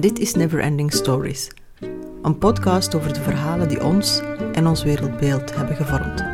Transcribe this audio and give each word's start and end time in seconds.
Dit 0.00 0.18
is 0.18 0.34
Neverending 0.34 0.92
Stories, 0.92 1.50
een 2.22 2.38
podcast 2.38 2.94
over 2.94 3.12
de 3.12 3.20
verhalen 3.20 3.68
die 3.68 3.84
ons 3.84 4.22
en 4.52 4.66
ons 4.66 4.82
wereldbeeld 4.82 5.56
hebben 5.56 5.76
gevormd. 5.76 6.24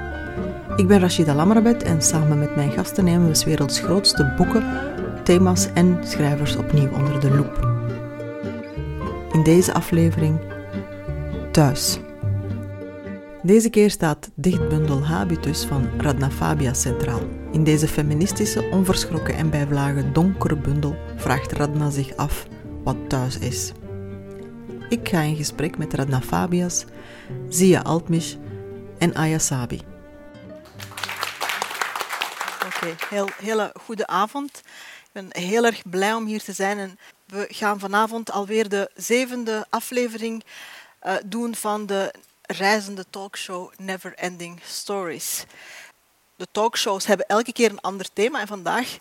Ik 0.76 0.86
ben 0.86 1.00
Rashida 1.00 1.34
Lamrabet 1.34 1.82
en 1.82 2.02
samen 2.02 2.38
met 2.38 2.56
mijn 2.56 2.70
gasten 2.70 3.04
nemen 3.04 3.28
we 3.28 3.34
's 3.34 3.44
werelds 3.44 3.80
grootste 3.80 4.34
boeken, 4.36 4.64
thema's 5.22 5.72
en 5.72 5.98
schrijvers 6.02 6.56
opnieuw 6.56 6.90
onder 6.90 7.20
de 7.20 7.30
loep. 7.30 7.68
In 9.32 9.42
deze 9.42 9.74
aflevering 9.74 10.38
Thuis. 11.52 11.98
Deze 13.42 13.70
keer 13.70 13.90
staat 13.90 14.30
dichtbundel 14.34 15.04
Habitus 15.04 15.64
van 15.64 15.88
Radna 15.98 16.30
Fabia 16.30 16.74
centraal. 16.74 17.20
In 17.52 17.64
deze 17.64 17.88
feministische, 17.88 18.68
onverschrokken 18.70 19.34
en 19.34 19.50
bij 19.50 19.66
vlagen 19.66 20.12
donkere 20.12 20.56
bundel 20.56 20.96
vraagt 21.16 21.52
Radna 21.52 21.90
zich 21.90 22.16
af 22.16 22.46
wat 22.84 23.08
thuis 23.08 23.38
is. 23.38 23.72
Ik 24.88 25.08
ga 25.08 25.20
in 25.20 25.36
gesprek 25.36 25.78
met 25.78 25.94
Radna 25.94 26.20
Fabias, 26.20 26.84
Zia 27.48 27.80
Altmisch 27.80 28.36
en 28.98 29.14
Aya 29.14 29.38
Sabi. 29.38 29.80
Oké, 32.66 32.94
heel, 33.08 33.28
hele 33.36 33.74
goede 33.80 34.06
avond. 34.06 34.62
Ik 35.04 35.10
ben 35.12 35.28
heel 35.30 35.64
erg 35.64 35.82
blij 35.90 36.14
om 36.14 36.26
hier 36.26 36.42
te 36.42 36.52
zijn. 36.52 36.78
En 36.78 36.98
we 37.26 37.46
gaan 37.48 37.78
vanavond 37.78 38.30
alweer 38.30 38.68
de 38.68 38.90
zevende 38.94 39.66
aflevering 39.70 40.44
uh, 41.02 41.14
doen 41.24 41.54
van 41.54 41.86
de 41.86 42.14
reizende 42.42 43.04
talkshow 43.10 43.72
Never 43.76 44.14
Ending 44.14 44.60
Stories. 44.64 45.44
De 46.36 46.46
talkshows 46.52 47.06
hebben 47.06 47.26
elke 47.26 47.52
keer 47.52 47.70
een 47.70 47.80
ander 47.80 48.06
thema 48.12 48.40
en 48.40 48.46
vandaag 48.46 48.98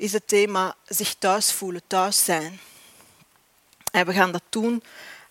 is 0.00 0.12
het 0.12 0.28
thema 0.28 0.76
zich 0.86 1.14
thuis 1.14 1.52
voelen, 1.52 1.82
thuis 1.86 2.24
zijn. 2.24 2.60
En 3.92 4.06
we 4.06 4.12
gaan 4.12 4.32
dat 4.32 4.42
doen 4.48 4.82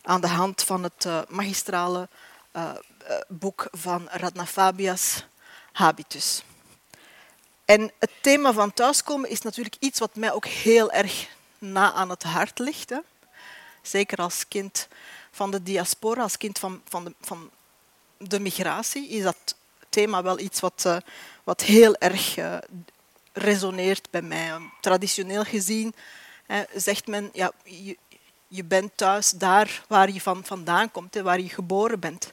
aan 0.02 0.22
de 0.22 0.28
hand 0.28 0.64
van 0.64 0.84
het 0.84 1.06
uh, 1.06 1.22
magistrale 1.28 2.08
uh, 2.56 2.72
boek 3.28 3.68
van 3.72 4.08
Radna 4.12 4.46
Fabias, 4.46 5.26
Habitus. 5.72 6.44
En 7.66 7.92
het 8.00 8.12
thema 8.22 8.54
van 8.54 8.74
thuiskomen 8.74 9.30
is 9.30 9.42
natuurlijk 9.42 9.76
iets 9.80 10.00
wat 10.00 10.16
mij 10.16 10.32
ook 10.32 10.46
heel 10.46 10.92
erg 10.92 11.28
na 11.58 11.94
aan 11.94 12.10
het 12.10 12.24
hart 12.24 12.60
ligt. 12.60 12.90
Hè. 12.90 13.00
Zeker 13.82 14.18
als 14.18 14.48
kind 14.48 14.88
van 15.32 15.52
de 15.52 15.64
diaspora, 15.64 16.22
als 16.22 16.38
kind 16.38 16.60
van, 16.60 16.82
van, 16.88 17.04
de, 17.04 17.14
van 17.22 17.50
de 18.18 18.40
migratie, 18.40 19.10
is 19.10 19.24
dat 19.24 19.56
thema 19.90 20.24
wel 20.24 20.40
iets 20.40 20.60
wat, 20.60 21.02
wat 21.44 21.62
heel 21.62 21.96
erg 21.96 22.38
uh, 22.38 22.58
resoneert 23.40 24.08
bij 24.12 24.22
mij. 24.22 24.52
Traditioneel 24.82 25.44
gezien 25.44 25.94
hè, 26.46 26.64
zegt 26.76 27.08
men, 27.08 27.30
ja, 27.34 27.52
je, 27.64 27.98
je 28.48 28.64
bent 28.64 28.92
thuis 28.96 29.30
daar 29.30 29.84
waar 29.88 30.12
je 30.12 30.22
van, 30.22 30.46
vandaan 30.46 30.92
komt, 30.92 31.16
waar 31.16 31.40
je 31.40 31.50
geboren 31.50 32.00
bent. 32.00 32.30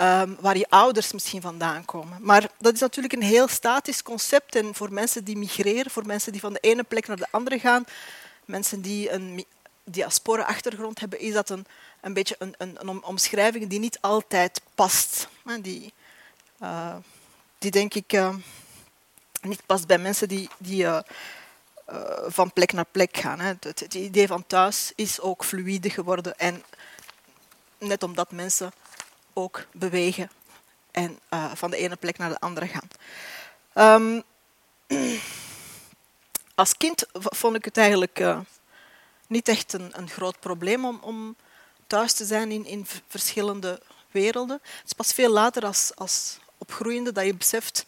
Um, 0.00 0.36
waar 0.40 0.56
je 0.56 0.68
ouders 0.68 1.12
misschien 1.12 1.40
vandaan 1.40 1.84
komen. 1.84 2.18
Maar 2.20 2.50
dat 2.58 2.74
is 2.74 2.80
natuurlijk 2.80 3.14
een 3.14 3.22
heel 3.22 3.48
statisch 3.48 4.02
concept. 4.02 4.54
En 4.54 4.74
voor 4.74 4.92
mensen 4.92 5.24
die 5.24 5.36
migreren, 5.36 5.90
voor 5.90 6.06
mensen 6.06 6.32
die 6.32 6.40
van 6.40 6.52
de 6.52 6.60
ene 6.60 6.82
plek 6.82 7.06
naar 7.06 7.16
de 7.16 7.26
andere 7.30 7.58
gaan, 7.58 7.84
mensen 8.44 8.80
die 8.80 9.10
een 9.10 9.44
diaspora-achtergrond 9.84 11.00
hebben, 11.00 11.20
is 11.20 11.32
dat 11.32 11.50
een, 11.50 11.66
een 12.00 12.12
beetje 12.12 12.36
een, 12.38 12.54
een, 12.58 12.76
een, 12.78 13.02
omschrijving 13.02 13.66
die 13.66 13.78
niet 13.78 13.98
altijd 14.00 14.60
past. 14.74 15.28
Die, 15.60 15.92
uh, 16.62 16.96
die 17.58 17.70
denk 17.70 17.94
ik 17.94 18.12
uh, 18.12 18.34
niet 19.40 19.66
past 19.66 19.86
bij 19.86 19.98
mensen 19.98 20.28
die, 20.28 20.48
die 20.58 20.82
uh, 20.82 21.00
van 22.26 22.52
plek 22.52 22.72
naar 22.72 22.86
plek 22.90 23.16
gaan. 23.16 23.40
Hè. 23.40 23.52
Het, 23.60 23.94
idee 23.94 24.26
van 24.26 24.46
thuis 24.46 24.92
is 24.94 25.20
ook 25.20 25.44
fluïde 25.44 25.90
geworden. 25.90 26.38
En 26.38 26.62
net 27.78 28.02
omdat 28.02 28.32
mensen 28.32 28.72
ook 29.32 29.66
bewegen 29.72 30.30
en 30.90 31.18
van 31.54 31.70
de 31.70 31.76
ene 31.76 31.96
plek 31.96 32.18
naar 32.18 32.28
de 32.28 32.40
andere 32.40 32.66
gaan. 32.66 32.88
Um, 34.02 34.22
als 36.54 36.76
kind 36.76 37.06
vond 37.12 37.56
ik 37.56 37.64
het 37.64 37.76
eigenlijk 37.76 38.20
niet 39.28 39.48
echt 39.48 39.72
een, 39.72 39.90
een 39.92 40.08
groot 40.08 40.40
probleem 40.40 40.84
om, 40.84 40.98
om, 41.02 41.36
thuis 41.86 42.12
te 42.12 42.24
zijn 42.24 42.50
in, 42.50 42.66
in 42.66 42.86
verschillende 43.06 43.80
werelden. 44.10 44.60
Het 44.62 44.86
is 44.86 44.92
pas 44.92 45.12
veel 45.12 45.30
later 45.30 45.64
als, 45.64 45.92
als 45.94 46.38
opgroeiende 46.58 47.12
dat 47.12 47.24
je 47.24 47.34
beseft, 47.34 47.84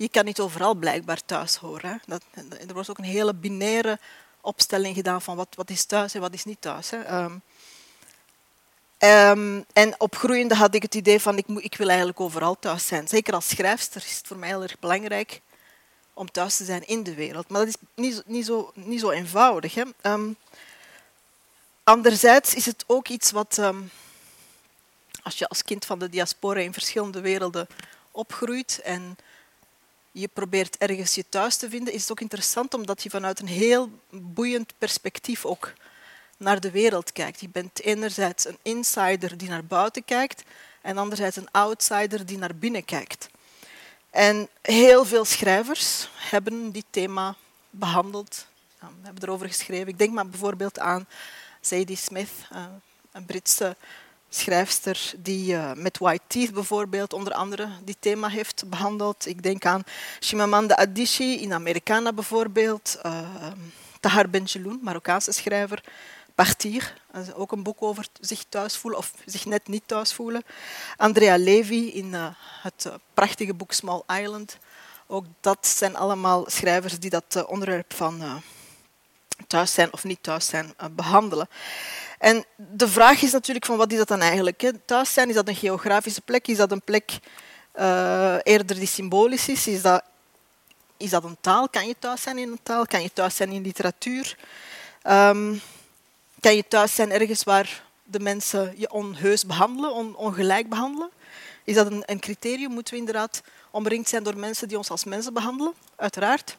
je 0.00 0.08
kan 0.08 0.24
niet 0.24 0.40
overal 0.40 0.74
blijkbaar 0.74 1.24
thuis 1.24 1.56
horen. 1.56 2.02
Dat, 2.06 2.22
er 2.66 2.74
wordt 2.74 2.90
ook 2.90 2.98
een 2.98 3.04
hele 3.04 3.34
binaire 3.34 3.98
opstelling 4.40 4.94
gedaan 4.94 5.22
van 5.22 5.36
wat, 5.36 5.48
wat 5.54 5.70
is 5.70 5.84
thuis 5.84 6.14
en 6.14 6.20
wat 6.20 6.32
is 6.32 6.44
niet 6.44 6.60
thuis. 6.60 6.90
Hè. 6.90 7.22
Um, 7.22 7.42
um, 8.98 9.64
en 9.72 10.00
opgroeiende 10.00 10.54
had 10.54 10.74
ik 10.74 10.82
het 10.82 10.94
idee 10.94 11.20
van 11.20 11.36
ik, 11.38 11.46
ik 11.46 11.76
wil 11.76 11.88
eigenlijk 11.88 12.20
overal 12.20 12.58
thuis 12.58 12.86
zijn. 12.86 13.08
Zeker 13.08 13.34
als 13.34 13.48
schrijfster 13.48 14.02
is 14.06 14.16
het 14.16 14.26
voor 14.26 14.36
mij 14.36 14.48
heel 14.48 14.62
erg 14.62 14.78
belangrijk 14.78 15.40
om 16.14 16.30
thuis 16.30 16.56
te 16.56 16.64
zijn 16.64 16.86
in 16.86 17.02
de 17.02 17.14
wereld. 17.14 17.48
Maar 17.48 17.60
dat 17.60 17.68
is 17.68 17.88
niet, 17.94 18.22
niet, 18.26 18.46
zo, 18.46 18.72
niet 18.74 19.00
zo 19.00 19.10
eenvoudig. 19.10 19.74
Hè. 19.74 19.82
Um, 20.02 20.36
anderzijds 21.84 22.54
is 22.54 22.66
het 22.66 22.84
ook 22.86 23.08
iets 23.08 23.30
wat, 23.30 23.58
als 25.22 25.38
je 25.38 25.48
als 25.48 25.62
kind 25.62 25.84
van 25.84 25.98
de 25.98 26.08
diaspora 26.08 26.60
in 26.60 26.72
verschillende 26.72 27.20
werelden 27.20 27.66
opgroeit 28.10 28.80
en 28.84 29.18
je 30.12 30.28
probeert 30.28 30.78
ergens 30.78 31.14
je 31.14 31.28
thuis 31.28 31.56
te 31.56 31.68
vinden, 31.68 31.92
is 31.92 32.00
het 32.00 32.10
ook 32.10 32.20
interessant 32.20 32.74
omdat 32.74 33.02
je 33.02 33.10
vanuit 33.10 33.40
een 33.40 33.46
heel 33.46 33.90
boeiend 34.10 34.72
perspectief 34.78 35.44
ook 35.44 35.72
naar 36.36 36.60
de 36.60 36.70
wereld 36.70 37.12
kijkt. 37.12 37.40
Je 37.40 37.48
bent 37.48 37.80
enerzijds 37.80 38.46
een 38.46 38.58
insider 38.62 39.36
die 39.36 39.48
naar 39.48 39.64
buiten 39.64 40.04
kijkt 40.04 40.42
en 40.80 40.98
anderzijds 40.98 41.36
een 41.36 41.50
outsider 41.50 42.26
die 42.26 42.38
naar 42.38 42.54
binnen 42.54 42.84
kijkt. 42.84 43.28
En 44.10 44.48
heel 44.62 45.04
veel 45.04 45.24
schrijvers 45.24 46.08
hebben 46.14 46.72
dit 46.72 46.84
thema 46.90 47.36
behandeld, 47.70 48.46
hebben 49.02 49.22
erover 49.22 49.46
geschreven. 49.46 49.88
Ik 49.88 49.98
denk 49.98 50.12
maar 50.12 50.28
bijvoorbeeld 50.28 50.78
aan 50.78 51.06
Zadie 51.60 51.96
Smith, 51.96 52.30
uh, 52.52 52.64
een 53.12 53.24
Britse 53.24 53.76
schrijfster 54.30 55.12
die 55.18 55.52
uh, 55.52 55.72
met 55.72 55.98
White 55.98 56.22
Teeth 56.26 56.52
bijvoorbeeld 56.52 57.12
onder 57.12 57.32
andere 57.32 57.68
dit 57.84 57.96
thema 58.00 58.28
heeft 58.28 58.68
behandeld. 58.68 59.26
Ik 59.26 59.42
denk 59.42 59.64
aan 59.64 59.84
Chimamanda 60.20 60.76
Adichie 60.76 61.40
in 61.40 61.52
Americana 61.52 62.12
bijvoorbeeld. 62.12 62.98
Uh, 63.06 63.46
Tahar 64.00 64.30
Benjeloun, 64.30 64.78
Marokkaanse 64.82 65.32
schrijver. 65.32 65.82
Partir, 66.34 67.02
ook 67.34 67.52
een 67.52 67.62
boek 67.62 67.82
over 67.82 68.06
zich 68.20 68.44
thuis 68.48 68.76
voelen 68.76 68.98
of 68.98 69.12
zich 69.24 69.44
net 69.44 69.68
niet 69.68 69.82
thuis 69.86 70.12
voelen. 70.12 70.42
Andrea 70.96 71.36
Levy 71.36 71.90
in 71.94 72.14
het 72.62 72.90
prachtige 73.14 73.54
boek 73.54 73.72
Small 73.72 74.02
Island. 74.20 74.58
Ook 75.06 75.24
dat 75.40 75.66
zijn 75.66 75.96
allemaal 75.96 76.44
schrijvers 76.50 76.98
die 76.98 77.10
dat 77.10 77.44
onderwerp 77.46 77.94
van 77.94 78.42
thuis 79.46 79.74
zijn 79.74 79.92
of 79.92 80.04
niet 80.04 80.22
thuis 80.22 80.46
zijn 80.46 80.74
behandelen. 80.90 81.48
En 82.20 82.44
de 82.56 82.88
vraag 82.88 83.22
is 83.22 83.32
natuurlijk 83.32 83.66
van 83.66 83.76
wat 83.76 83.92
is 83.92 83.98
dat 83.98 84.08
dan 84.08 84.20
eigenlijk? 84.20 84.72
Thuis 84.84 85.12
zijn, 85.12 85.28
is 85.28 85.34
dat 85.34 85.48
een 85.48 85.56
geografische 85.56 86.20
plek? 86.20 86.48
Is 86.48 86.56
dat 86.56 86.72
een 86.72 86.82
plek 86.82 87.18
uh, 87.78 88.36
eerder 88.42 88.76
die 88.76 88.86
symbolisch 88.86 89.48
is? 89.48 89.66
Is 89.66 89.82
dat, 89.82 90.02
is 90.96 91.10
dat 91.10 91.24
een 91.24 91.36
taal? 91.40 91.68
Kan 91.68 91.86
je 91.86 91.96
thuis 91.98 92.22
zijn 92.22 92.38
in 92.38 92.50
een 92.50 92.60
taal? 92.62 92.86
Kan 92.86 93.02
je 93.02 93.12
thuis 93.12 93.36
zijn 93.36 93.52
in 93.52 93.62
literatuur? 93.62 94.36
Um, 95.08 95.60
kan 96.40 96.56
je 96.56 96.64
thuis 96.68 96.94
zijn 96.94 97.12
ergens 97.12 97.44
waar 97.44 97.82
de 98.02 98.20
mensen 98.20 98.74
je 98.76 98.90
onheus 98.90 99.46
behandelen, 99.46 99.94
on, 99.94 100.16
ongelijk 100.16 100.68
behandelen? 100.68 101.10
Is 101.64 101.74
dat 101.74 101.86
een, 101.86 102.02
een 102.06 102.20
criterium? 102.20 102.70
Moeten 102.70 102.92
we 102.94 102.98
inderdaad 103.00 103.42
omringd 103.70 104.08
zijn 104.08 104.22
door 104.22 104.36
mensen 104.36 104.68
die 104.68 104.76
ons 104.76 104.90
als 104.90 105.04
mensen 105.04 105.32
behandelen? 105.32 105.74
Uiteraard. 105.96 106.56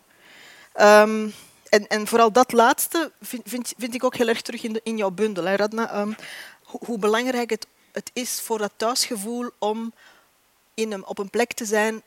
Um, 0.81 1.33
en, 1.71 1.88
en, 1.88 2.07
vooral 2.07 2.31
dat 2.31 2.51
laatste 2.51 3.12
vind, 3.21 3.73
vind, 3.77 3.94
ik 3.94 4.03
ook 4.03 4.15
heel 4.15 4.27
erg 4.27 4.41
terug 4.41 4.63
in, 4.63 4.79
in 4.83 4.97
jouw 4.97 5.09
bundel, 5.09 5.44
Radna. 5.44 6.00
Um, 6.00 6.15
hoe, 6.63 6.97
belangrijk 7.00 7.50
het, 7.50 7.68
het, 7.91 8.09
is 8.13 8.41
voor 8.41 8.57
dat 8.57 8.71
thuisgevoel 8.75 9.50
om 9.57 9.94
in 10.73 10.91
een, 10.91 11.06
op 11.06 11.18
een 11.18 11.29
plek 11.29 11.53
te 11.53 11.65
zijn 11.65 12.01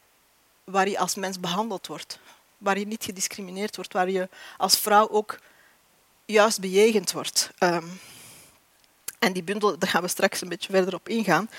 waar 0.65 0.89
je 0.89 0.99
als 0.99 1.15
mens 1.15 1.41
behandeld 1.41 1.87
wordt. 1.87 2.19
Waar 2.59 2.79
je 2.79 2.87
niet 2.87 3.05
gediscrimineerd 3.05 3.77
wordt, 3.77 3.93
waar 3.93 4.11
je 4.11 4.29
als 4.57 4.79
vrouw 4.79 5.09
ook 5.09 5.39
juist 6.25 6.61
bejegend 6.61 7.13
wordt. 7.13 7.51
Um, 7.59 8.01
en 9.19 9.33
die 9.33 9.43
bundel, 9.43 9.79
daar 9.79 9.91
gaan 9.91 10.03
we 10.03 10.09
straks 10.09 10.41
een 10.41 10.49
beetje 10.49 10.73
verder 10.73 10.95
op 10.95 11.09
ingaan. 11.09 11.51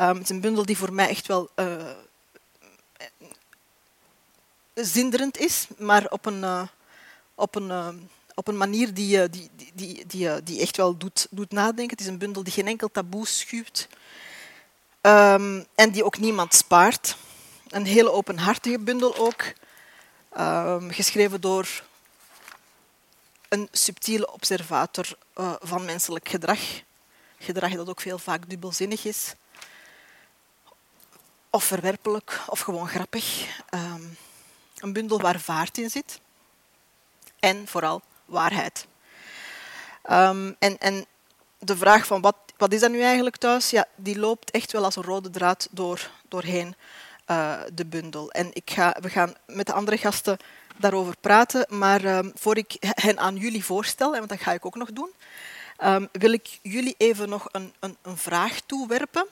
Um, 0.00 0.08
het 0.08 0.22
is 0.22 0.28
een 0.28 0.40
bundel 0.40 0.66
die 0.66 0.76
voor 0.76 0.92
mij 0.92 1.08
echt 1.08 1.26
wel 1.26 1.50
uh, 1.56 1.90
zinderend 4.74 5.38
is, 5.38 5.66
maar 5.78 6.06
op 6.10 6.26
een... 6.26 6.40
Uh, 6.40 6.62
op 7.42 7.54
een, 7.54 7.68
uh, 7.68 7.88
op 8.34 8.48
een 8.48 8.56
manier 8.56 8.94
die, 8.94 9.30
die, 9.30 9.50
die, 9.74 10.06
die, 10.06 10.42
die 10.42 10.60
echt 10.60 10.76
wel 10.76 10.96
doet, 10.96 11.26
doet 11.30 11.50
nadenken. 11.50 11.90
Het 11.90 12.00
is 12.00 12.06
een 12.06 12.18
bundel 12.18 12.42
die 12.42 12.52
geen 12.52 12.66
enkel 12.66 12.90
taboe 12.90 13.26
schuwt 13.26 13.88
um, 15.00 15.66
en 15.74 15.90
die 15.90 16.04
ook 16.04 16.18
niemand 16.18 16.54
spaart. 16.54 17.16
Een 17.68 17.86
hele 17.86 18.12
openhartige 18.12 18.78
bundel 18.78 19.16
ook, 19.16 19.52
um, 20.38 20.90
geschreven 20.90 21.40
door 21.40 21.82
een 23.48 23.68
subtiele 23.72 24.32
observator 24.32 25.16
uh, 25.36 25.52
van 25.60 25.84
menselijk 25.84 26.28
gedrag. 26.28 26.60
Gedrag 27.38 27.72
dat 27.72 27.88
ook 27.88 28.00
veel 28.00 28.18
vaak 28.18 28.50
dubbelzinnig 28.50 29.04
is. 29.04 29.34
Of 31.50 31.64
verwerpelijk, 31.64 32.40
of 32.46 32.60
gewoon 32.60 32.88
grappig. 32.88 33.46
Een 34.76 34.92
bundel 34.92 35.20
waar 35.20 35.40
vaart 35.40 35.78
in 35.78 35.90
zit. 35.90 36.20
En 37.42 37.66
vooral 37.66 38.02
waarheid. 38.24 38.86
Um, 40.10 40.56
en, 40.58 40.78
en 40.78 41.06
de 41.58 41.76
vraag 41.76 42.06
van 42.06 42.20
wat, 42.20 42.36
wat 42.56 42.72
is 42.72 42.80
dat 42.80 42.90
nu 42.90 43.00
eigenlijk 43.00 43.36
thuis, 43.36 43.70
ja, 43.70 43.86
die 43.96 44.18
loopt 44.18 44.50
echt 44.50 44.72
wel 44.72 44.84
als 44.84 44.96
een 44.96 45.02
rode 45.02 45.30
draad 45.30 45.68
door, 45.70 46.10
doorheen 46.28 46.74
uh, 47.30 47.60
de 47.72 47.86
bundel. 47.86 48.30
En 48.30 48.50
ik 48.52 48.70
ga, 48.70 48.96
we 49.00 49.08
gaan 49.08 49.34
met 49.46 49.66
de 49.66 49.72
andere 49.72 49.98
gasten 49.98 50.36
daarover 50.76 51.14
praten, 51.20 51.66
maar 51.68 52.04
um, 52.04 52.32
voor 52.34 52.56
ik 52.56 52.76
hen 52.80 53.18
aan 53.18 53.36
jullie 53.36 53.64
voorstel, 53.64 54.10
want 54.10 54.28
dat 54.28 54.40
ga 54.40 54.52
ik 54.52 54.66
ook 54.66 54.76
nog 54.76 54.92
doen, 54.92 55.10
um, 55.84 56.08
wil 56.12 56.32
ik 56.32 56.58
jullie 56.62 56.94
even 56.98 57.28
nog 57.28 57.48
een, 57.52 57.72
een, 57.80 57.96
een 58.02 58.16
vraag 58.16 58.60
toewerpen 58.60 59.26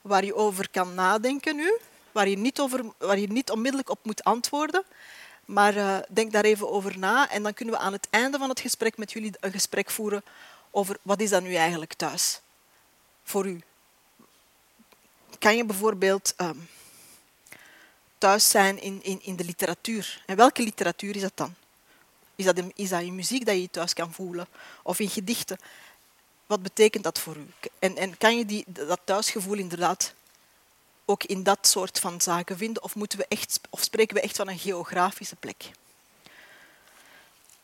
waar 0.00 0.24
je 0.24 0.34
over 0.34 0.70
kan 0.70 0.94
nadenken 0.94 1.56
nu, 1.56 1.78
waar 2.12 2.28
je 2.28 2.38
niet, 2.38 2.60
over, 2.60 2.84
waar 2.98 3.18
je 3.18 3.32
niet 3.32 3.50
onmiddellijk 3.50 3.90
op 3.90 3.98
moet 4.02 4.24
antwoorden, 4.24 4.84
maar 5.44 5.76
uh, 5.76 5.98
denk 6.08 6.32
daar 6.32 6.44
even 6.44 6.70
over 6.70 6.98
na 6.98 7.30
en 7.30 7.42
dan 7.42 7.54
kunnen 7.54 7.74
we 7.74 7.80
aan 7.80 7.92
het 7.92 8.06
einde 8.10 8.38
van 8.38 8.48
het 8.48 8.60
gesprek 8.60 8.96
met 8.96 9.12
jullie 9.12 9.32
een 9.40 9.52
gesprek 9.52 9.90
voeren 9.90 10.22
over 10.70 10.96
wat 11.02 11.20
is 11.20 11.30
dat 11.30 11.42
nu 11.42 11.54
eigenlijk 11.54 11.94
thuis 11.94 12.40
voor 13.22 13.46
u. 13.46 13.60
Kan 15.38 15.56
je 15.56 15.64
bijvoorbeeld 15.64 16.34
um, 16.36 16.68
thuis 18.18 18.50
zijn 18.50 18.82
in, 18.82 19.02
in, 19.02 19.22
in 19.22 19.36
de 19.36 19.44
literatuur? 19.44 20.22
En 20.26 20.36
welke 20.36 20.62
literatuur 20.62 21.16
is 21.16 21.22
dat 21.22 21.32
dan? 21.36 21.54
Is 22.34 22.44
dat, 22.44 22.58
in, 22.58 22.72
is 22.74 22.88
dat 22.88 23.00
in 23.00 23.14
muziek 23.14 23.46
dat 23.46 23.54
je 23.54 23.60
je 23.60 23.70
thuis 23.70 23.92
kan 23.92 24.12
voelen? 24.12 24.46
Of 24.82 24.98
in 24.98 25.08
gedichten? 25.08 25.58
Wat 26.46 26.62
betekent 26.62 27.04
dat 27.04 27.18
voor 27.18 27.36
u? 27.36 27.46
En, 27.78 27.96
en 27.96 28.16
kan 28.18 28.38
je 28.38 28.46
die, 28.46 28.64
dat 28.66 29.00
thuisgevoel 29.04 29.56
inderdaad 29.56 30.14
ook 31.04 31.24
in 31.24 31.42
dat 31.42 31.66
soort 31.66 31.98
van 31.98 32.20
zaken 32.20 32.56
vinden? 32.56 32.82
Of, 32.82 32.94
moeten 32.94 33.18
we 33.18 33.26
echt, 33.28 33.60
of 33.70 33.82
spreken 33.82 34.14
we 34.14 34.22
echt 34.22 34.36
van 34.36 34.48
een 34.48 34.58
geografische 34.58 35.36
plek? 35.36 35.70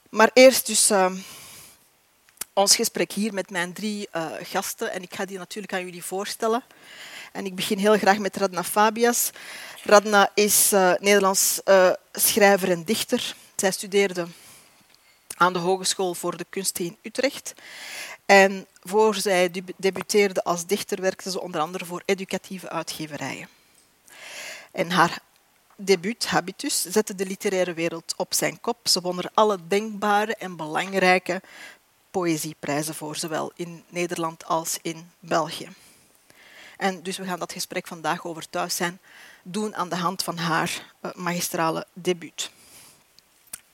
Maar 0.08 0.30
eerst 0.32 0.66
dus 0.66 0.90
uh, 0.90 1.12
ons 2.52 2.76
gesprek 2.76 3.12
hier 3.12 3.34
met 3.34 3.50
mijn 3.50 3.72
drie 3.72 4.08
uh, 4.16 4.26
gasten. 4.42 4.92
En 4.92 5.02
ik 5.02 5.14
ga 5.14 5.24
die 5.24 5.38
natuurlijk 5.38 5.72
aan 5.72 5.84
jullie 5.84 6.04
voorstellen. 6.04 6.62
En 7.32 7.46
ik 7.46 7.54
begin 7.54 7.78
heel 7.78 7.98
graag 7.98 8.18
met 8.18 8.36
Radna 8.36 8.64
Fabias. 8.64 9.30
Radna 9.82 10.30
is 10.34 10.72
uh, 10.72 10.92
Nederlands 10.98 11.60
uh, 11.64 11.90
schrijver 12.12 12.70
en 12.70 12.84
dichter. 12.84 13.34
Zij 13.56 13.70
studeerde 13.70 14.26
aan 15.36 15.52
de 15.52 15.58
Hogeschool 15.58 16.14
voor 16.14 16.36
de 16.36 16.46
Kunsten 16.50 16.84
in 16.84 16.96
Utrecht. 17.02 17.54
En 18.26 18.66
voor 18.88 19.14
zij 19.14 19.50
debuteerde 19.76 20.44
als 20.44 20.66
dichter 20.66 21.00
werkte 21.00 21.30
ze 21.30 21.40
onder 21.40 21.60
andere 21.60 21.84
voor 21.84 22.02
educatieve 22.04 22.68
uitgeverijen. 22.68 23.48
En 24.72 24.90
haar 24.90 25.18
debuut, 25.76 26.26
Habitus, 26.26 26.82
zette 26.82 27.14
de 27.14 27.26
literaire 27.26 27.74
wereld 27.74 28.14
op 28.16 28.34
zijn 28.34 28.60
kop. 28.60 28.88
Ze 28.88 29.00
won 29.00 29.18
er 29.18 29.30
alle 29.34 29.58
denkbare 29.68 30.34
en 30.34 30.56
belangrijke 30.56 31.42
poëzieprijzen 32.10 32.94
voor, 32.94 33.16
zowel 33.16 33.52
in 33.56 33.84
Nederland 33.88 34.44
als 34.44 34.78
in 34.82 35.10
België. 35.20 35.68
En 36.76 37.02
dus 37.02 37.16
we 37.16 37.24
gaan 37.24 37.38
dat 37.38 37.52
gesprek 37.52 37.86
vandaag 37.86 38.26
over 38.26 38.50
thuis 38.50 38.76
zijn 38.76 39.00
doen 39.42 39.76
aan 39.76 39.88
de 39.88 39.96
hand 39.96 40.22
van 40.22 40.36
haar 40.36 40.92
uh, 41.02 41.10
magistrale 41.14 41.86
debuut. 41.92 42.50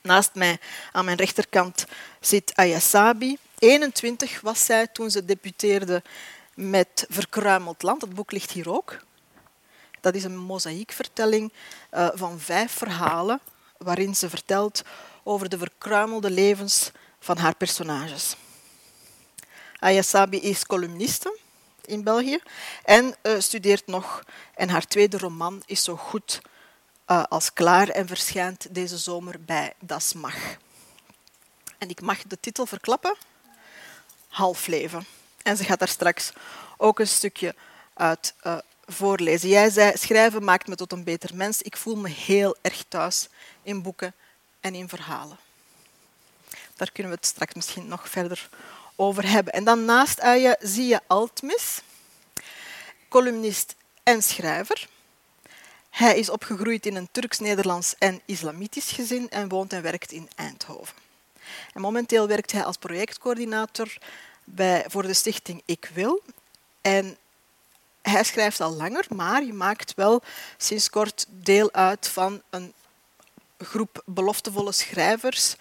Naast 0.01 0.33
mij 0.33 0.59
aan 0.91 1.05
mijn 1.05 1.17
rechterkant 1.17 1.85
zit 2.19 2.55
Ayasabi. 2.55 3.37
21 3.59 4.41
was 4.41 4.65
zij 4.65 4.87
toen 4.87 5.11
ze 5.11 5.25
debuteerde 5.25 6.03
met 6.53 7.05
Verkruimeld 7.09 7.83
Land. 7.83 7.99
Dat 7.99 8.13
boek 8.13 8.31
ligt 8.31 8.51
hier 8.51 8.69
ook. 8.69 8.97
Dat 10.01 10.15
is 10.15 10.23
een 10.23 10.37
mozaïekvertelling 10.37 11.53
uh, 11.93 12.07
van 12.13 12.39
vijf 12.39 12.71
verhalen 12.71 13.39
waarin 13.77 14.15
ze 14.15 14.29
vertelt 14.29 14.81
over 15.23 15.49
de 15.49 15.57
verkruimelde 15.57 16.29
levens 16.29 16.91
van 17.19 17.37
haar 17.37 17.55
personages. 17.55 18.35
Ayasabi 19.79 20.39
is 20.39 20.65
columniste 20.65 21.37
in 21.85 22.03
België 22.03 22.39
en 22.83 23.15
uh, 23.23 23.39
studeert 23.39 23.87
nog. 23.87 24.23
En 24.55 24.69
haar 24.69 24.87
tweede 24.87 25.17
roman 25.17 25.63
is 25.65 25.83
zo 25.83 25.95
goed 25.95 26.41
uh, 27.07 27.23
als 27.23 27.53
klaar 27.53 27.89
en 27.89 28.07
verschijnt 28.07 28.75
deze 28.75 28.97
zomer 28.97 29.43
bij 29.43 29.73
Das 29.79 30.13
Mag. 30.13 30.35
En 31.77 31.89
ik 31.89 32.01
mag 32.01 32.23
de 32.23 32.39
titel 32.39 32.65
verklappen. 32.65 33.15
Halfleven. 34.35 35.05
En 35.43 35.57
ze 35.57 35.63
gaat 35.63 35.79
daar 35.79 35.87
straks 35.87 36.31
ook 36.77 36.99
een 36.99 37.07
stukje 37.07 37.55
uit 37.93 38.33
uh, 38.43 38.57
voorlezen. 38.85 39.49
Jij 39.49 39.69
zei, 39.69 39.97
schrijven 39.97 40.43
maakt 40.43 40.67
me 40.67 40.75
tot 40.75 40.91
een 40.91 41.03
beter 41.03 41.35
mens. 41.35 41.61
Ik 41.61 41.77
voel 41.77 41.95
me 41.95 42.09
heel 42.09 42.55
erg 42.61 42.85
thuis 42.87 43.27
in 43.63 43.81
boeken 43.81 44.13
en 44.59 44.75
in 44.75 44.89
verhalen. 44.89 45.37
Daar 46.75 46.91
kunnen 46.91 47.11
we 47.11 47.17
het 47.17 47.27
straks 47.27 47.53
misschien 47.53 47.87
nog 47.87 48.09
verder 48.09 48.49
over 48.95 49.29
hebben. 49.29 49.53
En 49.53 49.63
dan 49.63 49.85
naast 49.85 50.19
Aya 50.19 50.55
zie 50.59 50.87
je 50.87 51.01
Altmis, 51.07 51.81
columnist 53.09 53.75
en 54.03 54.21
schrijver. 54.21 54.87
Hij 55.89 56.17
is 56.17 56.29
opgegroeid 56.29 56.85
in 56.85 56.95
een 56.95 57.09
Turks-Nederlands 57.11 57.95
en 57.97 58.21
islamitisch 58.25 58.91
gezin 58.91 59.29
en 59.29 59.49
woont 59.49 59.73
en 59.73 59.81
werkt 59.81 60.11
in 60.11 60.29
Eindhoven. 60.35 61.04
En 61.73 61.81
momenteel 61.81 62.27
werkt 62.27 62.51
hij 62.51 62.63
als 62.63 62.77
projectcoördinator 62.77 63.97
bij, 64.43 64.85
voor 64.87 65.01
de 65.01 65.13
stichting 65.13 65.61
Ik 65.65 65.91
Wil. 65.93 66.23
En 66.81 67.17
hij 68.01 68.23
schrijft 68.23 68.61
al 68.61 68.73
langer, 68.73 69.05
maar 69.09 69.43
je 69.43 69.53
maakt 69.53 69.93
wel 69.93 70.21
sinds 70.57 70.89
kort 70.89 71.25
deel 71.29 71.71
uit 71.71 72.07
van 72.07 72.41
een 72.49 72.73
groep 73.57 74.03
beloftevolle 74.05 74.71
schrijvers 74.71 75.55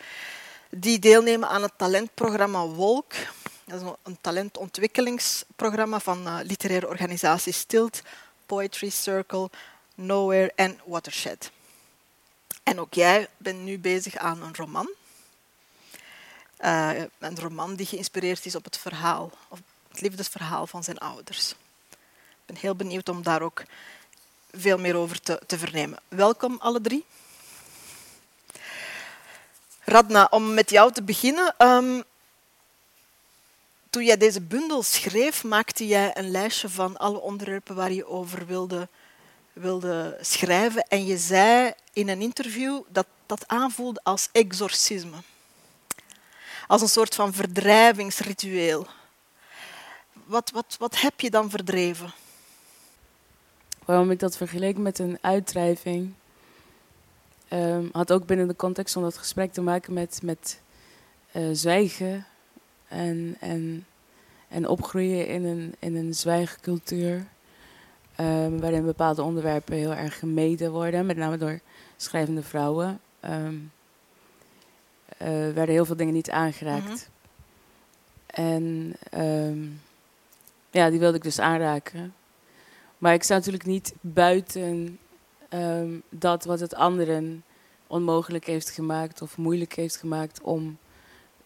die 0.70 0.98
deelnemen 0.98 1.48
aan 1.48 1.62
het 1.62 1.72
talentprogramma 1.76 2.66
Wolk. 2.66 3.12
Dat 3.64 3.80
is 3.82 3.88
een 4.02 4.18
talentontwikkelingsprogramma 4.20 6.00
van 6.00 6.26
uh, 6.26 6.38
literaire 6.42 6.88
organisaties 6.88 7.58
Stilt, 7.58 8.02
Poetry 8.46 8.90
Circle, 8.90 9.50
Nowhere 9.94 10.52
en 10.54 10.80
Watershed. 10.84 11.50
En 12.62 12.80
ook 12.80 12.94
jij 12.94 13.28
bent 13.36 13.62
nu 13.62 13.78
bezig 13.78 14.16
aan 14.16 14.42
een 14.42 14.54
roman. 14.54 14.88
Uh, 16.60 16.90
een 17.18 17.38
roman 17.38 17.74
die 17.74 17.86
geïnspireerd 17.86 18.46
is 18.46 18.54
op 18.54 18.64
het 18.64 18.78
verhaal, 18.78 19.30
op 19.48 19.58
het 19.88 20.00
liefdesverhaal 20.00 20.66
van 20.66 20.84
zijn 20.84 20.98
ouders. 20.98 21.50
Ik 21.90 22.46
ben 22.46 22.56
heel 22.56 22.74
benieuwd 22.74 23.08
om 23.08 23.22
daar 23.22 23.42
ook 23.42 23.62
veel 24.52 24.78
meer 24.78 24.96
over 24.96 25.20
te, 25.20 25.40
te 25.46 25.58
vernemen. 25.58 25.98
Welkom 26.08 26.56
alle 26.60 26.80
drie. 26.80 27.04
Radna, 29.80 30.26
om 30.30 30.54
met 30.54 30.70
jou 30.70 30.92
te 30.92 31.02
beginnen. 31.02 31.54
Um, 31.58 32.04
toen 33.90 34.04
jij 34.04 34.16
deze 34.16 34.40
bundel 34.40 34.82
schreef, 34.82 35.44
maakte 35.44 35.86
jij 35.86 36.16
een 36.16 36.30
lijstje 36.30 36.68
van 36.68 36.96
alle 36.96 37.20
onderwerpen 37.20 37.74
waar 37.74 37.92
je 37.92 38.06
over 38.06 38.46
wilde, 38.46 38.88
wilde 39.52 40.18
schrijven. 40.20 40.82
En 40.88 41.06
je 41.06 41.18
zei 41.18 41.72
in 41.92 42.08
een 42.08 42.20
interview 42.20 42.80
dat 42.88 43.06
dat 43.26 43.48
aanvoelde 43.48 44.00
als 44.02 44.28
exorcisme. 44.32 45.16
Als 46.66 46.82
een 46.82 46.88
soort 46.88 47.14
van 47.14 47.32
verdrijvingsritueel. 47.32 48.86
Wat, 50.24 50.50
wat, 50.50 50.76
wat 50.78 51.00
heb 51.00 51.20
je 51.20 51.30
dan 51.30 51.50
verdreven? 51.50 52.12
Waarom 53.84 54.10
ik 54.10 54.18
dat 54.18 54.36
vergeleek 54.36 54.76
met 54.76 54.98
een 54.98 55.18
uitdrijving, 55.20 56.14
um, 57.50 57.88
had 57.92 58.12
ook 58.12 58.26
binnen 58.26 58.48
de 58.48 58.56
context 58.56 58.96
om 58.96 59.02
dat 59.02 59.18
gesprek 59.18 59.52
te 59.52 59.60
maken 59.60 59.92
met, 59.92 60.20
met 60.22 60.60
uh, 61.32 61.48
zwijgen 61.52 62.26
en, 62.88 63.36
en, 63.40 63.86
en 64.48 64.68
opgroeien 64.68 65.26
in 65.26 65.44
een, 65.44 65.74
in 65.78 65.96
een 65.96 66.14
zwijgcultuur. 66.14 67.26
Um, 68.20 68.60
waarin 68.60 68.84
bepaalde 68.84 69.22
onderwerpen 69.22 69.76
heel 69.76 69.94
erg 69.94 70.18
gemeden 70.18 70.72
worden, 70.72 71.06
met 71.06 71.16
name 71.16 71.36
door 71.36 71.60
schrijvende 71.96 72.42
vrouwen. 72.42 73.00
Um, 73.24 73.72
uh, 75.22 75.28
werden 75.28 75.74
heel 75.74 75.84
veel 75.84 75.96
dingen 75.96 76.14
niet 76.14 76.30
aangeraakt. 76.30 76.84
Mm 76.84 76.88
-hmm. 76.90 77.12
En 78.26 78.96
um, 79.22 79.80
ja, 80.70 80.90
die 80.90 80.98
wilde 80.98 81.16
ik 81.16 81.22
dus 81.22 81.38
aanraken. 81.38 82.14
Maar 82.98 83.14
ik 83.14 83.22
sta 83.22 83.34
natuurlijk 83.34 83.64
niet 83.64 83.94
buiten 84.00 84.98
um, 85.48 86.02
dat 86.08 86.44
wat 86.44 86.60
het 86.60 86.74
anderen 86.74 87.44
onmogelijk 87.86 88.46
heeft 88.46 88.70
gemaakt 88.70 89.22
of 89.22 89.36
moeilijk 89.36 89.74
heeft 89.74 89.96
gemaakt 89.96 90.40
om 90.40 90.78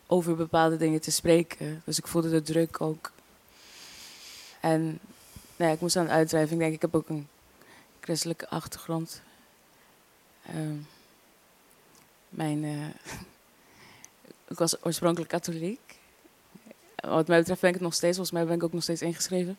over 0.06 0.36
bepaalde 0.36 0.76
dingen 0.76 1.00
te 1.00 1.10
spreken. 1.10 1.82
Dus 1.84 1.98
ik 1.98 2.06
voelde 2.06 2.30
de 2.30 2.42
druk 2.42 2.80
ook. 2.80 3.12
En 4.60 4.82
nou 5.56 5.70
ja, 5.70 5.70
ik 5.70 5.80
moest 5.80 5.96
aan 5.96 6.10
uitdrijven. 6.10 6.52
Ik 6.52 6.58
denk, 6.58 6.74
ik 6.74 6.82
heb 6.82 6.94
ook 6.94 7.08
een 7.08 7.28
christelijke 8.00 8.48
achtergrond. 8.48 9.22
Um, 10.54 10.86
mijn 12.28 12.64
uh, 12.64 12.86
ik 14.48 14.58
was 14.58 14.84
oorspronkelijk 14.84 15.30
katholiek. 15.30 15.98
Wat 16.94 17.28
mij 17.28 17.38
betreft 17.38 17.60
ben 17.60 17.70
ik 17.70 17.76
het 17.76 17.84
nog 17.84 17.94
steeds. 17.94 18.16
Volgens 18.16 18.36
mij 18.36 18.46
ben 18.46 18.56
ik 18.56 18.62
ook 18.62 18.72
nog 18.72 18.82
steeds 18.82 19.02
ingeschreven. 19.02 19.58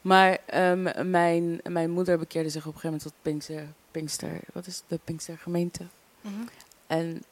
Maar 0.00 0.38
ehm, 0.46 1.10
mijn, 1.10 1.60
mijn 1.68 1.90
moeder 1.90 2.18
bekeerde 2.18 2.48
zich 2.48 2.66
op 2.66 2.74
een 2.74 2.80
gegeven 2.80 2.90
moment 2.90 3.02
tot 3.02 3.22
Pinkster. 3.22 3.66
Pinkster 3.90 4.40
wat 4.52 4.66
is 4.66 4.82
de 4.86 5.00
Pinkster 5.04 5.38
gemeente? 5.38 5.86
Mhm. 6.20 6.34
En 6.86 7.22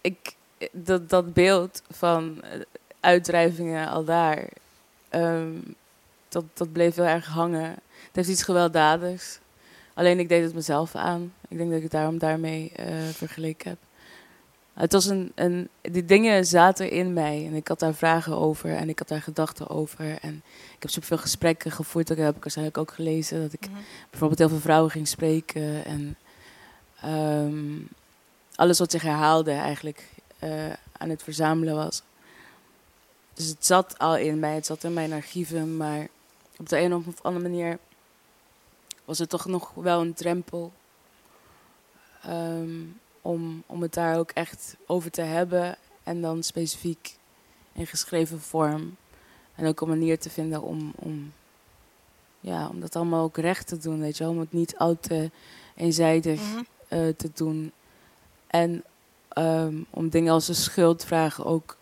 ik, 0.00 0.34
dat, 0.72 1.08
dat 1.08 1.32
beeld 1.32 1.82
van 1.90 2.42
eh, 2.42 2.60
uitdrijvingen 3.00 3.88
al 3.88 4.04
daar, 4.04 4.48
ehm, 5.08 5.52
dat, 6.28 6.44
dat 6.54 6.72
bleef 6.72 6.94
heel 6.94 7.04
erg 7.04 7.26
hangen. 7.26 7.70
Het 8.06 8.16
heeft 8.16 8.28
iets 8.28 8.42
gewelddadigs. 8.42 9.38
Alleen 9.94 10.18
ik 10.18 10.28
deed 10.28 10.42
het 10.42 10.54
mezelf 10.54 10.94
aan. 10.94 11.34
Ik 11.48 11.56
denk 11.56 11.68
dat 11.68 11.76
ik 11.76 11.82
het 11.82 11.92
daarom 11.92 12.18
daarmee 12.18 12.72
eh, 12.76 13.08
vergeleken 13.08 13.70
heb. 13.70 13.78
Het 14.74 14.92
was 14.92 15.06
een, 15.06 15.32
een, 15.34 15.68
die 15.80 16.04
dingen 16.04 16.46
zaten 16.46 16.90
in 16.90 17.12
mij 17.12 17.46
en 17.46 17.54
ik 17.54 17.68
had 17.68 17.78
daar 17.78 17.94
vragen 17.94 18.36
over 18.36 18.76
en 18.76 18.88
ik 18.88 18.98
had 18.98 19.08
daar 19.08 19.22
gedachten 19.22 19.68
over. 19.68 20.18
En 20.20 20.42
ik 20.76 20.82
heb 20.82 20.90
zoveel 20.90 21.18
gesprekken 21.18 21.70
gevoerd, 21.70 22.06
dat 22.06 22.16
heb 22.16 22.36
ik 22.36 22.42
waarschijnlijk 22.42 22.78
ook 22.78 22.90
gelezen. 22.92 23.40
Dat 23.42 23.52
ik 23.52 23.66
Mhm. 23.70 23.78
bijvoorbeeld 24.10 24.38
heel 24.38 24.48
veel 24.48 24.58
vrouwen 24.58 24.90
ging 24.90 25.08
spreken 25.08 25.84
en 25.84 26.16
ehm, 27.00 27.80
alles 28.54 28.78
wat 28.78 28.90
zich 28.90 29.02
herhaalde 29.02 29.50
eigenlijk 29.52 30.08
eh, 30.38 30.72
aan 30.92 31.08
het 31.08 31.22
verzamelen 31.22 31.74
was. 31.74 32.02
Dus 33.34 33.46
het 33.46 33.66
zat 33.66 33.98
al 33.98 34.16
in 34.16 34.38
mij, 34.38 34.54
het 34.54 34.66
zat 34.66 34.84
in 34.84 34.92
mijn 34.92 35.12
archieven, 35.12 35.76
maar 35.76 36.08
op 36.58 36.68
de 36.68 36.78
een 36.78 36.94
of 36.94 37.04
andere 37.22 37.48
manier 37.48 37.78
was 39.04 39.18
het 39.18 39.28
toch 39.28 39.46
nog 39.46 39.70
wel 39.74 40.00
een 40.00 40.14
drempel 40.14 40.72
ehm, 42.22 42.80
om, 43.22 43.62
om 43.66 43.82
het 43.82 43.94
daar 43.94 44.18
ook 44.18 44.30
echt 44.30 44.76
over 44.86 45.10
te 45.10 45.22
hebben 45.22 45.76
en 46.02 46.20
dan 46.20 46.42
specifiek 46.42 47.16
in 47.72 47.86
geschreven 47.86 48.40
vorm. 48.40 48.96
En 49.54 49.66
ook 49.66 49.80
een 49.80 49.88
manier 49.88 50.18
te 50.18 50.30
vinden 50.30 50.62
om, 50.62 50.92
om, 50.96 51.32
ja, 52.40 52.68
om 52.68 52.80
dat 52.80 52.96
allemaal 52.96 53.24
ook 53.24 53.36
recht 53.36 53.66
te 53.66 53.78
doen, 53.78 54.00
weet 54.00 54.16
je 54.16 54.24
wel. 54.24 54.32
Om 54.32 54.38
het 54.38 54.52
niet 54.52 54.76
al 54.78 54.96
te 55.00 55.30
eenzijdig 55.76 56.40
Mhm. 56.40 56.62
eh, 56.88 57.08
te 57.16 57.30
doen. 57.34 57.72
En 58.46 58.84
ehm, 59.28 59.76
om 59.90 60.08
dingen 60.08 60.32
als 60.32 60.48
een 60.48 60.54
schuldvraag 60.54 61.44
ook 61.44 61.76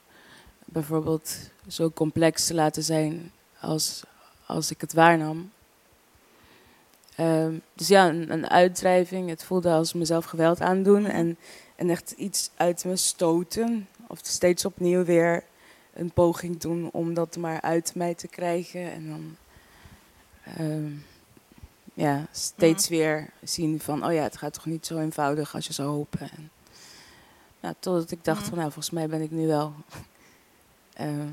bijvoorbeeld 0.64 1.36
zo 1.68 1.90
complex 1.90 2.46
te 2.46 2.54
laten 2.54 2.82
zijn 2.82 3.32
als, 3.60 4.02
als 4.46 4.70
ik 4.70 4.80
het 4.80 4.92
waarnam. 4.92 5.50
Ehm, 7.20 7.54
dus 7.74 7.88
ja, 7.88 8.08
een, 8.08 8.32
een 8.32 8.48
uitdrijving. 8.48 9.28
Het 9.28 9.44
voelde 9.44 9.70
als 9.70 9.92
mezelf 9.92 10.24
geweld 10.24 10.60
aandoen 10.60 11.06
en, 11.06 11.38
en 11.76 11.90
echt 11.90 12.10
iets 12.10 12.50
uit 12.56 12.84
me 12.84 12.96
stoten. 12.96 13.88
Of 14.06 14.18
steeds 14.22 14.64
opnieuw 14.64 15.04
weer 15.04 15.44
een 15.92 16.10
poging 16.10 16.58
doen 16.60 16.88
om 16.92 17.14
dat 17.14 17.36
maar 17.36 17.60
uit 17.60 17.94
mij 17.94 18.14
te 18.14 18.28
krijgen. 18.28 18.92
En 18.92 19.08
dan 19.08 19.36
ehm, 20.56 20.92
ja, 21.94 22.26
steeds 22.32 22.88
weer 22.88 23.30
zien 23.42 23.80
van, 23.80 24.04
oh 24.06 24.12
ja, 24.12 24.22
het 24.22 24.36
gaat 24.36 24.52
toch 24.52 24.66
niet 24.66 24.86
zo 24.86 24.98
eenvoudig 24.98 25.54
als 25.54 25.66
je 25.66 25.72
zou 25.72 25.88
hopen. 25.88 26.20
En, 26.20 26.50
nou, 27.60 27.74
totdat 27.78 28.10
ik 28.10 28.24
dacht 28.24 28.40
Mhm. 28.40 28.48
van, 28.48 28.58
nou, 28.58 28.72
volgens 28.72 28.94
mij 28.94 29.08
ben 29.08 29.20
ik 29.20 29.30
nu 29.30 29.46
wel 29.46 29.74
ehm, 30.92 31.28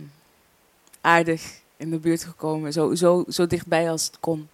aardig 1.02 1.62
in 1.78 1.90
de 1.90 2.00
buurt 2.00 2.24
gekomen. 2.24 2.74
Zo, 2.74 2.96
zo, 2.96 3.24
zo 3.28 3.48
dichtbij 3.48 3.92
als 3.92 4.06
het 4.06 4.20
kon. 4.20 4.50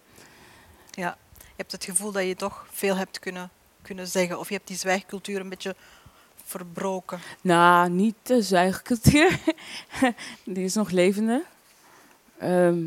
Ja, 0.90 1.16
hebt 1.56 1.72
het 1.72 1.84
gevoel 1.84 2.12
dat 2.12 2.26
je 2.26 2.36
toch 2.36 2.66
veel 2.70 2.96
hebt 2.96 3.18
kunnen, 3.18 3.50
kunnen 3.82 4.08
zeggen. 4.08 4.38
Of 4.38 4.48
je 4.48 4.54
hebt 4.54 4.68
die 4.68 4.76
zwijgcultuur 4.76 5.40
een 5.40 5.48
beetje 5.48 5.74
verbroken. 6.44 7.20
Nou, 7.40 7.90
niet 7.90 8.14
de 8.22 8.42
zuigcultuur. 8.42 9.40
Die 10.44 10.64
is 10.64 10.74
nog 10.74 10.90
levende. 10.90 11.44
Ehm, 12.38 12.82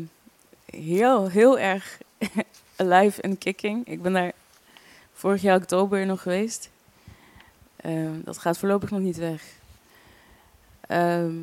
heel, 0.64 1.28
heel 1.28 1.58
erg 1.58 1.98
alive 2.76 3.22
en 3.22 3.38
kicking. 3.38 3.86
Ik 3.86 4.02
ben 4.02 4.12
daar 4.12 4.32
vorig 5.12 5.42
jaar 5.42 5.56
oktober 5.56 6.06
nog 6.06 6.22
geweest. 6.22 6.70
Ehm, 7.76 8.20
dat 8.24 8.38
gaat 8.38 8.58
voorlopig 8.58 8.90
nog 8.90 9.00
niet 9.00 9.16
weg. 9.16 9.42
Ehm, 10.80 11.34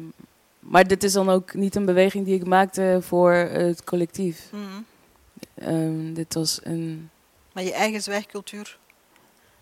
maar 0.59 0.87
dit 0.87 1.03
is 1.03 1.13
dan 1.13 1.29
ook 1.29 1.53
niet 1.53 1.75
een 1.75 1.85
beweging 1.85 2.25
die 2.25 2.35
ik 2.35 2.47
maakte 2.47 2.97
voor 3.01 3.33
het 3.33 3.83
collectief. 3.83 4.49
Mhm. 4.51 6.13
Dit 6.13 6.33
was 6.33 6.59
een, 6.63 7.09
Maar 7.55 7.63
je 7.63 7.73
eigen 7.73 8.01
zwijgcultuur. 8.01 8.77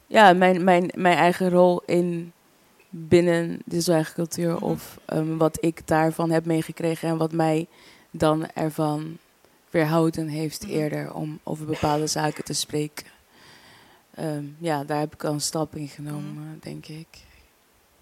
ja, 0.08 0.34
mijn, 0.34 0.64
mijn, 0.64 0.92
mijn 0.96 1.18
eigen 1.18 1.50
rol 1.50 1.82
in 1.86 2.34
binnen 2.90 3.60
de 3.66 3.82
zwijgcultuur. 3.82 4.54
Mhm. 4.54 4.64
Of 4.64 5.00
ehm, 5.06 5.38
wat 5.38 5.58
ik 5.64 5.88
daarvan 5.88 6.32
heb 6.32 6.46
meegekregen 6.46 7.10
en 7.10 7.18
wat 7.18 7.32
mij 7.32 7.68
dan 8.12 8.46
ervan 8.54 9.18
weerhouden 9.70 10.28
heeft 10.28 10.62
Mhm. 10.64 10.72
eerder 10.72 11.14
om 11.14 11.40
over 11.44 11.66
bepaalde 11.66 12.08
zaken 12.08 12.44
te 12.44 12.54
spreken. 12.54 13.06
Ehm, 14.16 14.44
ja, 14.58 14.84
daar 14.84 15.00
heb 15.00 15.14
ik 15.14 15.24
al 15.24 15.34
een 15.34 15.42
stap 15.42 15.76
in 15.76 15.88
genomen, 15.88 16.44
Mhm. 16.48 16.60
denk 16.60 16.86
ik. 16.88 17.08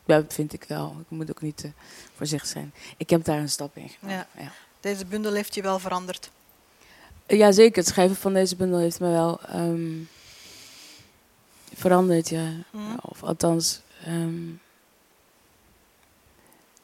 Ja, 0.06 0.16
dat 0.22 0.34
vind 0.34 0.54
ik 0.54 0.64
wel. 0.68 0.96
Ik 1.00 1.10
moet 1.10 1.30
ook 1.30 1.42
niet 1.42 1.58
te 1.58 1.72
voorzichtig 2.16 2.50
zijn. 2.50 2.74
Ik 2.98 3.10
heb 3.10 3.24
daar 3.24 3.38
een 3.40 3.50
stap 3.50 3.78
in 3.78 3.90
genomen. 3.90 4.26
Ja. 4.36 4.42
Ja. 4.44 4.52
Deze 4.80 5.06
bundel 5.06 5.34
heeft 5.34 5.56
je 5.56 5.62
wel 5.62 5.80
veranderd. 5.80 6.32
Ja, 7.38 7.52
zeker. 7.52 7.78
Het 7.78 7.88
schrijven 7.88 8.16
van 8.16 8.34
deze 8.34 8.56
bundel 8.56 8.80
heeft 8.80 9.00
me 9.00 9.10
wel 9.10 9.42
ehm, 9.42 9.98
veranderd, 11.74 12.30
ja. 12.30 12.50
Mhm. 12.72 12.96
Of 13.02 13.24
althans, 13.24 13.82
ehm, 14.06 14.40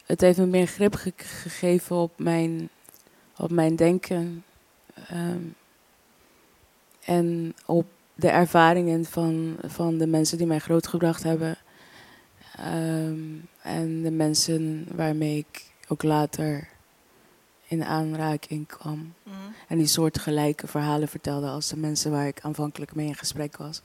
het 0.06 0.22
heeft 0.22 0.38
me 0.38 0.46
meer 0.46 0.68
grip 0.68 0.96
ge- 0.96 1.14
gegeven 1.18 1.96
op 1.96 2.12
mijn, 2.20 2.70
op 3.38 3.52
mijn 3.52 3.76
denken. 3.76 4.44
ehm, 5.08 5.42
en 7.06 7.54
op 7.66 7.86
de 8.16 8.30
ervaringen 8.30 9.06
van, 9.06 9.56
van 9.66 9.98
de 9.98 10.08
mensen 10.08 10.38
die 10.38 10.48
mij 10.48 10.60
grootgebracht 10.60 11.24
hebben. 11.24 11.58
En 13.62 14.02
de 14.02 14.12
mensen 14.12 14.88
waarmee 14.96 15.38
ik 15.38 15.66
ook 15.88 16.04
later 16.04 16.68
in 17.68 17.84
aanraking 17.84 18.68
kwam. 18.68 19.14
Mhm. 19.24 19.36
En 19.68 19.78
die 19.78 19.88
soortgelijke 19.88 20.68
verhalen 20.68 21.08
vertelde 21.08 21.48
als 21.48 21.68
de 21.68 21.78
mensen 21.78 22.12
waar 22.12 22.28
ik 22.28 22.42
aanvankelijk 22.42 22.96
mee 22.96 23.08
in 23.08 23.16
gesprek 23.16 23.58
was. 23.58 23.82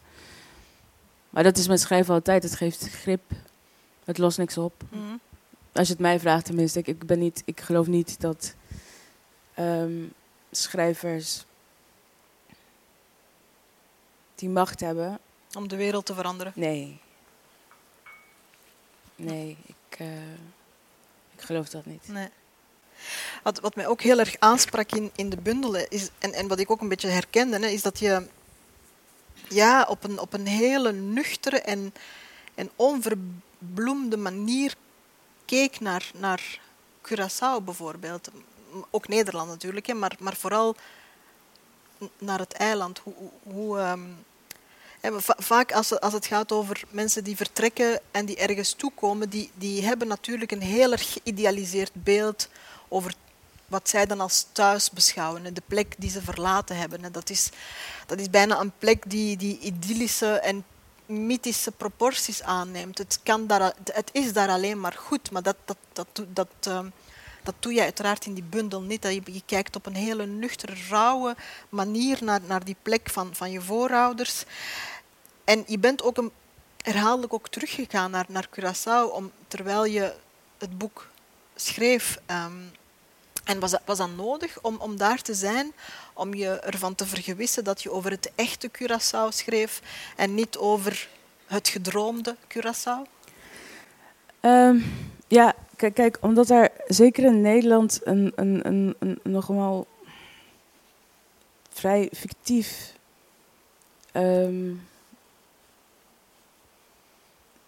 Maar 1.30 1.42
dat 1.42 1.58
is 1.58 1.68
met 1.68 1.80
schrijven 1.80 2.14
altijd. 2.14 2.42
Het 2.42 2.56
geeft 2.56 2.88
grip. 2.88 3.22
Het 4.04 4.18
lost 4.18 4.38
niks 4.38 4.58
op. 4.58 4.82
Mhm. 4.90 5.16
Als 5.72 5.86
je 5.86 5.92
het 5.92 6.02
mij 6.02 6.20
vraagt 6.20 6.44
tenminste. 6.44 6.78
Ik, 6.78 6.86
ik, 6.86 7.06
ben 7.06 7.18
niet, 7.18 7.42
ik 7.44 7.60
geloof 7.60 7.86
niet 7.86 8.20
dat 8.20 8.54
ehm, 9.54 10.02
schrijvers 10.50 11.44
die 14.34 14.48
macht 14.48 14.80
hebben. 14.80 15.18
Om 15.56 15.68
de 15.68 15.76
wereld 15.76 16.06
te 16.06 16.14
veranderen. 16.14 16.52
Nee. 16.54 17.00
Nee, 19.16 19.56
ik, 19.66 19.98
eh, 19.98 20.32
ik 21.34 21.40
geloof 21.40 21.68
dat 21.68 21.86
niet. 21.86 22.08
Nee. 22.08 22.28
Wat, 23.42 23.60
wat 23.60 23.74
mij 23.74 23.86
ook 23.86 24.02
heel 24.02 24.18
erg 24.18 24.36
aansprak 24.38 24.92
in, 24.92 25.10
in 25.14 25.30
de 25.30 25.36
bundel, 25.36 25.72
hè, 25.72 25.84
is, 25.88 26.08
en, 26.18 26.32
en 26.32 26.48
wat 26.48 26.58
ik 26.58 26.70
ook 26.70 26.80
een 26.80 26.88
beetje 26.88 27.08
herkende, 27.08 27.58
hè, 27.58 27.66
is 27.66 27.82
dat 27.82 27.98
je 27.98 28.26
ja, 29.48 29.86
op, 29.88 30.04
een, 30.04 30.18
op 30.18 30.32
een 30.32 30.46
hele 30.46 30.92
nuchtere 30.92 31.60
en, 31.60 31.94
en 32.54 32.70
onverbloemde 32.76 34.16
manier 34.16 34.74
keek 35.44 35.80
naar, 35.80 36.10
naar 36.14 36.60
Curaçao 37.02 37.64
bijvoorbeeld. 37.64 38.28
Ook 38.90 39.08
Nederland 39.08 39.48
natuurlijk, 39.48 39.86
hè, 39.86 39.94
maar, 39.94 40.16
maar 40.18 40.36
vooral 40.36 40.76
naar 42.18 42.38
het 42.38 42.52
eiland. 42.52 42.98
Hoe, 42.98 43.14
hoe, 43.42 43.78
ehm, 43.78 44.00
vaak 45.36 45.72
als, 45.72 46.00
als 46.00 46.12
het 46.12 46.26
gaat 46.26 46.52
over 46.52 46.82
mensen 46.90 47.24
die 47.24 47.36
vertrekken 47.36 48.00
en 48.10 48.26
die 48.26 48.36
ergens 48.36 48.72
toekomen, 48.72 49.30
die, 49.30 49.50
die 49.54 49.84
hebben 49.84 50.08
natuurlijk 50.08 50.50
een 50.50 50.62
heel 50.62 50.92
erg 50.92 51.12
geïdealiseerd 51.12 51.90
beeld 51.94 52.48
over 52.92 53.14
wat 53.66 53.88
zij 53.88 54.06
dan 54.06 54.20
als 54.20 54.46
thuis 54.52 54.90
beschouwen. 54.90 55.54
De 55.54 55.62
plek 55.66 55.94
die 55.98 56.10
ze 56.10 56.22
verlaten 56.22 56.76
hebben. 56.76 57.12
Dat 57.12 57.30
is, 57.30 57.50
dat 58.06 58.18
is 58.18 58.30
bijna 58.30 58.60
een 58.60 58.72
plek 58.78 59.10
die, 59.10 59.36
die 59.36 59.58
idyllische 59.58 60.32
en 60.38 60.64
mythische 61.06 61.70
proporties 61.70 62.42
aanneemt. 62.42 62.98
Het, 62.98 63.20
kan 63.22 63.46
daar, 63.46 63.72
het 63.92 64.10
is 64.12 64.32
daar 64.32 64.48
alleen 64.48 64.80
maar 64.80 64.92
goed, 64.92 65.30
maar 65.30 65.42
dat, 65.42 65.56
dat, 65.64 65.76
dat, 65.92 66.24
dat, 66.28 66.48
ehm, 66.60 66.88
dat 67.42 67.54
doe 67.58 67.72
je 67.72 67.82
uiteraard 67.82 68.26
in 68.26 68.34
die 68.34 68.44
bundel 68.44 68.80
niet. 68.80 69.02
Je, 69.02 69.22
je 69.24 69.42
kijkt 69.46 69.76
op 69.76 69.86
een 69.86 69.94
hele 69.94 70.26
nuchtere, 70.26 70.74
rauwe 70.88 71.36
manier 71.68 72.18
naar, 72.24 72.40
naar 72.46 72.64
die 72.64 72.76
plek 72.82 73.10
van, 73.10 73.34
van 73.34 73.50
je 73.50 73.60
voorouders. 73.60 74.44
En 75.44 75.64
je 75.66 75.78
bent 75.78 76.02
ook 76.02 76.16
een, 76.16 76.32
herhaaldelijk 76.82 77.32
ook 77.32 77.48
teruggegaan 77.48 78.10
naar, 78.10 78.26
naar 78.28 78.48
Curaçao, 78.48 79.12
om, 79.12 79.30
terwijl 79.48 79.84
je 79.84 80.14
het 80.58 80.78
boek 80.78 81.08
schreef. 81.54 82.18
ehm, 82.26 82.62
en 83.44 83.60
was 83.60 83.70
dat, 83.70 83.80
was 83.84 83.98
dat 83.98 84.16
nodig 84.16 84.58
om, 84.60 84.76
om 84.78 84.96
daar 84.96 85.22
te 85.22 85.34
zijn, 85.34 85.72
om 86.12 86.34
je 86.34 86.48
ervan 86.48 86.94
te 86.94 87.06
vergewissen 87.06 87.64
dat 87.64 87.82
je 87.82 87.90
over 87.90 88.10
het 88.10 88.32
echte 88.34 88.70
Curaçao 88.70 89.28
schreef 89.28 89.82
en 90.16 90.34
niet 90.34 90.56
over 90.56 91.08
het 91.46 91.68
gedroomde 91.68 92.36
Curaçao? 92.48 93.10
Ehm, 94.40 94.78
ja, 95.28 95.54
kijk, 95.76 95.94
kijk, 95.94 96.18
omdat 96.20 96.50
er 96.50 96.70
zeker 96.86 97.24
in 97.24 97.40
Nederland 97.40 98.00
een, 98.04 98.32
een, 98.34 98.66
een, 98.66 98.96
een 98.98 99.18
nogmaals 99.22 99.86
vrij 101.68 102.10
fictief 102.14 102.92
ehm, 104.12 104.74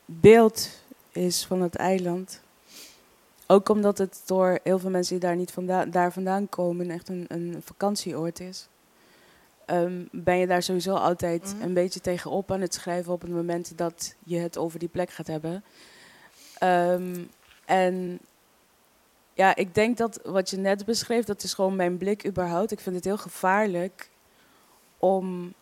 beeld 0.04 0.68
is 1.12 1.44
van 1.44 1.62
het 1.62 1.74
eiland. 1.74 2.40
Ook 3.46 3.68
omdat 3.68 3.98
het 3.98 4.22
door 4.26 4.58
heel 4.62 4.78
veel 4.78 4.90
mensen 4.90 5.18
die 5.18 5.28
daar 5.28 5.36
niet 5.36 5.52
vandaan, 5.52 5.90
daar 5.90 6.12
vandaan 6.12 6.48
komen 6.48 6.90
echt 6.90 7.08
een, 7.08 7.24
een 7.28 7.62
vakantieoord 7.64 8.40
is. 8.40 8.68
Ehm, 9.66 10.04
ben 10.10 10.36
je 10.38 10.46
daar 10.46 10.62
sowieso 10.62 10.94
altijd 10.94 11.54
Mhm. 11.54 11.62
een 11.62 11.74
beetje 11.74 12.00
tegenop 12.00 12.52
aan 12.52 12.60
het 12.60 12.74
schrijven 12.74 13.12
op 13.12 13.20
het 13.20 13.30
moment 13.30 13.78
dat 13.78 14.14
je 14.24 14.38
het 14.38 14.58
over 14.58 14.78
die 14.78 14.88
plek 14.88 15.10
gaat 15.10 15.26
hebben. 15.26 15.64
Ehm, 16.58 17.24
en 17.64 18.18
ja, 19.34 19.56
ik 19.56 19.74
denk 19.74 19.96
dat 19.96 20.20
wat 20.24 20.50
je 20.50 20.56
net 20.56 20.84
beschreef, 20.84 21.24
dat 21.24 21.42
is 21.42 21.54
gewoon 21.54 21.76
mijn 21.76 21.96
blik 21.96 22.26
überhaupt. 22.26 22.70
Ik 22.72 22.80
vind 22.80 22.96
het 22.96 23.04
heel 23.04 23.18
gevaarlijk 23.18 24.10
om, 24.98 25.52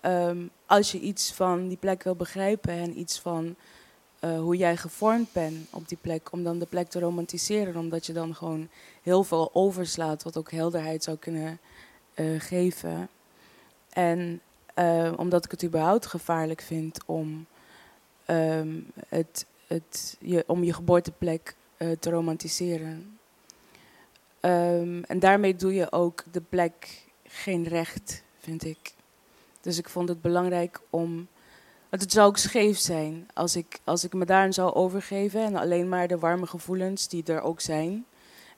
ehm, 0.00 0.46
als 0.66 0.92
je 0.92 1.00
iets 1.00 1.32
van 1.32 1.68
die 1.68 1.76
plek 1.76 2.02
wil 2.02 2.16
begrijpen 2.16 2.72
en 2.72 2.98
iets 2.98 3.20
van 3.20 3.56
eh, 4.20 4.38
hoe 4.38 4.56
jij 4.56 4.76
gevormd 4.76 5.32
bent 5.32 5.68
op 5.70 5.88
die 5.88 5.98
plek, 6.00 6.32
om 6.32 6.42
dan 6.42 6.58
de 6.58 6.66
plek 6.66 6.88
te 6.88 6.98
romantiseren, 6.98 7.76
omdat 7.76 8.06
je 8.06 8.12
dan 8.12 8.34
gewoon 8.34 8.68
heel 9.02 9.24
veel 9.24 9.50
overslaat, 9.52 10.22
wat 10.22 10.36
ook 10.36 10.50
helderheid 10.50 11.04
zou 11.04 11.16
kunnen 11.16 11.58
eh, 12.14 12.40
geven. 12.40 13.08
En 13.90 14.40
eh, 14.74 15.12
omdat 15.16 15.44
ik 15.44 15.50
het 15.50 15.64
überhaupt 15.64 16.06
gevaarlijk 16.06 16.60
vind 16.60 17.04
om, 17.04 17.46
ehm, 18.24 18.80
het, 19.08 19.46
het, 19.66 20.16
je, 20.20 20.44
om 20.46 20.64
je 20.64 20.72
geboorteplek 20.72 21.54
te 22.00 22.10
romantiseren. 22.10 23.18
Ehm, 24.40 25.02
en 25.02 25.18
daarmee 25.18 25.56
doe 25.56 25.74
je 25.74 25.92
ook 25.92 26.24
de 26.32 26.40
plek 26.40 27.04
geen 27.24 27.64
recht, 27.64 28.22
vind 28.38 28.64
ik. 28.64 28.94
Dus 29.60 29.78
ik 29.78 29.88
vond 29.88 30.08
het 30.08 30.20
belangrijk 30.20 30.80
om. 30.90 31.28
Want 31.90 32.02
het 32.02 32.12
zou 32.12 32.28
ook 32.28 32.36
scheef 32.36 32.78
zijn 32.78 33.28
als 33.34 33.56
ik, 33.56 33.80
als 33.84 34.04
ik 34.04 34.12
me 34.12 34.24
daarin 34.24 34.52
zou 34.52 34.74
overgeven 34.74 35.44
en 35.44 35.56
alleen 35.56 35.88
maar 35.88 36.08
de 36.08 36.18
warme 36.18 36.46
gevoelens 36.46 37.08
die 37.08 37.24
er 37.24 37.40
ook 37.40 37.60
zijn. 37.60 38.04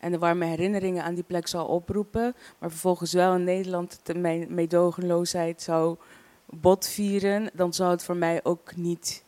En 0.01 0.13
de 0.13 0.19
warme 0.19 0.45
herinneringen 0.45 1.05
aan 1.05 1.15
die 1.15 1.25
plek 1.25 1.49
zou 1.49 1.69
oproepen. 1.69 2.35
Maar 2.59 2.71
vervolgens 2.71 3.13
wel 3.13 3.35
in 3.35 3.45
Nederland 3.45 4.01
de 4.03 4.15
mijn 4.15 4.47
meedogenloosheid 4.55 5.63
zou 5.63 5.97
botvieren. 6.47 7.51
Dan 7.53 7.73
zou 7.73 7.91
het 7.91 8.05
voor 8.05 8.17
mij 8.17 8.41
ook 8.43 8.77
niet 8.77 9.25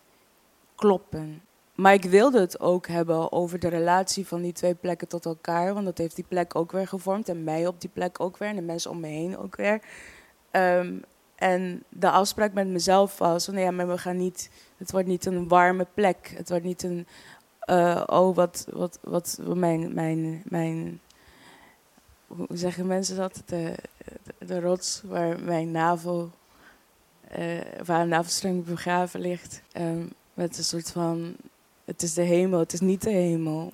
kloppen. 0.75 1.43
Maar 1.75 1.93
ik 1.93 2.05
wilde 2.05 2.41
het 2.41 2.61
ook 2.61 2.87
hebben 2.87 3.33
over 3.33 3.59
de 3.59 3.69
relatie 3.69 4.27
van 4.27 4.43
die 4.43 4.53
twee 4.53 4.75
plekken 4.75 5.09
tot 5.09 5.27
elkaar. 5.27 5.75
Want 5.75 5.85
dat 5.85 5.99
heeft 5.99 6.17
die 6.17 6.25
plek 6.29 6.55
ook 6.55 6.73
weer 6.73 6.89
gevormd. 6.89 7.29
En 7.29 7.45
mij 7.45 7.67
op 7.67 7.81
die 7.81 7.91
plek 7.93 8.21
ook 8.21 8.37
weer. 8.37 8.49
En 8.49 8.57
de 8.57 8.63
mensen 8.63 8.91
om 8.91 9.01
me 9.01 9.09
heen 9.09 9.39
ook 9.39 9.57
weer. 9.57 9.81
Ehm, 10.51 10.95
en 11.35 11.83
de 11.89 12.11
afspraak 12.11 12.53
met 12.53 12.69
mezelf 12.69 13.19
was: 13.19 13.45
van, 13.45 13.59
ja, 13.59 13.71
maar 13.71 13.89
we 13.89 13.99
gaan 13.99 14.17
niet. 14.17 14.51
Het 14.77 14.91
wordt 14.91 15.07
niet 15.07 15.27
een 15.27 15.49
warme 15.49 15.87
plek. 15.95 16.33
Het 16.37 16.49
wordt 16.49 16.65
niet 16.65 16.83
een. 16.83 17.07
eh, 17.61 18.03
oh, 18.07 18.35
wat, 18.37 18.67
wat, 18.73 18.99
wat 19.03 19.39
mijn, 19.43 19.95
mijn, 19.95 20.43
mijn. 20.45 21.01
Hoe 22.27 22.47
zeggen 22.51 22.87
mensen 22.87 23.17
dat? 23.17 23.43
De, 23.47 23.75
de, 24.39 24.47
de 24.47 24.61
rots 24.61 25.03
waar 25.05 25.41
mijn 25.41 25.71
navel. 25.71 26.31
eh, 27.29 27.61
waar 27.85 28.01
een 28.01 28.09
navelstreng 28.09 28.65
begraven 28.65 29.21
ligt. 29.21 29.63
Ehm, 29.73 30.07
met 30.35 30.59
een 30.59 30.65
soort 30.65 30.91
van. 30.91 31.37
Het 31.85 32.03
is 32.03 32.15
de 32.15 32.23
hemel, 32.23 32.59
het 32.59 32.73
is 32.73 32.81
niet 32.81 33.03
de 33.03 33.11
hemel. 33.11 33.73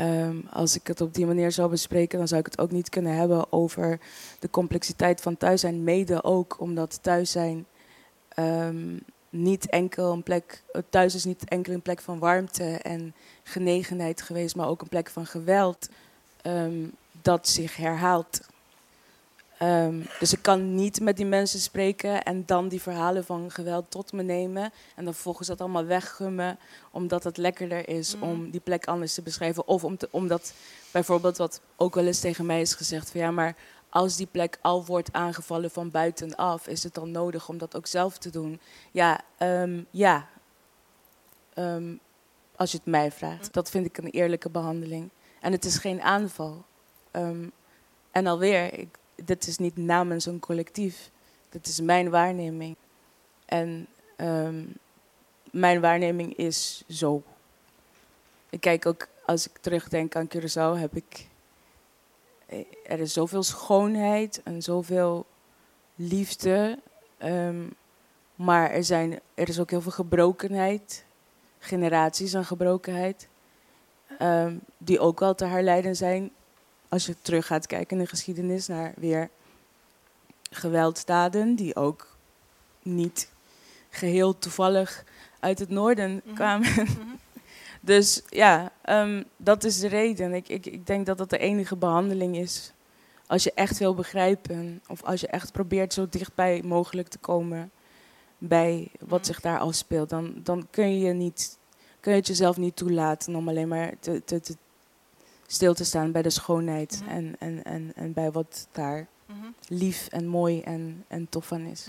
Ehm, 0.00 0.36
als 0.50 0.74
ik 0.74 0.86
het 0.86 1.00
op 1.00 1.14
die 1.14 1.26
manier 1.26 1.52
zou 1.52 1.70
bespreken, 1.70 2.18
dan 2.18 2.28
zou 2.28 2.40
ik 2.40 2.46
het 2.46 2.58
ook 2.58 2.70
niet 2.70 2.88
kunnen 2.88 3.16
hebben 3.16 3.52
over 3.52 4.00
de 4.38 4.50
complexiteit 4.50 5.20
van 5.20 5.36
thuis 5.36 5.60
zijn. 5.60 5.84
Mede 5.84 6.24
ook 6.24 6.56
omdat 6.60 6.98
thuis 7.02 7.30
zijn 7.30 7.66
ehm, 8.28 8.96
niet 9.30 9.68
enkel 9.68 10.12
een 10.12 10.22
plek. 10.22 10.62
Thuis 10.90 11.14
is 11.14 11.24
niet 11.24 11.44
enkel 11.44 11.72
een 11.72 11.82
plek 11.82 12.00
van 12.00 12.18
warmte 12.18 12.64
en 12.64 13.14
genegenheid 13.42 14.22
geweest, 14.22 14.56
maar 14.56 14.68
ook 14.68 14.80
een 14.80 14.88
plek 14.88 15.08
van 15.10 15.26
geweld 15.26 15.88
ehm, 16.42 16.86
dat 17.22 17.48
zich 17.48 17.76
herhaalt. 17.76 18.40
Ehm, 19.60 20.00
dus 20.18 20.32
ik 20.32 20.42
kan 20.42 20.74
niet 20.74 21.00
met 21.00 21.16
die 21.16 21.26
mensen 21.26 21.60
spreken 21.60 22.22
en 22.22 22.46
dan 22.46 22.68
die 22.68 22.80
verhalen 22.80 23.24
van 23.24 23.50
geweld 23.50 23.90
tot 23.90 24.12
me 24.12 24.22
nemen. 24.22 24.72
En 24.96 25.04
dan 25.04 25.14
volgens 25.14 25.48
dat 25.48 25.60
allemaal 25.60 25.84
weggummen, 25.84 26.58
omdat 26.90 27.24
het 27.24 27.36
lekkerder 27.36 27.88
is 27.88 28.14
Mhm. 28.14 28.24
om 28.24 28.50
die 28.50 28.60
plek 28.60 28.86
anders 28.86 29.14
te 29.14 29.22
beschrijven. 29.22 29.68
Of 29.68 29.84
om 29.84 29.96
te, 29.96 30.08
omdat 30.10 30.52
bijvoorbeeld 30.90 31.36
wat 31.36 31.60
ook 31.76 31.94
wel 31.94 32.06
eens 32.06 32.20
tegen 32.20 32.46
mij 32.46 32.60
is 32.60 32.74
gezegd: 32.74 33.10
van 33.10 33.20
ja, 33.20 33.30
maar 33.30 33.56
als 33.88 34.16
die 34.16 34.26
plek 34.26 34.58
al 34.62 34.84
wordt 34.84 35.12
aangevallen 35.12 35.70
van 35.70 35.90
buitenaf, 35.90 36.66
is 36.66 36.82
het 36.82 36.94
dan 36.94 37.10
nodig 37.10 37.48
om 37.48 37.58
dat 37.58 37.76
ook 37.76 37.86
zelf 37.86 38.18
te 38.18 38.30
doen? 38.30 38.60
Ja, 38.90 39.20
ehm, 39.38 39.82
ja. 39.90 40.26
Ehm, 41.54 41.94
als 42.56 42.70
je 42.70 42.76
het 42.76 42.86
mij 42.86 43.10
vraagt. 43.12 43.42
Mhm. 43.42 43.52
Dat 43.52 43.70
vind 43.70 43.86
ik 43.86 43.98
een 43.98 44.10
eerlijke 44.10 44.50
behandeling. 44.50 45.08
En 45.40 45.52
het 45.52 45.64
is 45.64 45.76
geen 45.78 46.02
aanval. 46.02 46.64
En 48.10 48.26
alweer, 48.26 48.78
ik, 48.78 48.98
dit 49.24 49.46
is 49.46 49.58
niet 49.58 49.76
namens 49.76 50.26
een 50.26 50.40
collectief. 50.40 51.10
Dit 51.48 51.66
is 51.66 51.80
mijn 51.80 52.10
waarneming. 52.10 52.76
En 53.44 53.86
ehm, 54.16 54.64
mijn 55.50 55.80
waarneming 55.80 56.36
is 56.36 56.82
zo. 56.88 57.22
Ik 58.50 58.60
kijk 58.60 58.86
ook, 58.86 59.08
als 59.26 59.48
ik 59.48 59.58
terugdenk 59.58 60.16
aan 60.16 60.28
Curaçao, 60.36 60.78
heb 60.80 60.96
ik. 60.96 61.26
eh, 62.46 62.64
Er 62.84 63.00
is 63.00 63.12
zoveel 63.12 63.42
schoonheid 63.42 64.40
en 64.44 64.62
zoveel 64.62 65.26
liefde. 65.94 66.78
ehm, 67.18 67.66
maar 68.34 68.70
er, 68.70 68.84
zijn, 68.84 69.20
er 69.34 69.48
is 69.48 69.60
ook 69.60 69.70
heel 69.70 69.80
veel 69.80 69.90
gebrokenheid. 69.92 71.04
Generaties 71.58 72.34
aan 72.34 72.44
gebrokenheid. 72.44 73.28
ehm, 74.18 74.56
die 74.78 75.00
ook 75.00 75.20
wel 75.20 75.34
te 75.34 75.44
herleiden 75.44 75.96
zijn 75.96 76.30
als 76.90 77.06
je 77.06 77.14
terug 77.22 77.46
gaat 77.46 77.66
kijken 77.66 77.96
in 77.96 78.02
de 78.02 78.08
geschiedenis 78.08 78.66
naar 78.66 78.92
weer 78.96 79.30
gewelddaden 80.50 81.54
die 81.54 81.76
ook 81.76 82.16
niet 82.82 83.30
geheel 83.90 84.38
toevallig 84.38 85.04
uit 85.40 85.58
het 85.58 85.68
noorden 85.68 86.20
Mhm. 86.24 86.34
kwamen. 86.34 86.68
Mhm. 86.70 87.00
Dus 87.82 88.22
ja, 88.28 88.72
ehm, 88.82 89.22
dat 89.36 89.64
is 89.64 89.78
de 89.78 89.88
reden. 89.88 90.34
Ik, 90.34 90.48
ik, 90.48 90.66
ik 90.66 90.86
denk 90.86 91.06
dat 91.06 91.18
dat 91.18 91.30
de 91.30 91.38
enige 91.38 91.76
behandeling 91.76 92.36
is. 92.36 92.72
Als 93.26 93.44
je 93.44 93.52
echt 93.54 93.78
wil 93.78 93.94
begrijpen, 93.94 94.82
of 94.88 95.02
als 95.02 95.20
je 95.20 95.26
echt 95.26 95.52
probeert 95.52 95.92
zo 95.92 96.06
dichtbij 96.10 96.62
mogelijk 96.64 97.08
te 97.08 97.18
komen 97.18 97.70
bij 98.38 98.88
wat 99.00 99.18
Mhm. 99.18 99.26
zich 99.26 99.40
daar 99.40 99.58
afspeelt, 99.58 100.08
dan, 100.08 100.34
dan 100.42 100.66
kun 100.70 100.90
je 100.98 101.06
je 101.06 101.12
niet, 101.12 101.58
kun 102.00 102.12
je 102.12 102.18
het 102.18 102.26
jezelf 102.26 102.56
niet 102.56 102.76
toelaten 102.76 103.34
om 103.36 103.48
alleen 103.48 103.68
maar 103.68 103.92
te, 104.00 104.22
te, 104.24 104.40
te 104.40 104.56
stil 105.52 105.74
te 105.74 105.84
staan 105.84 106.12
bij 106.12 106.22
de 106.22 106.30
schoonheid 106.30 107.00
Mhm. 107.02 107.10
en, 107.10 107.36
en, 107.38 107.64
en, 107.64 107.92
en 107.94 108.12
bij 108.12 108.30
wat 108.30 108.66
daar 108.72 109.06
Mhm. 109.26 109.46
lief 109.68 110.06
en 110.10 110.26
mooi 110.26 110.60
en, 110.60 111.04
en 111.08 111.28
tof 111.28 111.52
aan 111.52 111.60
is. 111.66 111.86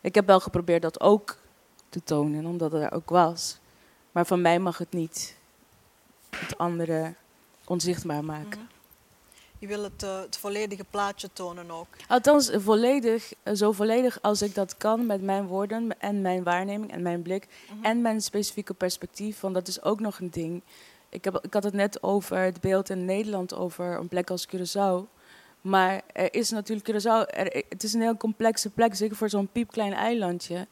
Ik 0.00 0.14
heb 0.14 0.26
wel 0.26 0.40
geprobeerd 0.40 0.82
dat 0.82 1.00
ook 1.00 1.38
te 1.88 2.02
tonen, 2.04 2.46
omdat 2.46 2.72
het 2.72 2.82
er 2.82 2.92
ook 2.92 3.10
was. 3.10 3.58
Maar 4.12 4.26
van 4.26 4.40
mij 4.40 4.58
mag 4.58 4.78
het 4.78 4.92
niet 4.92 5.36
het 6.36 6.58
andere 6.58 7.14
onzichtbaar 7.64 8.24
maken. 8.24 8.48
Mhm. 8.60 8.68
Je 9.58 9.66
wil 9.66 9.82
het, 9.82 10.02
eh, 10.02 10.20
het 10.20 10.36
volledige 10.36 10.84
plaatje 10.90 11.28
tonen 11.32 11.70
ook. 11.70 11.86
Althans, 12.08 12.50
volledig, 12.54 13.32
eh, 13.42 13.54
zo 13.54 13.72
volledig 13.72 14.22
als 14.22 14.42
ik 14.42 14.54
dat 14.54 14.76
kan 14.76 15.06
met 15.06 15.22
mijn 15.22 15.46
woorden 15.46 16.00
en 16.00 16.20
mijn 16.22 16.42
waarneming 16.42 16.92
en 16.92 17.02
mijn 17.02 17.22
blik 17.22 17.46
en 17.82 18.02
mijn 18.02 18.20
specifieke 18.20 18.74
perspectief. 18.74 19.40
Want 19.40 19.54
dat 19.54 19.68
is 19.68 19.82
ook 19.82 20.00
nog 20.00 20.18
een 20.20 20.30
ding. 20.30 20.62
Ik, 21.08 21.24
heb, 21.24 21.38
ik 21.42 21.54
had 21.54 21.64
het 21.64 21.74
net 21.74 22.02
over 22.02 22.38
het 22.38 22.60
beeld 22.60 22.90
in 22.90 23.04
Nederland 23.04 23.54
over 23.54 23.98
een 23.98 24.08
plek 24.08 24.30
als 24.30 24.48
Curaçao. 24.48 25.16
Maar 25.60 26.02
er 26.12 26.34
is 26.34 26.50
natuurlijk 26.50 26.90
Curaçao, 26.90 27.34
er, 27.34 27.64
het 27.68 27.82
is 27.82 27.92
een 27.92 28.00
heel 28.00 28.16
complexe 28.16 28.70
plek, 28.70 28.94
zeker 28.94 29.16
voor 29.16 29.28
zo'n 29.28 29.48
piepklein 29.52 29.92
eilandje. 29.92 30.66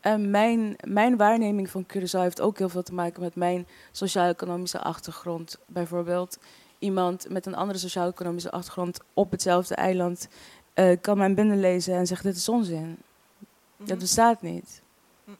En 0.00 0.30
mijn, 0.30 0.76
mijn 0.86 1.16
waarneming 1.16 1.70
van 1.70 1.86
Curaçao 1.86 2.20
heeft 2.20 2.40
ook 2.40 2.58
heel 2.58 2.68
veel 2.68 2.82
te 2.82 2.94
maken 2.94 3.22
met 3.22 3.34
mijn 3.34 3.66
sociaal-economische 3.92 4.80
achtergrond. 4.80 5.58
Bijvoorbeeld, 5.66 6.38
iemand 6.78 7.28
met 7.28 7.46
een 7.46 7.54
andere 7.54 7.78
sociaal-economische 7.78 8.50
achtergrond 8.50 8.98
op 9.14 9.30
hetzelfde 9.30 9.74
eiland 9.74 10.28
eh, 10.74 10.96
kan 11.00 11.18
mijn 11.18 11.34
binnenlezen 11.34 11.94
en 11.94 12.06
zegt: 12.06 12.22
Dit 12.22 12.36
is 12.36 12.48
onzin. 12.48 12.98
Mhm. 13.76 13.88
Dat 13.88 13.98
bestaat 13.98 14.42
niet. 14.42 14.82
Hm. 15.24 15.30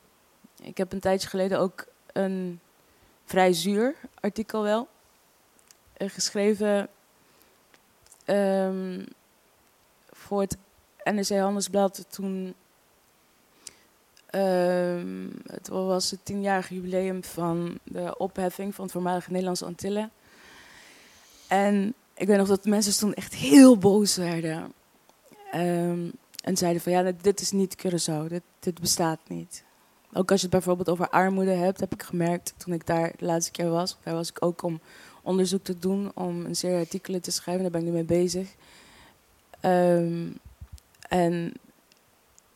Ik 0.62 0.76
heb 0.76 0.92
een 0.92 1.00
tijdje 1.00 1.28
geleden 1.28 1.58
ook 1.58 1.86
een 2.12 2.60
vrij 3.24 3.52
zuur 3.52 3.94
artikel 4.20 4.62
wel 4.62 4.88
eh, 5.92 6.10
geschreven 6.10 6.88
ehm, 8.24 9.04
voor 10.10 10.40
het 10.40 10.56
NRC 11.04 11.28
Handelsblad 11.28 12.04
toen 12.08 12.54
ehm, 14.26 15.28
het 15.46 15.68
was 15.68 16.10
het 16.10 16.24
tienjarige 16.24 16.74
jubileum 16.74 17.24
van 17.24 17.78
de 17.82 18.18
opheffing 18.18 18.74
van 18.74 18.84
het 18.84 18.92
voormalige 18.92 19.30
Nederlandse 19.30 19.64
Antillen. 19.64 20.10
En 21.48 21.94
ik 22.14 22.26
weet 22.26 22.36
nog 22.36 22.48
dat 22.48 22.64
mensen 22.64 22.98
toen 22.98 23.14
echt 23.14 23.34
heel 23.34 23.78
boos 23.78 24.16
werden. 24.16 24.72
Ehm, 25.50 26.10
en 26.42 26.56
zeiden 26.56 26.82
van 26.82 26.92
ja, 26.92 27.12
dit 27.20 27.40
is 27.40 27.50
niet 27.50 27.76
Curaçao, 27.86 28.26
dit, 28.28 28.42
dit 28.58 28.80
bestaat 28.80 29.20
niet. 29.28 29.64
Ook 30.14 30.30
als 30.30 30.40
je 30.40 30.46
het 30.46 30.56
bijvoorbeeld 30.56 30.88
over 30.88 31.08
armoede 31.08 31.50
hebt, 31.50 31.80
heb 31.80 31.92
ik 31.92 32.02
gemerkt 32.02 32.54
toen 32.56 32.74
ik 32.74 32.86
daar 32.86 33.12
de 33.18 33.24
laatste 33.24 33.50
keer 33.50 33.70
was. 33.70 33.96
Daar 34.02 34.14
was 34.14 34.28
ik 34.28 34.44
ook 34.44 34.62
om 34.62 34.80
onderzoek 35.22 35.64
te 35.64 35.78
doen, 35.78 36.10
om 36.14 36.44
een 36.44 36.56
serie 36.56 36.78
artikelen 36.78 37.20
te 37.20 37.30
schrijven. 37.30 37.62
Daar 37.62 37.72
ben 37.72 37.80
ik 37.80 37.86
nu 37.86 37.92
mee 37.92 38.04
bezig. 38.04 38.48
Ehm, 39.60 40.26
en 41.08 41.52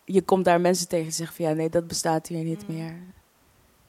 je 0.05 0.23
komt 0.23 0.45
daar 0.45 0.61
mensen 0.61 0.89
tegen 0.89 1.05
die 1.05 1.15
zeggen 1.15 1.37
van 1.37 1.45
ja, 1.45 1.53
nee, 1.53 1.71
dat 1.71 1.87
bestaat 1.87 2.27
hier 2.27 2.45
niet 2.45 2.69
Mm. 2.69 2.75
meer. 2.75 2.97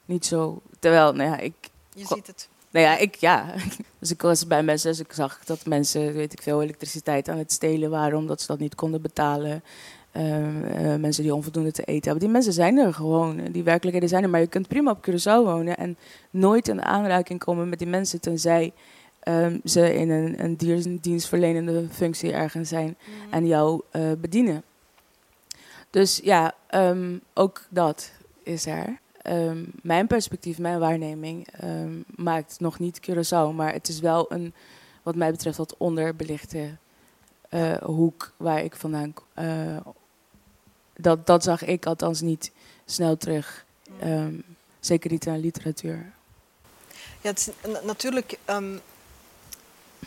Niet 0.04 0.26
zo. 0.26 0.62
Terwijl, 0.78 1.12
nou 1.12 1.30
ja, 1.30 1.38
ik. 1.38 1.54
Je 1.94 2.06
ziet 2.06 2.26
het. 2.26 2.48
Nou 2.70 2.86
ja, 2.86 2.96
ik 2.96 3.14
ja. 3.14 3.54
Dus 3.98 4.10
ik 4.10 4.22
was 4.22 4.46
bij 4.46 4.62
mensen, 4.62 4.90
dus 4.90 5.00
ik 5.00 5.12
zag 5.12 5.44
dat 5.44 5.66
mensen, 5.66 6.12
weet 6.12 6.32
ik 6.32 6.42
veel, 6.42 6.62
elektriciteit 6.62 7.28
aan 7.28 7.38
het 7.38 7.52
stelen 7.52 7.90
waren 7.90 8.18
omdat 8.18 8.40
ze 8.40 8.46
dat 8.46 8.58
niet 8.58 8.74
konden 8.74 9.02
betalen. 9.02 9.62
Ehm, 10.12 10.64
eh, 10.64 10.96
mensen 10.96 11.22
die 11.22 11.34
onvoldoende 11.34 11.72
te 11.72 11.84
eten 11.84 12.02
hebben. 12.02 12.20
Die 12.20 12.28
mensen 12.28 12.52
zijn 12.52 12.78
er 12.78 12.94
gewoon. 12.94 13.44
Die 13.52 13.62
werkelijkheden 13.62 14.08
zijn 14.08 14.22
er. 14.22 14.30
Maar 14.30 14.40
je 14.40 14.46
kunt 14.46 14.68
prima 14.68 14.90
op 14.90 15.08
Curaçao 15.10 15.44
wonen 15.44 15.76
en 15.76 15.96
nooit 16.30 16.68
in 16.68 16.82
aanraking 16.82 17.38
komen 17.40 17.68
met 17.68 17.78
die 17.78 17.88
mensen 17.88 18.20
tenzij 18.20 18.72
ehm, 19.20 19.58
ze 19.64 19.94
in 19.94 20.10
een, 20.10 20.44
een 20.44 20.56
dier- 20.56 21.00
dienstverlenende 21.00 21.86
functie 21.90 22.32
ergens 22.32 22.68
zijn 22.68 22.96
Mhm. 23.06 23.34
en 23.34 23.46
jou 23.46 23.80
eh, 23.90 24.02
bedienen. 24.18 24.62
Dus 25.90 26.20
ja, 26.22 26.54
ehm, 26.66 27.16
ook 27.34 27.62
dat 27.70 28.12
is 28.42 28.66
er. 28.66 28.98
Ehm, 29.22 29.64
mijn 29.82 30.06
perspectief, 30.06 30.58
mijn 30.58 30.78
waarneming 30.78 31.46
maakt 32.14 32.60
nog 32.60 32.78
niet 32.78 33.00
Curaçao, 33.10 33.54
maar 33.54 33.72
het 33.72 33.88
is 33.88 34.00
wel 34.00 34.32
een, 34.32 34.54
wat 35.02 35.14
mij 35.14 35.30
betreft, 35.30 35.56
wat 35.56 35.76
onderbelichte 35.76 36.68
eh, 37.48 37.72
hoek 37.76 38.32
waar 38.36 38.62
ik 38.64 38.76
vandaan 38.76 39.12
kom. 39.14 39.24
Dat, 41.02 41.26
dat 41.26 41.42
zag 41.42 41.64
ik 41.64 41.86
althans 41.86 42.20
niet 42.20 42.50
snel 42.86 43.16
terug. 43.16 43.64
Ehm, 43.98 44.34
zeker 44.80 45.10
niet 45.10 45.26
in 45.26 45.32
de 45.32 45.38
literatuur. 45.38 46.12
Ja, 47.20 47.28
het 47.30 47.52
natuurlijk 47.84 48.38
ehm, 48.44 48.76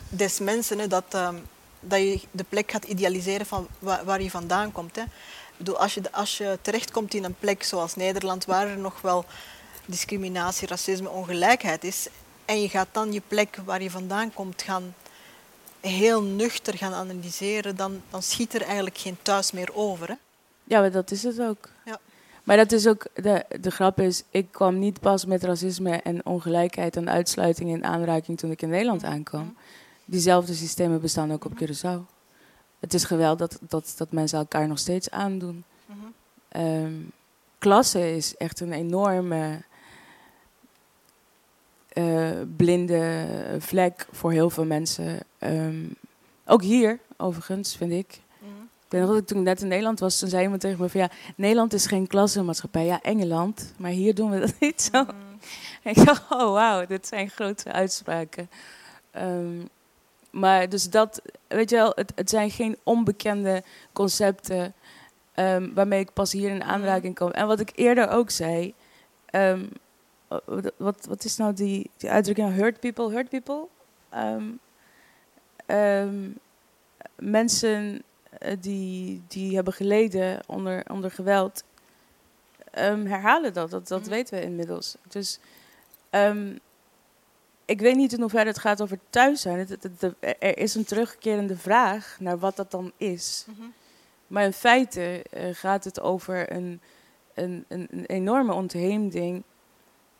des 0.09 0.39
mensen 0.39 0.89
dat, 0.89 1.03
ehm, 1.09 1.35
dat 1.79 1.99
je 1.99 2.19
de 2.31 2.45
plek 2.49 2.71
gaat 2.71 2.83
idealiseren 2.85 3.45
van 3.45 3.67
wa- 3.79 4.03
waar 4.05 4.21
je 4.21 4.29
vandaan 4.29 4.71
komt. 4.71 4.95
Hè. 4.95 5.01
Ik 5.01 5.57
bedoel, 5.57 5.77
als, 5.77 5.93
je, 5.93 6.11
als 6.11 6.37
je 6.37 6.59
terechtkomt 6.61 7.13
in 7.13 7.23
een 7.23 7.35
plek 7.39 7.63
zoals 7.63 7.95
Nederland, 7.95 8.45
waar 8.45 8.67
er 8.67 8.77
nog 8.77 9.01
wel 9.01 9.25
discriminatie, 9.85 10.67
racisme, 10.67 11.09
ongelijkheid 11.09 11.83
is, 11.83 12.07
en 12.45 12.61
je 12.61 12.69
gaat 12.69 12.87
dan 12.91 13.13
je 13.13 13.21
plek 13.27 13.57
waar 13.65 13.81
je 13.81 13.91
vandaan 13.91 14.33
komt 14.33 14.61
gaan 14.61 14.95
heel 15.79 16.21
nuchter 16.23 16.77
gaan 16.77 16.93
analyseren, 16.93 17.75
dan, 17.75 18.01
dan 18.09 18.23
schiet 18.23 18.53
er 18.53 18.61
eigenlijk 18.61 18.97
geen 18.97 19.17
thuis 19.21 19.51
meer 19.51 19.69
over. 19.73 20.17
Ja, 20.63 20.79
maar 20.79 20.91
dat 20.91 21.11
is 21.11 21.23
het 21.23 21.41
ook. 21.41 21.69
Ja. 21.85 21.99
Maar 22.43 22.57
dat 22.57 22.71
is 22.71 22.87
ook, 22.87 23.07
de, 23.13 23.45
de 23.61 23.71
grap 23.71 23.99
is, 23.99 24.23
ik 24.29 24.47
kwam 24.51 24.79
niet 24.79 24.99
pas 24.99 25.25
met 25.25 25.43
racisme 25.43 25.91
en 25.91 26.25
ongelijkheid 26.25 26.95
en 26.95 27.09
uitsluiting 27.09 27.69
in 27.69 27.85
aanraking 27.85 28.37
toen 28.37 28.51
ik 28.51 28.61
in 28.61 28.69
Nederland 28.69 29.03
aankwam. 29.03 29.55
Diezelfde 30.05 30.53
systemen 30.53 31.01
bestaan 31.01 31.31
ook 31.31 31.45
op 31.45 31.63
Curaçao. 31.63 32.11
Het 32.79 32.93
is 32.93 33.03
geweld 33.03 33.39
dat, 33.39 33.59
dat, 33.67 33.93
dat 33.97 34.11
mensen 34.11 34.37
elkaar 34.37 34.67
nog 34.67 34.79
steeds 34.79 35.09
aandoen. 35.09 35.63
Mhm. 35.85 35.97
Ehm, 36.47 36.93
klasse 37.57 38.15
is 38.15 38.37
echt 38.37 38.59
een 38.59 38.73
enorme 38.73 39.61
eh, 41.87 42.31
blinde 42.55 43.25
vlek 43.59 44.07
voor 44.11 44.31
heel 44.31 44.49
veel 44.49 44.65
mensen. 44.65 45.19
Ehm, 45.37 45.85
ook 46.45 46.61
hier, 46.61 46.99
overigens, 47.17 47.75
vind 47.75 47.91
ik. 47.91 48.21
Ik 48.93 48.99
weet 48.99 49.07
nog 49.07 49.21
toen 49.21 49.37
ik 49.37 49.43
net 49.43 49.61
in 49.61 49.67
Nederland 49.67 49.99
was, 49.99 50.19
toen 50.19 50.29
zei 50.29 50.43
iemand 50.43 50.61
tegen 50.61 50.81
me 50.81 50.89
van 50.89 51.01
ja, 51.01 51.09
Nederland 51.35 51.73
is 51.73 51.85
geen 51.85 52.07
klassenmaatschappij. 52.07 52.85
Ja, 52.85 53.01
Engeland, 53.01 53.73
maar 53.77 53.91
hier 53.91 54.15
doen 54.15 54.29
we 54.29 54.39
dat 54.39 54.53
niet 54.59 54.81
zo. 54.81 55.03
Mhm. 55.03 55.15
Ik 55.89 56.05
dacht, 56.05 56.31
oh 56.31 56.53
wauw, 56.53 56.85
dit 56.85 57.07
zijn 57.07 57.29
grote 57.29 57.71
uitspraken. 57.71 58.49
Ehm, 59.11 59.65
maar 60.31 60.69
dus 60.69 60.89
dat, 60.89 61.21
weet 61.47 61.69
je 61.69 61.75
wel, 61.75 61.91
het, 61.95 62.11
het 62.15 62.29
zijn 62.29 62.51
geen 62.51 62.77
onbekende 62.83 63.63
concepten 63.93 64.73
ehm, 65.33 65.73
waarmee 65.73 65.99
ik 65.99 66.13
pas 66.13 66.31
hier 66.31 66.49
in 66.49 66.63
aanraking 66.63 67.15
kom. 67.15 67.31
En 67.31 67.47
wat 67.47 67.59
ik 67.59 67.71
eerder 67.75 68.09
ook 68.09 68.29
zei, 68.29 68.73
ehm, 69.25 69.65
wat, 70.77 71.05
wat, 71.05 71.23
is 71.23 71.37
nou 71.37 71.53
die, 71.53 71.89
die 71.97 72.09
uitdrukking, 72.09 72.55
hurt 72.55 72.79
people, 72.79 73.11
hurt 73.11 73.29
people? 73.29 73.67
Mensen 77.15 78.03
die, 78.59 79.21
die 79.27 79.55
hebben 79.55 79.73
geleden 79.73 80.39
onder, 80.47 80.83
onder 80.91 81.11
geweld, 81.11 81.63
ehm, 82.71 83.05
herhalen 83.05 83.53
dat. 83.53 83.69
Dat, 83.71 83.87
dat 83.87 84.01
Mhm. 84.01 84.09
weten 84.09 84.37
we 84.37 84.43
inmiddels. 84.43 84.95
Dus 85.07 85.39
ehm, 86.09 86.55
ik 87.65 87.79
weet 87.79 87.95
niet 87.95 88.13
in 88.13 88.19
hoeverre 88.21 88.49
het 88.49 88.59
gaat 88.59 88.81
over 88.81 88.99
thuis 89.09 89.41
zijn. 89.41 89.57
Het, 89.59 89.69
het- 89.69 89.83
het- 90.01 90.15
er 90.39 90.57
is 90.57 90.75
een 90.75 90.85
terugkerende 90.85 91.57
vraag 91.57 92.17
naar 92.19 92.39
wat 92.39 92.55
dat 92.55 92.71
dan 92.71 92.91
is. 92.97 93.45
Mhm. 93.47 93.67
Maar 94.27 94.43
in 94.43 94.53
feite 94.53 95.23
eh, 95.31 95.49
gaat 95.53 95.83
het 95.83 95.99
over 96.01 96.51
een, 96.51 96.81
een, 97.33 97.65
een, 97.67 97.87
een 97.91 98.05
enorme 98.05 98.53
ontheemding. 98.53 99.43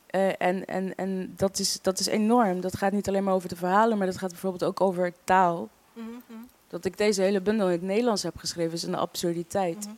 Eh, 0.08 0.28
en 0.42 0.66
en, 0.66 0.96
en 0.96 1.34
dat, 1.36 1.60
is, 1.60 1.82
dat 1.82 2.00
is 2.00 2.06
enorm. 2.08 2.62
Dat 2.62 2.78
gaat 2.78 2.92
niet 2.92 3.08
alleen 3.08 3.24
maar 3.24 3.34
over 3.34 3.50
de 3.50 3.56
verhalen, 3.56 3.98
maar 3.98 4.08
dat 4.08 4.18
gaat 4.18 4.30
bijvoorbeeld 4.32 4.64
ook 4.64 4.82
over 4.82 5.14
taal. 5.24 5.70
Mhm. 5.94 6.08
Dat 6.74 6.86
ik 6.86 6.98
deze 6.98 7.22
hele 7.22 7.42
bundel 7.42 7.66
in 7.66 7.72
het 7.72 7.82
Nederlands 7.82 8.24
heb 8.24 8.38
geschreven 8.38 8.74
is 8.74 8.84
een 8.84 8.96
absurditeit. 8.96 9.78
Mhm. 9.78 9.90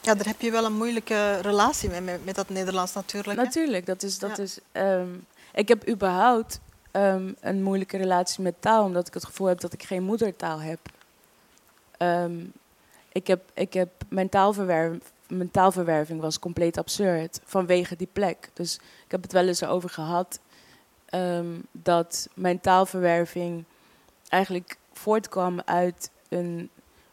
Ja, 0.00 0.14
daar 0.14 0.26
heb 0.26 0.40
je 0.40 0.50
wel 0.50 0.64
een 0.64 0.76
moeilijke 0.76 1.40
relatie 1.40 1.88
mee, 1.88 2.00
met, 2.00 2.24
met 2.24 2.34
dat 2.34 2.48
Nederlands 2.48 2.92
natuurlijk. 2.92 3.38
hè. 3.38 3.44
Natuurlijk, 3.44 3.86
dat 3.86 4.02
is. 4.02 4.18
Dat 4.18 4.36
Ja. 4.36 4.42
is 4.42 4.58
ehm, 4.72 5.08
ik 5.54 5.68
heb 5.68 5.88
überhaupt 5.88 6.60
ehm, 6.90 7.32
een 7.40 7.62
moeilijke 7.62 7.96
relatie 7.96 8.42
met 8.42 8.54
taal, 8.60 8.84
omdat 8.84 9.06
ik 9.06 9.14
het 9.14 9.24
gevoel 9.24 9.46
heb 9.46 9.60
dat 9.60 9.72
ik 9.72 9.82
geen 9.82 10.02
moedertaal 10.02 10.60
heb. 10.60 10.78
Ehm, 11.96 12.44
ik 13.12 13.26
heb, 13.26 13.40
ik 13.54 13.72
heb 13.72 13.90
mijn, 14.08 14.28
taalverwerving, 14.28 15.02
mijn 15.28 15.50
taalverwerving 15.50 16.20
was 16.20 16.38
compleet 16.38 16.78
absurd 16.78 17.40
vanwege 17.44 17.96
die 17.96 18.08
plek. 18.12 18.50
Dus 18.52 18.74
ik 19.04 19.10
heb 19.10 19.22
het 19.22 19.32
wel 19.32 19.46
eens 19.46 19.60
erover 19.60 19.90
gehad 19.90 20.38
dat 21.72 22.28
mijn 22.34 22.60
taalverwerving 22.60 23.64
eigenlijk 24.28 24.76
voortkwam 24.96 25.60
uit 25.64 26.10
een. 26.28 26.70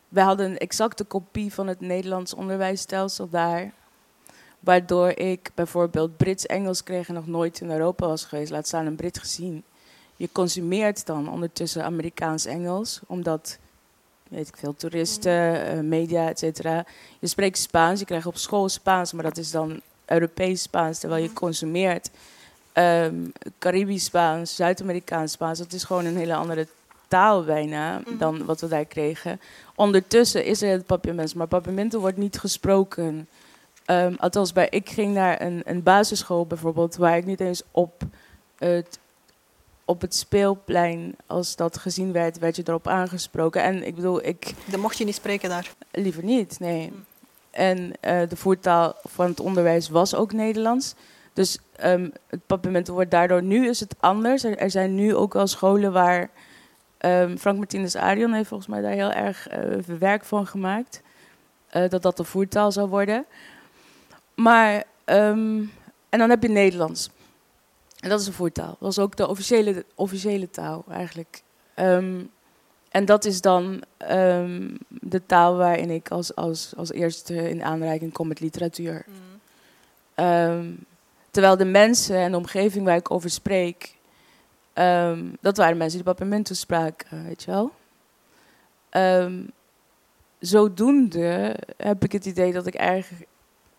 Wij 0.10 0.24
hadden 0.24 0.46
een 0.52 0.58
exacte 0.58 1.04
kopie 1.04 1.54
van 1.54 1.68
het 1.68 1.80
Nederlands 1.82 2.34
onderwijsstelsel 2.34 3.30
daar. 3.30 3.72
Waardoor 4.60 5.10
ik 5.10 5.52
bijvoorbeeld 5.56 6.18
Brits-Engels 6.18 6.84
kreeg 6.84 7.08
en 7.08 7.14
nog 7.14 7.28
nooit 7.28 7.60
in 7.62 7.72
Europa 7.72 8.08
was 8.08 8.26
geweest, 8.26 8.52
laat 8.52 8.68
staan 8.68 8.86
een 8.86 8.96
Brit 8.96 9.20
gezien. 9.20 9.64
Je 10.16 10.30
consumeert 10.32 11.06
dan 11.06 11.30
ondertussen 11.30 11.84
Amerikaans-Engels, 11.84 13.00
omdat, 13.08 13.58
weet 14.30 14.48
ik 14.48 14.58
veel, 14.58 14.76
toeristen, 14.76 15.66
eh, 15.66 15.80
media, 15.80 16.30
et 16.30 16.40
cetera. 16.40 16.86
Je 17.20 17.28
spreekt 17.28 17.58
Spaans, 17.58 18.00
je 18.00 18.06
krijgt 18.06 18.26
op 18.26 18.38
school 18.38 18.70
Spaans, 18.70 19.14
maar 19.14 19.24
dat 19.24 19.38
is 19.38 19.52
dan 19.52 19.82
Europees 20.06 20.62
Spaans, 20.62 21.00
terwijl 21.00 21.22
je 21.22 21.28
Mhm. 21.30 21.38
consumeert 21.38 22.10
ehm 22.74 23.16
Caribisch 23.60 24.04
Spaans, 24.06 24.56
Zuid-Amerikaans 24.56 25.32
Spaans. 25.32 25.58
Dat 25.60 25.74
is 25.74 25.84
gewoon 25.84 26.06
een 26.06 26.18
hele 26.18 26.36
andere 26.36 26.68
taal 27.08 27.44
bijna 27.44 28.02
Mhm. 28.06 28.18
dan 28.18 28.46
wat 28.46 28.62
we 28.62 28.68
daar 28.68 28.86
kregen. 28.86 29.42
Ondertussen 29.76 30.46
is 30.46 30.62
er 30.62 30.72
het 30.72 30.86
papiamento, 30.86 31.38
maar 31.38 31.48
papiamento 31.48 32.00
wordt 32.00 32.18
niet 32.18 32.40
gesproken. 32.40 33.28
Ehm, 33.86 34.14
althans, 34.18 34.54
bij, 34.54 34.68
ik 34.70 34.90
ging 34.90 35.14
naar 35.14 35.42
een, 35.42 35.62
een 35.66 35.84
basisschool 35.84 36.46
bijvoorbeeld, 36.46 36.96
waar 36.96 37.18
ik 37.18 37.26
niet 37.26 37.40
eens 37.40 37.64
op 37.72 38.02
het, 38.58 39.00
op 39.86 40.02
het 40.02 40.16
speelplein, 40.16 41.16
als 41.28 41.56
dat 41.56 41.78
gezien 41.78 42.12
werd, 42.12 42.40
werd 42.40 42.56
je 42.56 42.64
erop 42.66 42.88
aangesproken. 42.88 43.64
En 43.64 43.88
ik 43.88 43.96
bedoel, 43.96 44.26
ik 44.26 44.54
Dan 44.66 44.80
mocht 44.80 44.98
je 44.98 45.06
niet 45.06 45.16
spreken 45.16 45.50
daar. 45.50 45.72
liever 45.92 46.24
niet, 46.24 46.60
nee. 46.60 46.92
Mm. 46.92 47.06
En 47.52 47.92
eh, 48.00 48.30
de 48.30 48.36
voertaal 48.36 48.96
van 49.04 49.26
het 49.28 49.40
onderwijs 49.40 49.90
was 49.90 50.16
ook 50.16 50.34
Nederlands. 50.34 50.96
Dus 51.34 51.58
ehm, 51.76 52.10
het 52.28 52.46
papiermento 52.48 52.94
wordt 52.94 53.12
daardoor, 53.12 53.44
nu 53.44 53.68
is 53.70 53.80
het 53.80 53.96
anders. 54.00 54.44
Er, 54.44 54.58
er 54.58 54.72
zijn 54.72 54.96
nu 54.96 55.16
ook 55.16 55.34
wel 55.34 55.48
scholen 55.48 55.92
waar, 55.92 56.30
ehm, 57.04 57.38
Frank 57.38 57.58
Martinez 57.58 57.96
Arion 57.96 58.34
heeft 58.34 58.48
volgens 58.48 58.70
mij 58.70 58.82
daar 58.82 58.92
heel 58.92 59.12
erg 59.12 59.48
eh, 59.48 59.78
werk 60.00 60.26
van 60.26 60.48
gemaakt. 60.48 61.02
eh, 61.70 61.90
dat 61.90 62.02
dat 62.02 62.18
de 62.18 62.24
voertaal 62.24 62.72
zou 62.72 62.90
worden. 62.90 63.26
Maar, 64.36 64.84
ehm, 65.06 65.64
en 66.10 66.20
dan 66.20 66.30
heb 66.30 66.42
je 66.44 66.50
Nederlands. 66.50 67.10
En 68.00 68.10
dat 68.10 68.20
is 68.20 68.28
een 68.28 68.34
voertaal. 68.34 68.78
Dat 68.80 68.92
is 68.92 69.00
ook 69.00 69.16
de 69.16 69.28
officiële, 69.28 69.86
officiële 69.96 70.50
taal 70.50 70.84
eigenlijk. 70.92 71.42
Ehm, 71.74 72.22
en 72.90 73.06
dat 73.06 73.26
is 73.26 73.42
dan 73.42 73.84
de 74.88 75.22
taal 75.26 75.56
waarin 75.56 75.90
ik 75.90 76.12
als, 76.12 76.36
als, 76.36 76.74
als 76.78 76.92
eerste 76.92 77.50
in 77.50 77.64
aanraking 77.64 78.14
kom 78.14 78.28
met 78.28 78.40
literatuur. 78.40 79.06
Ehm, 80.16 80.72
terwijl 81.32 81.58
de 81.58 81.66
mensen 81.66 82.18
en 82.18 82.32
de 82.32 82.38
omgeving 82.38 82.86
waar 82.86 82.96
ik 82.98 83.12
over 83.12 83.30
spreek, 83.30 83.96
ehm, 84.74 85.26
dat 85.42 85.58
waren 85.58 85.78
mensen 85.78 86.04
die 86.04 86.14
Papiamento 86.14 86.54
spraken, 86.54 87.24
weet 87.26 87.44
je 87.44 87.52
wel. 87.52 87.72
Ehm, 88.90 89.44
zodoende 90.40 91.56
heb 91.78 92.04
ik 92.04 92.12
het 92.12 92.26
idee 92.26 92.54
dat 92.54 92.68
ik 92.68 92.76
eigenlijk 92.76 93.28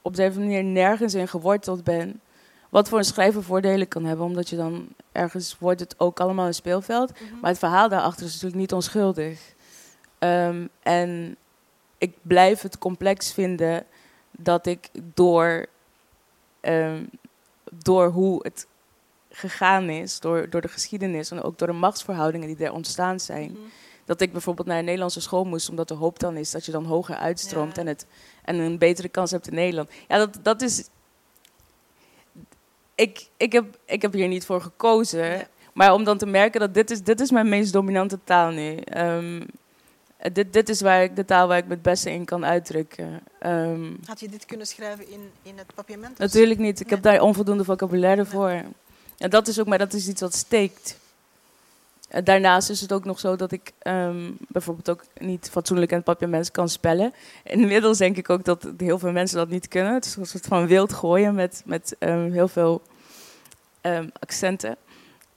op 0.02 0.16
deze 0.16 0.38
manier 0.38 0.64
nergens 0.64 1.14
in 1.14 1.28
geworteld 1.28 1.84
ben. 1.84 2.20
Wat 2.68 2.88
voor 2.88 2.98
een 2.98 3.04
schrijver 3.04 3.42
voordelen 3.42 3.88
kan 3.88 4.04
hebben, 4.04 4.26
omdat 4.26 4.48
je 4.48 4.56
dan 4.56 4.88
ergens 5.12 5.58
wordt 5.58 5.80
het 5.80 6.00
ook 6.00 6.20
allemaal 6.20 6.46
een 6.46 6.54
speelveld. 6.54 7.12
Mhm. 7.12 7.40
Maar 7.40 7.50
het 7.50 7.58
verhaal 7.58 7.88
daarachter 7.88 8.26
is 8.26 8.32
natuurlijk 8.32 8.60
niet 8.60 8.72
onschuldig. 8.72 9.54
Ehm, 10.18 10.66
en 10.82 11.36
ik 11.98 12.16
blijf 12.22 12.60
het 12.60 12.78
complex 12.78 13.32
vinden 13.32 13.84
dat 14.30 14.66
ik 14.66 14.90
door, 15.14 15.66
door 17.82 18.08
hoe 18.08 18.38
het 18.42 18.66
gegaan 19.36 19.88
is, 19.88 20.20
door, 20.20 20.50
door 20.50 20.60
de 20.60 20.68
geschiedenis 20.68 21.30
en 21.30 21.42
ook 21.42 21.58
door 21.58 21.66
de 21.68 21.72
machtsverhoudingen 21.74 22.46
die 22.56 22.66
er 22.66 22.72
ontstaan 22.72 23.20
zijn, 23.20 23.50
Mhm. 23.50 23.60
dat 24.04 24.20
ik 24.20 24.32
bijvoorbeeld 24.32 24.66
naar 24.66 24.78
een 24.78 24.84
Nederlandse 24.84 25.20
school 25.20 25.44
moest, 25.44 25.68
omdat 25.70 25.88
de 25.88 25.94
hoop 25.94 26.18
dan 26.18 26.36
is 26.36 26.50
dat 26.50 26.64
je 26.66 26.72
dan 26.72 26.84
hoger 26.84 27.14
uitstroomt 27.16 27.74
Ja. 27.76 27.80
en, 27.82 27.86
het, 27.88 28.06
en 28.44 28.56
een 28.58 28.78
betere 28.78 29.08
kans 29.08 29.30
hebt 29.30 29.46
in 29.48 29.54
Nederland. 29.54 29.90
Ja, 30.08 30.18
dat, 30.18 30.38
dat 30.42 30.62
is. 30.62 30.88
Ik, 32.94 33.28
ik, 33.36 33.52
heb, 33.52 33.78
ik 33.84 34.02
heb 34.02 34.12
hier 34.12 34.28
niet 34.28 34.44
voor 34.46 34.60
gekozen. 34.60 35.24
Ja. 35.24 35.46
Maar 35.72 35.92
om 35.92 36.04
dan 36.04 36.18
te 36.18 36.26
merken 36.26 36.60
dat 36.60 36.74
dit 36.74 36.90
is, 36.90 37.02
dit 37.02 37.20
is 37.20 37.30
mijn 37.30 37.48
meest 37.48 37.72
dominante 37.72 38.18
taal 38.24 38.50
nu. 38.50 38.76
Ehm, 38.76 39.42
dit, 40.32 40.52
dit 40.52 40.68
is 40.68 40.80
waar 40.80 41.02
ik, 41.02 41.16
de 41.16 41.24
taal 41.24 41.48
waar 41.48 41.58
ik 41.58 41.64
me 41.66 41.72
het 41.72 41.82
beste 41.82 42.10
in 42.10 42.24
kan 42.24 42.44
uitdrukken. 42.44 43.20
Ehm, 43.38 43.92
Had 44.06 44.20
je 44.20 44.28
dit 44.28 44.44
kunnen 44.46 44.66
schrijven 44.66 45.10
in, 45.10 45.30
in 45.42 45.58
het 45.58 45.74
papiament? 45.74 46.18
natuurlijk 46.18 46.60
niet. 46.60 46.80
Ik 46.80 46.86
Nee. 46.86 46.94
heb 46.94 47.02
daar 47.02 47.20
onvoldoende 47.20 47.64
vocabulaire 47.64 48.24
voor. 48.24 48.62
En 49.18 49.30
dat 49.30 49.48
is 49.48 49.60
ook, 49.60 49.66
maar 49.66 49.78
dat 49.78 49.92
is 49.92 50.08
iets 50.08 50.20
wat 50.20 50.34
steekt. 50.34 50.98
Eh, 52.08 52.24
Daarnaast 52.24 52.70
is 52.70 52.80
het 52.80 52.92
ook 52.92 53.04
nog 53.04 53.18
zo 53.18 53.36
dat 53.36 53.52
ik 53.52 53.72
ehm, 53.78 54.30
bijvoorbeeld 54.48 54.90
ook 54.90 55.04
niet 55.18 55.48
fatsoenlijk 55.50 55.90
in 55.90 55.96
het 55.96 56.06
papiament 56.06 56.50
kan 56.50 56.68
spellen. 56.68 57.14
Inmiddels 57.44 57.98
denk 57.98 58.16
ik 58.16 58.30
ook 58.30 58.44
dat 58.44 58.66
heel 58.76 58.98
veel 58.98 59.12
mensen 59.12 59.36
dat 59.36 59.48
niet 59.48 59.68
kunnen. 59.68 59.94
Het 59.94 60.04
is 60.04 60.16
een 60.16 60.26
soort 60.26 60.46
van 60.46 60.66
wild 60.66 60.92
gooien 60.92 61.34
met, 61.34 61.62
met 61.64 61.96
ehm, 61.98 62.30
heel 62.30 62.48
veel 62.48 62.82
ehm, 63.80 64.08
accenten. 64.18 64.76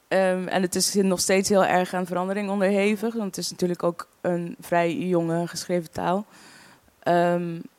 En 0.07 0.61
het 0.61 0.75
is 0.75 0.93
nog 0.93 1.19
steeds 1.19 1.49
heel 1.49 1.65
erg 1.65 1.93
aan 1.93 2.05
verandering 2.05 2.49
onderhevig. 2.49 3.13
Want 3.13 3.35
het 3.35 3.37
is 3.37 3.51
natuurlijk 3.51 3.83
ook 3.83 4.07
een 4.21 4.55
vrij 4.59 4.95
jonge 4.95 5.47
geschreven 5.47 5.91
taal. 5.91 6.25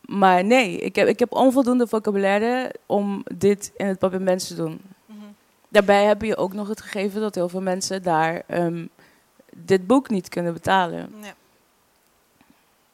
Maar 0.09 0.45
nee, 0.45 0.79
ik 0.79 0.97
heb, 0.97 1.09
ik 1.09 1.19
heb 1.19 1.33
onvoldoende 1.33 1.87
vocabulaire 1.87 2.75
om 2.87 3.25
dit 3.35 3.73
in 3.77 3.87
het 3.87 3.99
papiament 3.99 4.47
te 4.47 4.55
doen. 4.55 4.81
Daarbij 5.69 6.05
heb 6.05 6.23
je 6.23 6.37
ook 6.37 6.53
nog 6.53 6.69
het 6.69 6.81
gegeven 6.81 7.21
dat 7.21 7.35
heel 7.35 7.49
veel 7.49 7.61
mensen 7.61 8.03
daar 8.03 8.43
ehm, 8.47 8.87
dit 9.55 9.87
boek 9.87 10.09
niet 10.09 10.29
kunnen 10.29 10.53
betalen. 10.53 11.13
Ja. 11.23 11.35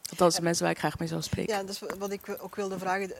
Althans, 0.09 0.35
de 0.35 0.41
mensen 0.41 0.63
waar 0.63 0.71
ik 0.73 0.79
graag 0.79 0.99
mee 0.99 1.07
zou 1.07 1.21
spreken. 1.21 1.55
Ja, 1.55 1.69
is 1.69 1.81
wat 1.99 2.11
ik 2.11 2.37
ook 2.39 2.55
wilde 2.55 2.79
vragen. 2.79 3.07
De, 3.07 3.15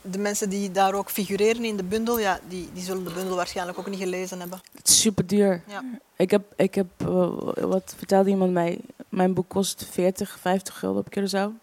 de 0.00 0.18
mensen 0.18 0.48
die 0.48 0.70
daar 0.70 0.94
ook 0.94 1.10
figureren 1.10 1.64
in 1.64 1.76
de 1.76 1.84
bundel, 1.84 2.18
ja, 2.18 2.40
die, 2.48 2.68
die 2.72 2.82
zullen 2.82 3.04
de 3.04 3.12
bundel 3.12 3.36
waarschijnlijk 3.36 3.78
ook 3.78 3.88
niet 3.88 4.00
gelezen 4.00 4.40
hebben. 4.40 4.60
Het 4.74 4.88
is 4.88 5.00
super 5.00 5.26
duur. 5.26 5.62
Ja. 5.66 5.84
Ik 6.16 6.30
heb, 6.30 6.52
ik 6.56 6.74
heb 6.74 6.86
eh, 6.96 7.28
wat 7.54 7.94
vertelde 7.96 8.30
iemand 8.30 8.52
mij? 8.52 8.78
Mijn 9.08 9.34
boek 9.34 9.48
kost 9.48 9.86
40, 9.90 10.38
50 10.40 10.78
gulden 10.78 11.04
op 11.06 11.18
Curaçao. 11.18 11.62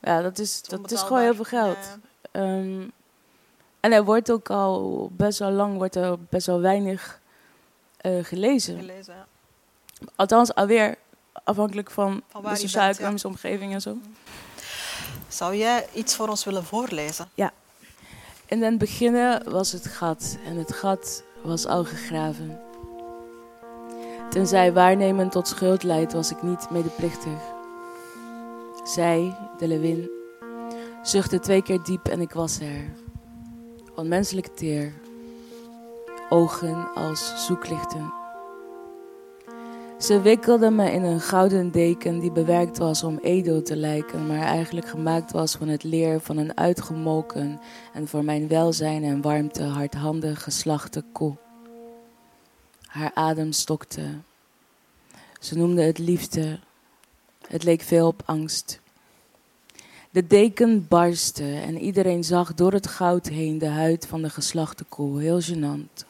Ja, 0.00 0.22
dat 0.22 0.38
is, 0.38 0.62
dat 0.62 0.90
is 0.90 1.00
gewoon 1.00 1.22
heel 1.22 1.34
veel 1.34 1.44
geld. 1.44 1.76
Ja, 1.76 1.98
Ehm, 2.32 2.88
en 3.82 3.92
er 3.92 4.04
wordt 4.04 4.32
ook 4.32 4.50
al 4.50 5.10
best 5.12 5.38
wel 5.38 5.50
lang, 5.50 5.76
wordt 5.76 5.96
er 5.96 6.18
best 6.28 6.46
wel 6.46 6.60
weinig 6.60 7.20
eh, 7.96 8.24
gelezen. 8.24 8.78
gelezen, 8.78 9.14
ja. 9.14 9.26
Althans, 10.16 10.54
alweer 10.54 10.94
afhankelijk 11.44 11.90
van, 11.90 12.22
Van 12.28 12.42
de 12.42 12.48
je 12.48 12.56
sociaal-economische 12.56 13.26
omgeving 13.26 13.72
en 13.72 13.80
zo. 13.80 13.96
Zou 15.28 15.56
jij 15.56 15.88
iets 15.92 16.14
voor 16.14 16.28
ons 16.28 16.44
willen 16.44 16.64
voorlezen? 16.64 17.28
In 18.46 18.62
het 18.62 18.78
begin 18.78 19.42
was 19.44 19.72
het 19.72 19.86
gat 19.86 20.38
en 20.44 20.56
het 20.56 20.72
gat 20.72 21.22
was 21.42 21.66
al 21.66 21.84
gegraven. 21.84 22.60
Tenzij 24.30 24.72
waarnemen 24.72 25.28
tot 25.28 25.48
schuld 25.48 25.82
leidt, 25.82 26.12
was 26.12 26.30
ik 26.30 26.42
niet 26.42 26.70
medeplichtig. 26.70 27.40
Zij, 28.84 29.36
de 29.58 29.66
lewin, 29.66 30.10
zuchtte 31.02 31.38
twee 31.38 31.62
keer 31.62 31.82
diep 31.82 32.08
en 32.08 32.20
ik 32.20 32.32
was 32.32 32.60
er. 32.60 33.01
Onmenselijk 33.94 34.46
teer, 34.46 34.92
ogen 36.28 36.94
als 36.94 37.46
zoeklichten. 37.46 38.12
Ze 39.98 40.20
wikkelde 40.20 40.70
me 40.70 40.90
in 40.90 41.02
een 41.02 41.20
gouden 41.20 41.70
deken 41.70 42.18
die 42.18 42.32
bewerkt 42.32 42.78
was 42.78 43.02
om 43.02 43.18
edo 43.22 43.62
te 43.62 43.76
lijken, 43.76 44.26
maar 44.26 44.40
eigenlijk 44.40 44.88
gemaakt 44.88 45.32
was 45.32 45.54
van 45.54 45.68
het 45.68 45.82
leer 45.82 46.20
van 46.20 46.36
een 46.36 46.56
uitgemolken 46.56 47.60
en 47.92 48.08
voor 48.08 48.24
mijn 48.24 48.48
welzijn 48.48 49.04
en 49.04 49.20
warmte 49.20 49.62
hardhandig 49.62 50.42
geslachte 50.42 51.04
koe. 51.12 51.36
Haar 52.86 53.10
adem 53.14 53.52
stokte. 53.52 54.02
Ze 55.40 55.56
noemde 55.56 55.82
het 55.82 55.98
liefde. 55.98 56.58
Het 57.46 57.64
leek 57.64 57.82
veel 57.82 58.06
op 58.06 58.22
angst. 58.24 58.81
De 60.12 60.26
deken 60.26 60.86
barstte 60.88 61.44
en 61.44 61.78
iedereen 61.78 62.24
zag 62.24 62.54
door 62.54 62.72
het 62.72 62.86
goud 62.86 63.26
heen 63.26 63.58
de 63.58 63.66
huid 63.66 64.06
van 64.06 64.22
de 64.22 64.30
geslachte 64.30 64.84
koe, 64.84 65.20
heel 65.20 65.40
gênant. 65.40 66.04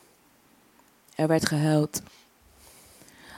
Er 1.15 1.29
werd 1.29 1.47
gehuild. 1.47 2.03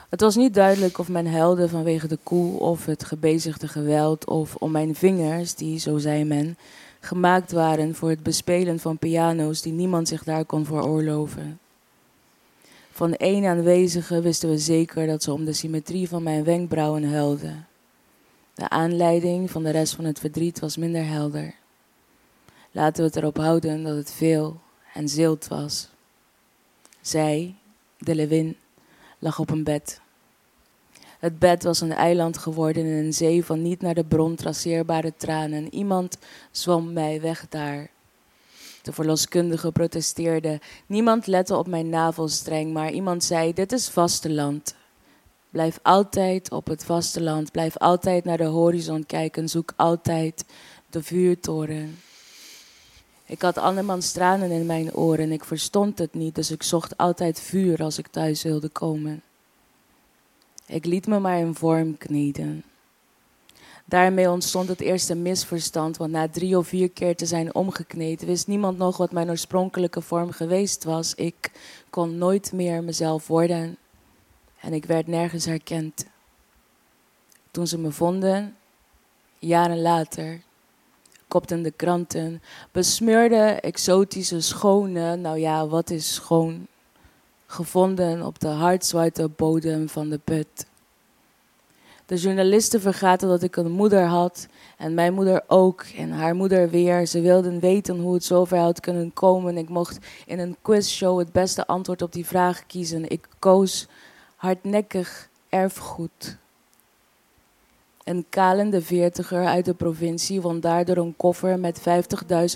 Het 0.09 0.21
was 0.21 0.35
niet 0.35 0.53
duidelijk 0.53 0.97
of 0.97 1.09
men 1.09 1.31
huilde 1.31 1.69
vanwege 1.69 2.07
de 2.07 2.17
koe 2.23 2.59
of 2.59 2.85
het 2.85 3.03
gebezigde 3.03 3.67
geweld 3.67 4.27
of 4.27 4.55
om 4.55 4.71
mijn 4.71 4.95
vingers, 4.95 5.55
die, 5.55 5.79
zo 5.79 5.97
zei 5.97 6.23
men, 6.23 6.57
gemaakt 6.99 7.51
waren 7.51 7.95
voor 7.95 8.09
het 8.09 8.23
bespelen 8.23 8.79
van 8.79 8.97
piano's 8.97 9.61
die 9.61 9.73
niemand 9.73 10.07
zich 10.07 10.23
daar 10.23 10.45
kon 10.45 10.65
veroorloven. 10.65 11.59
Van 12.91 13.13
één 13.15 13.45
aanwezige 13.45 14.21
wisten 14.21 14.49
we 14.49 14.57
zeker 14.57 15.07
dat 15.07 15.23
ze 15.23 15.33
om 15.33 15.45
de 15.45 15.53
symmetrie 15.53 16.07
van 16.07 16.23
mijn 16.23 16.43
wenkbrauwen 16.43 17.11
huilde. 17.11 17.51
De 18.55 18.69
aanleiding 18.69 19.51
van 19.51 19.63
de 19.63 19.69
rest 19.69 19.93
van 19.93 20.05
het 20.05 20.19
verdriet 20.19 20.59
was 20.59 20.77
minder 20.77 21.05
helder. 21.05 21.55
Laten 22.71 23.01
we 23.03 23.07
het 23.07 23.15
erop 23.15 23.37
houden 23.37 23.83
dat 23.83 23.95
het 23.95 24.11
veel 24.11 24.59
en 24.93 25.09
zilt 25.09 25.47
was. 25.47 25.89
Zij, 27.01 27.55
de 27.97 28.15
lewin, 28.15 28.57
lag 29.19 29.39
op 29.39 29.49
een 29.49 29.63
bed. 29.63 30.01
Het 31.19 31.39
bed 31.39 31.63
was 31.63 31.81
een 31.81 31.91
eiland 31.91 32.37
geworden 32.37 32.85
in 32.85 33.05
een 33.05 33.13
zee 33.13 33.45
van 33.45 33.61
niet 33.61 33.81
naar 33.81 33.93
de 33.93 34.05
bron 34.05 34.35
traceerbare 34.35 35.13
tranen. 35.17 35.73
Iemand 35.73 36.17
zwom 36.51 36.93
mij 36.93 37.21
weg 37.21 37.45
daar. 37.49 37.89
De 38.81 38.93
verloskundige 38.93 39.71
protesteerde. 39.71 40.59
Niemand 40.85 41.27
lette 41.27 41.55
op 41.55 41.67
mijn 41.67 41.89
navelstreng, 41.89 42.73
maar 42.73 42.91
iemand 42.91 43.23
zei: 43.23 43.53
Dit 43.53 43.71
is 43.71 43.89
vasteland. 43.89 44.75
Blijf 45.55 45.79
altijd 45.81 46.51
op 46.51 46.67
het 46.67 46.85
vasteland. 46.85 47.51
Blijf 47.51 47.77
altijd 47.77 48.23
naar 48.23 48.37
de 48.37 48.43
horizon 48.43 49.05
kijken. 49.05 49.49
Zoek 49.49 49.73
altijd 49.75 50.45
de 50.89 51.03
vuurtoren. 51.03 51.97
Ik 53.25 53.41
had 53.41 53.57
andermans 53.57 54.11
tranen 54.11 54.51
in 54.51 54.65
mijn 54.65 54.95
oren. 54.95 55.31
Ik 55.31 55.43
verstond 55.43 55.97
het 55.97 56.13
niet, 56.13 56.35
dus 56.35 56.51
ik 56.51 56.63
zocht 56.63 56.97
altijd 56.97 57.39
vuur 57.39 57.83
als 57.83 57.97
ik 57.97 58.07
thuis 58.07 58.43
wilde 58.43 58.69
komen. 58.69 59.21
Ik 60.65 60.85
liet 60.85 61.07
me 61.07 61.19
maar 61.19 61.39
in 61.39 61.55
vorm 61.55 61.97
kneden. 61.97 62.63
Daarmee 63.85 64.29
ontstond 64.29 64.67
het 64.67 64.81
eerste 64.81 65.15
misverstand, 65.15 65.97
want 65.97 66.11
na 66.11 66.29
drie 66.29 66.57
of 66.57 66.67
vier 66.67 66.89
keer 66.89 67.15
te 67.15 67.25
zijn 67.25 67.55
omgekneed, 67.55 68.25
wist 68.25 68.47
niemand 68.47 68.77
nog 68.77 68.97
wat 68.97 69.11
mijn 69.11 69.29
oorspronkelijke 69.29 70.01
vorm 70.01 70.31
geweest 70.31 70.83
was. 70.83 71.13
Ik 71.13 71.51
kon 71.89 72.17
nooit 72.17 72.51
meer 72.51 72.83
mezelf 72.83 73.27
worden 73.27 73.77
en 74.65 74.73
ik 74.73 74.85
werd 74.85 75.07
nergens 75.07 75.45
herkend. 75.45 76.05
Toen 77.51 77.67
ze 77.67 77.77
me 77.77 77.91
vonden, 77.91 78.55
jaren 79.39 79.81
later, 79.81 80.41
kopten 81.27 81.61
de 81.61 81.71
kranten, 81.71 82.41
besmeurde 82.71 83.59
exotische 83.61 84.41
schone, 84.41 85.15
nou 85.15 85.39
ja, 85.39 85.67
wat 85.67 85.89
is 85.89 86.13
schoon, 86.13 86.67
gevonden 87.45 88.25
op 88.25 88.39
de 88.39 88.47
hardzwarte 88.47 89.29
bodem 89.29 89.89
van 89.89 90.09
de 90.09 90.17
put. 90.17 90.65
De 92.05 92.15
journalisten 92.15 92.81
vergaten 92.81 93.27
dat 93.27 93.43
ik 93.43 93.55
een 93.55 93.71
moeder 93.71 94.05
had 94.05 94.47
en 94.77 94.93
mijn 94.93 95.13
moeder 95.13 95.43
ook 95.47 95.85
en 95.97 96.11
haar 96.11 96.35
moeder 96.35 96.69
weer. 96.69 97.07
Ze 97.07 97.21
wilden 97.21 97.59
weten 97.59 97.99
hoe 97.99 98.13
het 98.13 98.23
zover 98.23 98.57
had 98.57 98.79
kunnen 98.79 99.13
komen. 99.13 99.57
Ik 99.57 99.69
mocht 99.69 99.97
in 100.25 100.39
een 100.39 100.57
quizshow 100.61 101.19
het 101.19 101.31
beste 101.31 101.67
antwoord 101.67 102.01
op 102.01 102.11
die 102.11 102.25
vraag 102.25 102.65
kiezen. 102.65 103.09
Ik 103.09 103.27
koos 103.39 103.87
hardnekkig 104.35 105.29
erfgoed. 105.49 106.37
Een 108.03 108.25
kalende 108.29 108.81
veertiger 108.81 109.45
uit 109.45 109.65
de 109.65 109.73
provincie 109.73 110.41
won 110.41 110.59
daardoor 110.59 110.97
een 110.97 111.15
koffer 111.17 111.59
met 111.59 111.81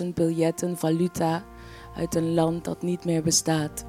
50.000 0.02 0.06
biljetten 0.14 0.78
valuta 0.78 1.44
uit 1.96 2.14
een 2.14 2.34
land 2.34 2.64
dat 2.64 2.82
niet 2.82 3.04
meer 3.04 3.22
bestaat. 3.22 3.84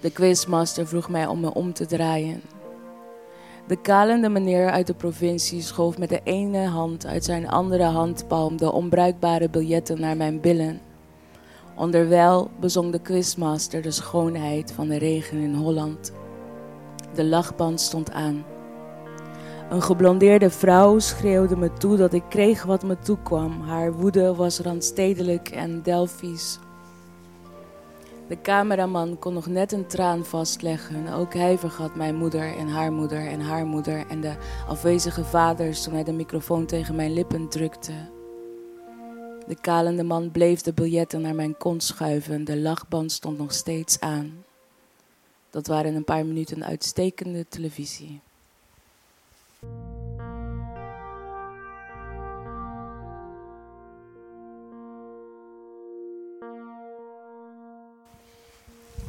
De 0.00 0.10
quizmaster 0.10 0.86
vroeg 0.86 1.08
mij 1.08 1.26
om 1.26 1.40
me 1.40 1.54
om 1.54 1.72
te 1.72 1.86
draaien. 1.86 2.42
De 3.66 3.76
kalende 3.76 4.28
meneer 4.28 4.70
uit 4.70 4.86
de 4.86 4.94
provincie 4.94 5.62
schoof 5.62 5.98
met 5.98 6.08
de 6.08 6.20
ene 6.24 6.66
hand 6.66 7.06
uit 7.06 7.24
zijn 7.24 7.48
andere 7.48 7.84
handpalm 7.84 8.56
de 8.56 8.72
onbruikbare 8.72 9.48
biljetten 9.48 10.00
naar 10.00 10.16
mijn 10.16 10.40
billen. 10.40 10.80
Onderwijl 11.76 12.50
bezong 12.60 12.92
de 12.92 13.00
quizmaster 13.00 13.82
de 13.82 13.90
schoonheid 13.90 14.72
van 14.72 14.88
de 14.88 14.98
regen 14.98 15.38
in 15.38 15.54
Holland. 15.54 16.12
De 17.14 17.24
lachband 17.24 17.80
stond 17.80 18.12
aan. 18.12 18.44
Een 19.70 19.82
geblondeerde 19.82 20.50
vrouw 20.50 20.98
schreeuwde 20.98 21.56
me 21.56 21.72
toe 21.72 21.96
dat 21.96 22.12
ik 22.12 22.22
kreeg 22.28 22.62
wat 22.62 22.82
me 22.82 22.98
toekwam. 22.98 23.60
Haar 23.60 23.92
woede 23.92 24.34
was 24.34 24.58
randstedelijk 24.58 25.48
en 25.48 25.82
Delphisch. 25.82 26.58
De 28.28 28.40
cameraman 28.40 29.18
kon 29.18 29.34
nog 29.34 29.46
net 29.46 29.72
een 29.72 29.86
traan 29.86 30.24
vastleggen. 30.24 31.12
Ook 31.12 31.34
hij 31.34 31.58
vergat 31.58 31.94
mijn 31.94 32.14
moeder 32.14 32.56
en 32.56 32.68
haar 32.68 32.92
moeder 32.92 33.26
en 33.26 33.40
haar 33.40 33.66
moeder 33.66 34.06
en 34.08 34.20
de 34.20 34.34
afwezige 34.68 35.24
vaders 35.24 35.82
toen 35.82 35.94
hij 35.94 36.04
de 36.04 36.12
microfoon 36.12 36.66
tegen 36.66 36.94
mijn 36.94 37.12
lippen 37.12 37.48
drukte. 37.48 37.92
De 39.46 39.56
kalende 39.60 40.02
man 40.02 40.30
bleef 40.30 40.60
de 40.60 40.72
biljetten 40.72 41.20
naar 41.20 41.34
mijn 41.34 41.56
kont 41.56 41.82
schuiven. 41.82 42.44
De 42.44 42.58
lachband 42.58 43.12
stond 43.12 43.38
nog 43.38 43.52
steeds 43.52 44.00
aan. 44.00 44.41
Dat 45.52 45.66
waren 45.66 45.94
een 45.94 46.04
paar 46.04 46.26
minuten 46.26 46.64
uitstekende 46.64 47.46
televisie. 47.48 48.20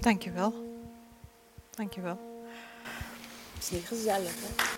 Dankjewel. 0.02 0.54
Dankjewel. 1.70 2.20
Het 3.54 3.64
is 3.64 3.70
niet 3.70 3.88
gezellig, 3.88 4.34
hè? 4.36 4.72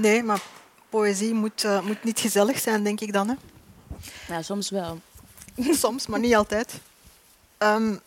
Nee, 0.00 0.22
maar 0.22 0.42
poëzie 0.88 1.34
moet, 1.34 1.64
uh, 1.64 1.82
moet 1.82 2.04
niet 2.04 2.20
gezellig 2.20 2.58
zijn, 2.58 2.84
denk 2.84 3.00
ik 3.00 3.12
dan. 3.12 3.28
Hè? 3.28 3.34
Ja, 4.28 4.42
soms 4.42 4.70
wel. 4.70 5.00
soms, 5.82 6.06
maar 6.06 6.20
niet 6.20 6.34
altijd. 6.34 6.80
Um, 7.58 8.00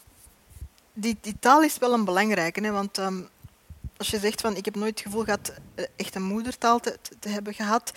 die, 0.93 1.17
die, 1.21 1.35
taal 1.39 1.63
is 1.63 1.77
wel 1.77 1.93
een 1.93 2.05
belangrijke, 2.05 2.61
hè, 2.61 2.71
want 2.71 2.97
um, 2.97 3.29
als 3.97 4.09
je 4.09 4.19
zegt 4.19 4.41
van 4.41 4.55
ik 4.55 4.65
heb 4.65 4.75
nooit 4.75 4.97
het 4.97 5.07
gevoel 5.07 5.23
gehad 5.23 5.53
eh, 5.75 5.85
echt 5.95 6.15
een 6.15 6.23
moedertaal 6.23 6.79
te, 6.79 6.97
te 7.19 7.29
hebben 7.29 7.53
gehad. 7.53 7.91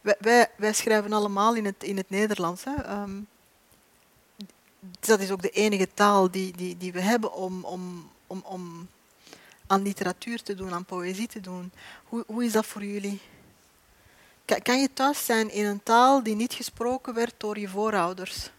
Wij, 0.00 0.50
wij, 0.56 0.72
schrijven 0.72 1.12
allemaal 1.12 1.54
in 1.54 1.64
het, 1.64 1.82
in 1.84 1.96
het 1.96 2.10
Nederlands. 2.10 2.64
Hè. 2.64 3.02
Um, 3.02 3.26
dat 5.00 5.20
is 5.20 5.30
ook 5.30 5.42
de 5.42 5.50
enige 5.50 5.88
taal 5.94 6.30
die, 6.30 6.56
die, 6.56 6.76
die 6.76 6.92
we 6.92 7.00
hebben 7.00 7.32
om, 7.32 7.64
om, 7.64 8.10
om, 8.26 8.42
om 8.44 8.88
aan 9.66 9.82
literatuur 9.82 10.42
te 10.42 10.54
doen, 10.54 10.72
aan 10.72 10.84
poëzie 10.84 11.28
te 11.28 11.40
doen. 11.40 11.72
Hoe, 12.04 12.24
hoe 12.26 12.44
is 12.44 12.52
dat 12.52 12.66
voor 12.66 12.84
jullie? 12.84 13.20
Kan 14.62 14.80
je 14.80 14.92
thuis 14.92 15.24
zijn 15.24 15.50
in 15.50 15.64
een 15.64 15.82
taal 15.82 16.22
die 16.22 16.34
niet 16.34 16.52
gesproken 16.52 17.14
werd 17.14 17.34
door 17.36 17.58
je 17.58 17.68
voorouders? 17.68 18.50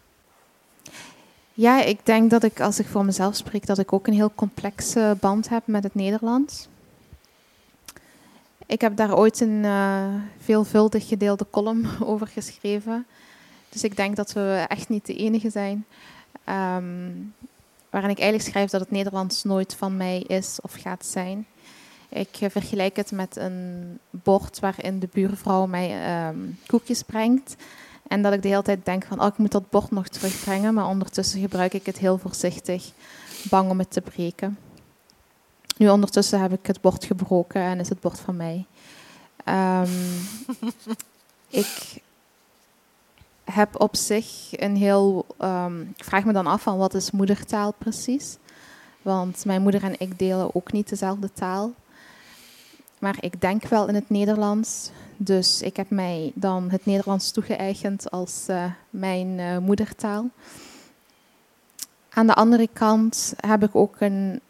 Ja, 1.52 1.82
ik 1.82 2.06
denk 2.06 2.30
dat 2.30 2.42
ik, 2.42 2.60
als 2.60 2.78
ik 2.78 2.86
voor 2.86 3.04
mezelf 3.04 3.36
spreek, 3.36 3.66
dat 3.66 3.78
ik 3.78 3.92
ook 3.92 4.06
een 4.06 4.14
heel 4.14 4.32
complexe 4.34 5.16
band 5.20 5.48
heb 5.48 5.62
met 5.66 5.82
het 5.82 5.94
Nederlands. 5.94 6.68
Ik 8.66 8.80
heb 8.80 8.96
daar 8.96 9.16
ooit 9.16 9.40
een 9.40 9.64
uh, 9.64 10.14
veelvuldig 10.38 11.08
gedeelde 11.08 11.46
column 11.50 11.86
over 12.04 12.26
geschreven. 12.26 13.06
Dus 13.68 13.84
ik 13.84 13.96
denk 13.96 14.16
dat 14.16 14.32
we 14.32 14.64
echt 14.68 14.88
niet 14.88 15.06
de 15.06 15.16
enige 15.16 15.50
zijn. 15.50 15.84
Um, 16.48 17.34
waarin 17.90 18.10
ik 18.10 18.18
eigenlijk 18.18 18.50
schrijf 18.50 18.70
dat 18.70 18.80
het 18.80 18.90
Nederlands 18.90 19.44
nooit 19.44 19.74
van 19.74 19.96
mij 19.96 20.18
is 20.18 20.58
of 20.62 20.72
gaat 20.72 21.06
zijn. 21.06 21.46
Ik 22.08 22.38
vergelijk 22.40 22.96
het 22.96 23.12
met 23.12 23.36
een 23.36 23.98
bord 24.10 24.60
waarin 24.60 24.98
de 24.98 25.08
buurvrouw 25.12 25.66
mij 25.66 26.26
um, 26.28 26.58
koekjes 26.66 27.02
brengt. 27.02 27.56
En 28.14 28.22
dat 28.22 28.32
ik 28.32 28.42
de 28.42 28.48
hele 28.48 28.62
tijd 28.62 28.84
denk 28.84 29.04
van, 29.04 29.20
oh, 29.20 29.26
ik 29.26 29.36
moet 29.36 29.52
dat 29.52 29.70
bord 29.70 29.90
nog 29.90 30.08
terugbrengen. 30.08 30.74
Maar 30.74 30.86
ondertussen 30.86 31.40
gebruik 31.40 31.74
ik 31.74 31.86
het 31.86 31.98
heel 31.98 32.18
voorzichtig, 32.18 32.90
bang 33.50 33.70
om 33.70 33.78
het 33.78 33.90
te 33.90 34.00
breken. 34.00 34.58
Nu 35.76 35.88
ondertussen 35.88 36.40
heb 36.40 36.52
ik 36.52 36.66
het 36.66 36.80
bord 36.80 37.04
gebroken 37.04 37.60
en 37.60 37.80
is 37.80 37.88
het 37.88 38.00
bord 38.00 38.20
van 38.20 38.36
mij. 38.36 38.64
Um, 39.44 39.88
ik 41.62 42.02
heb 43.44 43.80
op 43.80 43.96
zich 43.96 44.26
een 44.50 44.76
heel. 44.76 45.26
Um, 45.40 45.80
ik 45.96 46.04
vraag 46.04 46.24
me 46.24 46.32
dan 46.32 46.46
af 46.46 46.62
van 46.62 46.76
wat 46.76 46.94
is 46.94 47.10
moedertaal 47.10 47.72
precies? 47.78 48.36
Want 49.02 49.44
mijn 49.44 49.62
moeder 49.62 49.82
en 49.82 49.94
ik 49.98 50.18
delen 50.18 50.54
ook 50.54 50.72
niet 50.72 50.88
dezelfde 50.88 51.32
taal. 51.32 51.72
Maar 52.98 53.16
ik 53.20 53.40
denk 53.40 53.64
wel 53.64 53.88
in 53.88 53.94
het 53.94 54.10
Nederlands. 54.10 54.90
Dus 55.16 55.62
ik 55.62 55.76
heb 55.76 55.90
mij 55.90 56.32
dan 56.34 56.70
het 56.70 56.86
Nederlands 56.86 57.30
toegeëigend 57.30 58.10
als 58.10 58.46
uh, 58.50 58.64
mijn 58.90 59.38
uh, 59.38 59.58
moedertaal. 59.58 60.28
Aan 62.10 62.26
de 62.26 62.34
andere 62.34 62.68
kant 62.72 63.34
heb 63.36 63.62
ik 63.62 63.74
ook 63.74 63.96
een 63.98 64.40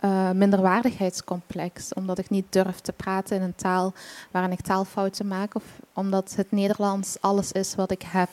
uh, 0.00 0.30
minderwaardigheidscomplex, 0.30 1.94
omdat 1.94 2.18
ik 2.18 2.30
niet 2.30 2.46
durf 2.48 2.80
te 2.80 2.92
praten 2.92 3.36
in 3.36 3.42
een 3.42 3.54
taal 3.54 3.92
waarin 4.30 4.52
ik 4.52 4.60
taalfouten 4.60 5.28
maak, 5.28 5.54
of 5.54 5.64
omdat 5.92 6.34
het 6.36 6.50
Nederlands 6.50 7.16
alles 7.20 7.52
is 7.52 7.74
wat 7.74 7.90
ik 7.90 8.02
heb. 8.02 8.30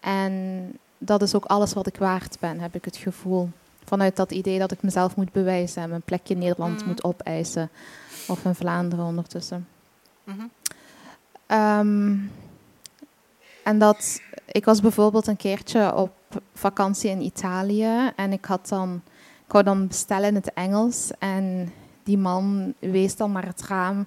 En 0.00 0.72
dat 0.98 1.22
is 1.22 1.34
ook 1.34 1.44
alles 1.44 1.72
wat 1.72 1.86
ik 1.86 1.96
waard 1.96 2.36
ben, 2.40 2.60
heb 2.60 2.74
ik 2.74 2.84
het 2.84 2.96
gevoel. 2.96 3.48
Vanuit 3.84 4.16
dat 4.16 4.32
idee 4.32 4.58
dat 4.58 4.72
ik 4.72 4.82
mezelf 4.82 5.16
moet 5.16 5.32
bewijzen 5.32 5.82
en 5.82 5.88
mijn 5.88 6.02
plekje 6.02 6.34
in 6.34 6.40
Nederland 6.40 6.80
mm. 6.80 6.86
moet 6.86 7.04
opeisen, 7.04 7.70
of 8.28 8.44
in 8.44 8.54
Vlaanderen 8.54 9.04
ondertussen. 9.04 9.66
Mm 10.26 10.34
-hmm. 10.38 10.50
um, 11.58 12.30
en 13.64 13.78
dat, 13.78 14.20
ik 14.46 14.64
was 14.64 14.80
bijvoorbeeld 14.80 15.26
een 15.26 15.36
keertje 15.36 15.94
op 15.94 16.12
vakantie 16.54 17.10
in 17.10 17.22
Italië 17.22 18.12
en 18.16 18.32
ik 18.32 18.44
had 18.44 18.68
dan 18.68 19.02
ik 19.46 19.52
wou 19.52 19.64
dan 19.64 19.86
bestellen 19.86 20.28
in 20.28 20.34
het 20.34 20.52
Engels 20.52 21.10
en 21.18 21.72
die 22.02 22.18
man 22.18 22.74
wees 22.78 23.16
dan 23.16 23.32
naar 23.32 23.46
het 23.46 23.62
raam 23.62 24.06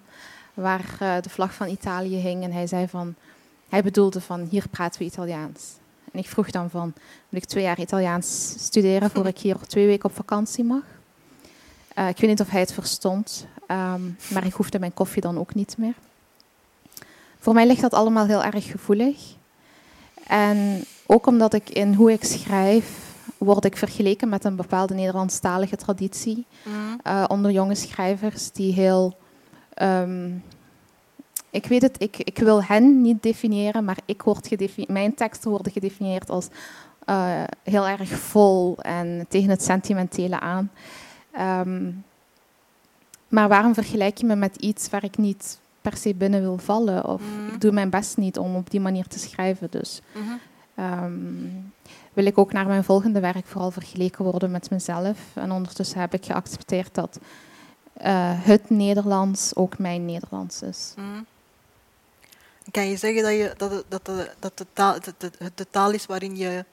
waar 0.53 0.97
uh, 1.01 1.15
de 1.21 1.29
vlag 1.29 1.53
van 1.53 1.67
Italië 1.67 2.15
hing 2.15 2.43
en 2.43 2.51
hij 2.51 2.67
zei 2.67 2.87
van, 2.87 3.15
hij 3.69 3.83
bedoelde 3.83 4.21
van 4.21 4.47
hier 4.49 4.67
praten 4.69 4.99
we 4.99 5.05
Italiaans. 5.05 5.73
En 6.11 6.19
ik 6.19 6.27
vroeg 6.27 6.49
dan 6.49 6.69
van, 6.69 6.93
moet 7.29 7.41
ik 7.41 7.45
twee 7.45 7.63
jaar 7.63 7.79
Italiaans 7.79 8.55
studeren 8.57 9.09
voor 9.09 9.27
ik 9.33 9.37
hier 9.37 9.57
twee 9.57 9.85
weken 9.85 10.09
op 10.09 10.15
vakantie 10.15 10.63
mag? 10.63 10.83
Uh, 11.97 12.09
ik 12.09 12.17
weet 12.17 12.29
niet 12.29 12.41
of 12.41 12.49
hij 12.49 12.59
het 12.59 12.73
verstond, 12.73 13.47
um, 13.67 14.17
maar 14.33 14.45
ik 14.45 14.53
hoefde 14.53 14.79
mijn 14.79 14.93
koffie 14.93 15.21
dan 15.21 15.39
ook 15.39 15.53
niet 15.53 15.77
meer. 15.77 15.93
Voor 17.39 17.53
mij 17.53 17.67
ligt 17.67 17.81
dat 17.81 17.93
allemaal 17.93 18.25
heel 18.25 18.43
erg 18.43 18.71
gevoelig. 18.71 19.35
En 20.27 20.83
ook 21.05 21.27
omdat 21.27 21.53
ik 21.53 21.69
in 21.69 21.93
hoe 21.93 22.11
ik 22.11 22.23
schrijf 22.23 23.07
word 23.37 23.65
ik 23.65 23.77
vergeleken 23.77 24.29
met 24.29 24.43
een 24.43 24.55
bepaalde 24.55 24.93
Nederlandstalige 24.93 25.75
traditie 25.75 26.45
mm. 26.63 26.99
uh, 27.07 27.23
onder 27.27 27.51
jonge 27.51 27.75
schrijvers 27.75 28.51
die 28.51 28.73
heel. 28.73 29.17
Um, 29.81 30.43
ik 31.49 31.65
weet 31.65 31.81
het, 31.81 32.01
ik, 32.01 32.17
ik 32.17 32.37
wil 32.37 32.63
hen 32.63 33.01
niet 33.01 33.23
definiëren, 33.23 33.85
maar 33.85 33.97
ik 34.05 34.21
word 34.21 34.87
mijn 34.87 35.13
teksten 35.13 35.49
worden 35.49 35.71
gedefinieerd 35.71 36.29
als 36.29 36.47
uh, 37.09 37.43
heel 37.63 37.87
erg 37.87 38.09
vol 38.09 38.77
en 38.77 39.25
tegen 39.29 39.49
het 39.49 39.63
sentimentele 39.63 40.39
aan. 40.39 40.71
Um, 41.67 42.03
maar 43.27 43.47
waarom 43.47 43.73
vergelijk 43.73 44.17
je 44.17 44.25
me 44.25 44.35
met 44.35 44.55
iets 44.55 44.89
waar 44.89 45.03
ik 45.03 45.17
niet 45.17 45.59
per 45.89 45.97
se 45.97 46.13
binnen 46.13 46.41
wil 46.41 46.57
vallen? 46.57 47.05
Of 47.05 47.21
mm. 47.21 47.47
ik 47.47 47.61
doe 47.61 47.71
mijn 47.71 47.89
best 47.89 48.17
niet 48.17 48.37
om 48.37 48.55
op 48.55 48.69
die 48.69 48.79
manier 48.79 49.07
te 49.07 49.19
schrijven. 49.19 49.67
Dus 49.69 50.01
mm 50.13 50.39
-hmm. 50.75 51.03
um, 51.03 51.73
wil 52.13 52.25
ik 52.25 52.37
ook 52.37 52.53
naar 52.53 52.67
mijn 52.67 52.83
volgende 52.83 53.19
werk 53.19 53.45
vooral 53.45 53.71
vergeleken 53.71 54.23
worden 54.23 54.51
met 54.51 54.69
mezelf. 54.69 55.17
En 55.33 55.51
ondertussen 55.51 55.99
heb 55.99 56.13
ik 56.13 56.25
geaccepteerd 56.25 56.93
dat 56.93 57.19
uh, 58.01 58.05
het 58.45 58.69
Nederlands 58.69 59.55
ook 59.55 59.77
mijn 59.77 60.05
Nederlands 60.05 60.61
is. 60.61 60.93
Mm. 60.97 61.25
Kan 62.71 62.89
je 62.89 62.97
zeggen 62.97 63.23
dat, 63.23 63.31
je, 63.31 63.53
dat, 63.57 63.83
dat, 63.87 64.05
dat, 64.05 64.29
dat 64.39 64.57
de, 64.57 64.65
taal, 64.73 64.97
dat 65.17 65.31
de 65.55 65.67
taal 65.69 65.91
is 65.91 66.05
waarin 66.05 66.37
je 66.37 66.65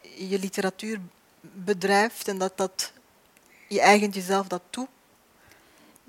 je 0.00 0.38
literatuur 0.38 1.00
bedrijft 1.40 2.28
en 2.28 2.38
dat, 2.38 2.52
dat 2.56 2.92
je 3.68 3.80
eigent 3.80 4.14
jezelf 4.14 4.46
dat 4.46 4.62
toe? 4.70 4.88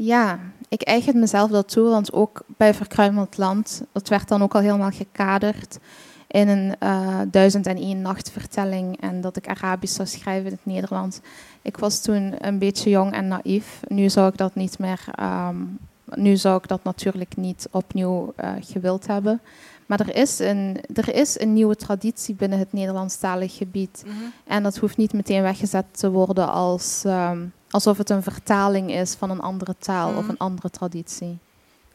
Ja, 0.04 0.39
ik 0.70 0.82
eigen 0.82 1.20
mezelf 1.20 1.49
dat 1.49 1.70
toe, 1.70 1.89
want 1.89 2.14
ook 2.14 2.43
bij 2.58 2.74
Verkruimeld 2.74 3.38
Land, 3.38 3.84
dat 3.91 4.08
werd 4.08 4.28
dan 4.28 4.41
ook 4.41 4.56
al 4.56 4.62
helemaal 4.62 4.91
gekaderd 4.91 5.80
in 6.28 6.47
een 6.47 6.76
uh, 6.84 7.20
duizend 7.32 7.68
en 7.68 7.78
één 7.78 8.02
nacht 8.02 8.32
vertelling 8.32 9.02
en 9.02 9.22
dat 9.22 9.38
ik 9.38 9.47
Arabisch 9.47 9.95
zou 9.95 10.08
schrijven 10.08 10.45
in 10.45 10.52
het 10.52 10.66
Nederlands. 10.74 11.20
Ik 11.62 11.78
was 11.78 12.02
toen 12.02 12.34
een 12.38 12.58
beetje 12.58 12.89
jong 12.89 13.14
en 13.14 13.28
naïef. 13.28 13.80
Nu 13.88 14.10
zou 14.10 14.28
ik 14.28 14.38
dat 14.38 14.56
niet 14.56 14.80
meer, 14.80 15.06
um, 15.20 15.78
nu 16.14 16.38
zou 16.38 16.58
ik 16.58 16.68
dat 16.68 16.84
natuurlijk 16.84 17.38
niet 17.38 17.68
opnieuw 17.72 18.34
uh, 18.43 18.52
gewild 18.60 19.08
hebben. 19.08 19.41
Maar 19.86 19.99
er 19.99 20.16
is, 20.16 20.39
een, 20.39 20.78
er 20.93 21.16
is 21.16 21.39
een 21.39 21.54
nieuwe 21.54 21.76
traditie 21.76 22.36
binnen 22.36 22.60
het 22.60 22.74
Nederlandstalig 22.74 23.58
gebied. 23.58 24.04
Mhm. 24.06 24.16
En 24.47 24.64
dat 24.64 24.78
hoeft 24.78 24.97
niet 24.97 25.14
meteen 25.14 25.41
weggezet 25.41 25.86
te 25.91 26.12
worden 26.12 26.52
als, 26.52 27.04
um, 27.06 27.54
alsof 27.72 27.97
het 27.97 28.09
een 28.09 28.24
vertaling 28.24 28.91
is 28.91 29.13
van 29.13 29.30
een 29.30 29.39
andere 29.41 29.76
taal 29.80 30.09
of 30.09 30.22
Mhm. 30.22 30.30
een 30.30 30.38
andere 30.38 30.69
traditie. 30.69 31.38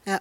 Ja. 0.02 0.20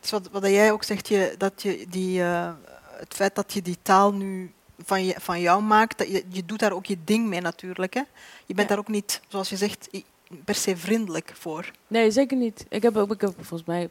Dus 0.00 0.10
wat, 0.10 0.28
wat 0.32 0.42
jij 0.42 0.72
ook 0.72 0.82
zegt, 0.84 1.08
je, 1.08 1.34
dat 1.38 1.62
je 1.62 1.86
die, 1.88 2.22
eh, 2.22 2.50
het 2.92 3.14
feit 3.14 3.34
dat 3.34 3.52
je 3.52 3.62
die 3.62 3.78
taal 3.82 4.12
nu 4.12 4.52
van, 4.84 5.04
je, 5.04 5.14
van 5.18 5.40
jou 5.40 5.62
maakt, 5.62 5.98
dat 5.98 6.08
je, 6.08 6.24
je 6.28 6.44
doet 6.44 6.58
daar 6.58 6.72
ook 6.72 6.86
je 6.86 6.96
ding 7.04 7.26
mee 7.26 7.40
natuurlijk. 7.40 7.94
Hè? 7.94 8.02
Je 8.46 8.54
bent 8.54 8.68
Ja. 8.68 8.74
daar 8.74 8.78
ook 8.78 8.88
niet, 8.88 9.20
zoals 9.28 9.48
je 9.48 9.56
zegt, 9.56 9.88
per 10.44 10.54
se 10.54 10.76
vriendelijk 10.76 11.32
voor. 11.34 11.70
Nee, 11.86 12.10
zeker 12.10 12.36
niet. 12.36 12.66
Ik 12.68 12.82
heb, 12.82 12.96
ook, 12.96 13.12
ik 13.12 13.20
heb 13.20 13.32
volgens 13.34 13.64
mij 13.64 13.88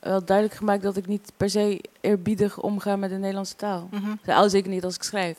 wel 0.00 0.24
duidelijk 0.24 0.56
gemaakt 0.58 0.82
dat 0.82 0.96
ik 0.96 1.06
niet 1.06 1.32
per 1.36 1.50
se 1.50 1.80
eerbiedig 2.00 2.58
omga 2.60 2.96
met 2.96 3.10
de 3.10 3.16
Nederlandse 3.16 3.56
taal. 3.56 3.88
Mhm. 3.90 4.30
Al 4.30 4.50
zeker 4.50 4.70
niet 4.70 4.84
als 4.84 4.94
ik 4.94 5.02
schrijf. 5.02 5.36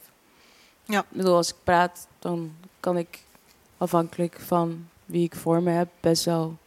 Ja. 0.86 1.00
Ik 1.00 1.06
bedoel, 1.10 1.36
als 1.36 1.50
ik 1.50 1.56
praat, 1.64 2.08
dan 2.20 2.52
kan 2.80 2.98
ik 2.98 3.20
afhankelijk 3.82 4.40
van 4.40 4.88
wie 5.06 5.24
ik 5.24 5.36
voor 5.36 5.64
me 5.64 5.72
heb 5.72 5.90
best 6.00 6.26
wel 6.26 6.58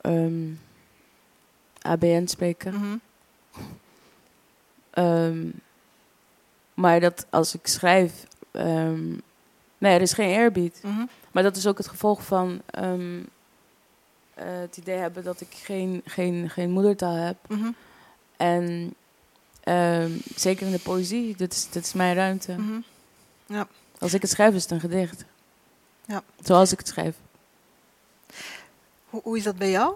ehm, 0.00 0.50
ABN 1.80 2.26
spreken. 2.26 2.74
Mhm. 2.74 2.96
Ehm, 4.90 5.46
maar 6.74 7.00
dat 7.00 7.26
als 7.30 7.54
ik 7.54 7.66
schrijf, 7.66 8.26
ehm, 8.50 9.08
nee, 9.78 9.94
er 9.94 10.00
is 10.00 10.12
geen 10.12 10.28
eerbied. 10.28 10.80
Mhm. 10.82 11.04
Maar 11.32 11.42
dat 11.42 11.56
is 11.56 11.66
ook 11.66 11.78
het 11.78 11.88
gevolg 11.88 12.24
van 12.24 12.62
eh, 12.66 12.90
het 14.34 14.76
idee 14.76 14.98
hebben 14.98 15.24
dat 15.24 15.40
ik 15.40 15.48
geen, 15.50 16.02
geen, 16.04 16.50
geen 16.50 16.70
moedertaal 16.70 17.14
heb. 17.14 17.36
Mhm. 17.48 17.70
En 18.36 18.94
zeker 20.34 20.66
in 20.66 20.72
de 20.72 20.78
poëzie, 20.78 21.36
dit 21.36 21.52
is, 21.52 21.68
dit 21.70 21.84
is 21.84 21.92
mijn 21.92 22.14
ruimte. 22.14 22.52
Mhm. 22.52 22.80
Als 23.98 24.14
ik 24.14 24.22
het 24.22 24.30
schrijf, 24.30 24.54
is 24.54 24.62
het 24.62 24.70
een 24.70 24.80
gedicht. 24.80 25.24
Ja. 26.04 26.22
Zoals 26.40 26.72
ik 26.72 26.78
het 26.78 26.88
schrijf. 26.88 27.16
Hoe, 29.10 29.20
hoe 29.24 29.36
is 29.36 29.42
dat 29.42 29.56
bij 29.56 29.70
jou? 29.70 29.94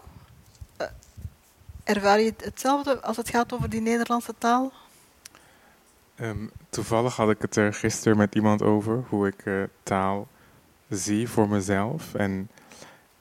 Eh, 0.77 0.87
ervaar 1.85 2.21
je 2.21 2.31
het 2.31 2.45
hetzelfde 2.45 3.03
als 3.03 3.17
het 3.17 3.29
gaat 3.29 3.53
over 3.53 3.71
die 3.71 3.81
Nederlandse 3.81 4.35
taal? 4.39 4.73
Ehm, 6.15 6.47
toevallig 6.69 7.17
had 7.17 7.31
ik 7.31 7.41
het 7.41 7.57
er 7.57 7.75
gisteren 7.75 8.17
met 8.17 8.35
iemand 8.35 8.63
over, 8.63 9.05
hoe 9.09 9.27
ik 9.27 9.47
eh, 9.47 9.63
taal 9.83 10.29
zie 10.89 11.29
voor 11.29 11.49
mezelf. 11.49 12.15
En 12.15 12.49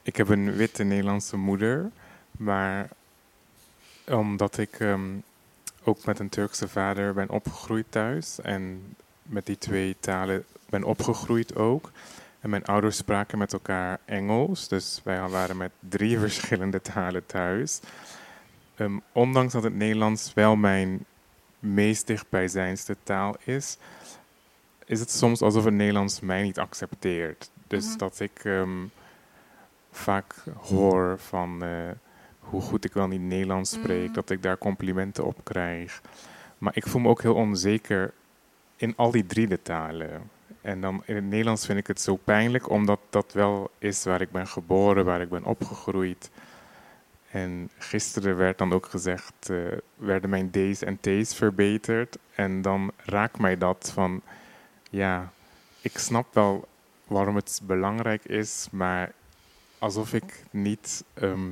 ik 0.02 0.16
heb 0.16 0.30
een 0.30 0.56
witte 0.56 0.84
Nederlandse 0.84 1.38
moeder, 1.38 1.92
maar 2.32 2.90
omdat 4.08 4.58
ik 4.58 4.80
ehm, 4.80 5.10
ook 5.84 6.06
met 6.06 6.20
een 6.20 6.30
Turkse 6.30 6.68
vader 6.68 7.14
ben 7.14 7.30
opgegroeid 7.30 7.86
thuis 7.90 8.40
en 8.42 8.96
met 9.22 9.46
die 9.46 9.58
twee 9.58 9.96
talen 10.00 10.46
ben 10.70 10.84
opgegroeid 10.84 11.56
ook. 11.56 11.92
En 12.46 12.52
mijn 12.52 12.66
ouders 12.66 12.98
spraken 12.98 13.38
met 13.38 13.54
elkaar 13.54 14.00
Engels, 14.06 14.68
dus 14.68 15.02
wij 15.04 15.30
waren 15.30 15.58
met 15.58 15.72
drie 15.80 16.20
verschillende 16.28 16.82
talen 16.82 17.26
thuis. 17.26 17.80
Ehm, 18.76 18.98
ondanks 19.12 19.54
dat 19.54 19.64
het 19.64 19.76
Nederlands 19.76 20.34
wel 20.34 20.56
mijn 20.56 21.06
meest 21.60 22.08
dichtbijzijnste 22.08 22.96
taal 23.04 23.36
is, 23.44 23.78
is 24.86 25.00
het 25.00 25.12
soms 25.12 25.42
alsof 25.42 25.64
het 25.66 25.74
Nederlands 25.74 26.20
mij 26.20 26.42
niet 26.44 26.60
accepteert. 26.60 27.52
Dus 27.68 27.88
Mhm. 27.88 27.98
dat 27.98 28.20
ik 28.20 28.40
ehm, 28.44 28.86
vaak 29.92 30.36
hoor 30.58 31.20
van 31.20 31.64
eh, 31.64 31.70
hoe 32.40 32.62
goed 32.62 32.86
ik 32.86 32.94
wel 32.94 33.08
niet 33.08 33.22
Nederlands 33.22 33.72
spreek, 33.72 34.06
Mhm. 34.06 34.14
dat 34.14 34.30
ik 34.30 34.42
daar 34.44 34.58
complimenten 34.58 35.26
op 35.26 35.40
krijg. 35.44 36.02
Maar 36.58 36.76
ik 36.76 36.88
voel 36.88 37.02
me 37.02 37.10
ook 37.10 37.22
heel 37.22 37.36
onzeker 37.36 38.14
in 38.76 38.94
al 38.96 39.12
die 39.12 39.26
drie 39.26 39.48
de 39.48 39.62
talen. 39.62 40.34
En 40.66 40.82
dan 40.82 41.04
in 41.06 41.16
het 41.16 41.24
Nederlands 41.24 41.66
vind 41.66 41.80
ik 41.80 41.88
het 41.88 42.02
zo 42.02 42.16
pijnlijk, 42.16 42.70
omdat 42.70 43.00
dat 43.10 43.34
wel 43.34 43.72
is 43.78 44.04
waar 44.04 44.22
ik 44.22 44.32
ben 44.32 44.48
geboren, 44.48 45.06
waar 45.06 45.22
ik 45.22 45.30
ben 45.30 45.44
opgegroeid. 45.44 46.30
En 47.32 47.70
gisteren 47.78 48.38
werd 48.38 48.58
dan 48.58 48.74
ook 48.74 48.86
gezegd, 48.86 49.50
eh, 49.50 49.58
werden 49.96 50.30
mijn 50.30 50.52
D's 50.52 50.82
en 50.82 51.00
T's 51.02 51.36
verbeterd. 51.36 52.18
En 52.36 52.62
dan 52.62 52.92
raakt 52.98 53.40
mij 53.40 53.58
dat 53.58 53.92
van, 53.94 54.22
ja, 54.90 55.32
ik 55.82 55.98
snap 55.98 56.34
wel 56.34 56.68
waarom 57.08 57.36
het 57.36 57.62
belangrijk 57.64 58.26
is, 58.26 58.68
maar 58.72 59.12
alsof 59.80 60.14
ik 60.14 60.44
niet, 60.52 61.04
ehm, 61.14 61.52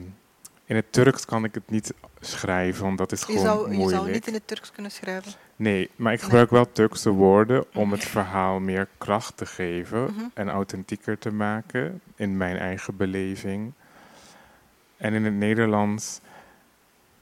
in 0.65 0.75
het 0.75 0.91
Turks 0.91 1.25
kan 1.25 1.43
ik 1.43 1.53
het 1.53 1.69
niet 1.69 1.93
schrijven, 2.19 2.83
want 2.85 2.97
dat 2.97 3.11
is 3.11 3.19
Je 3.19 3.25
gewoon 3.25 3.41
zou, 3.43 3.69
je 3.69 3.75
moeilijk. 3.77 4.01
zou 4.01 4.11
niet 4.11 4.27
in 4.27 4.33
het 4.33 4.47
Turks 4.47 4.71
kunnen 4.71 4.91
schrijven. 4.91 5.31
Nee, 5.55 5.89
maar 5.95 6.13
ik 6.13 6.19
Nee. 6.19 6.27
gebruik 6.29 6.49
wel 6.49 6.71
Turkse 6.71 7.09
woorden 7.09 7.65
om 7.73 7.91
het 7.91 8.03
verhaal 8.03 8.59
meer 8.59 8.87
kracht 8.97 9.37
te 9.37 9.45
geven 9.45 10.03
Mhm. 10.03 10.23
en 10.33 10.49
authentieker 10.49 11.17
te 11.19 11.31
maken 11.31 12.01
in 12.15 12.37
mijn 12.37 12.57
eigen 12.57 12.97
beleving. 12.97 13.71
En 14.97 15.13
in 15.13 15.25
het 15.25 15.33
Nederlands 15.33 16.19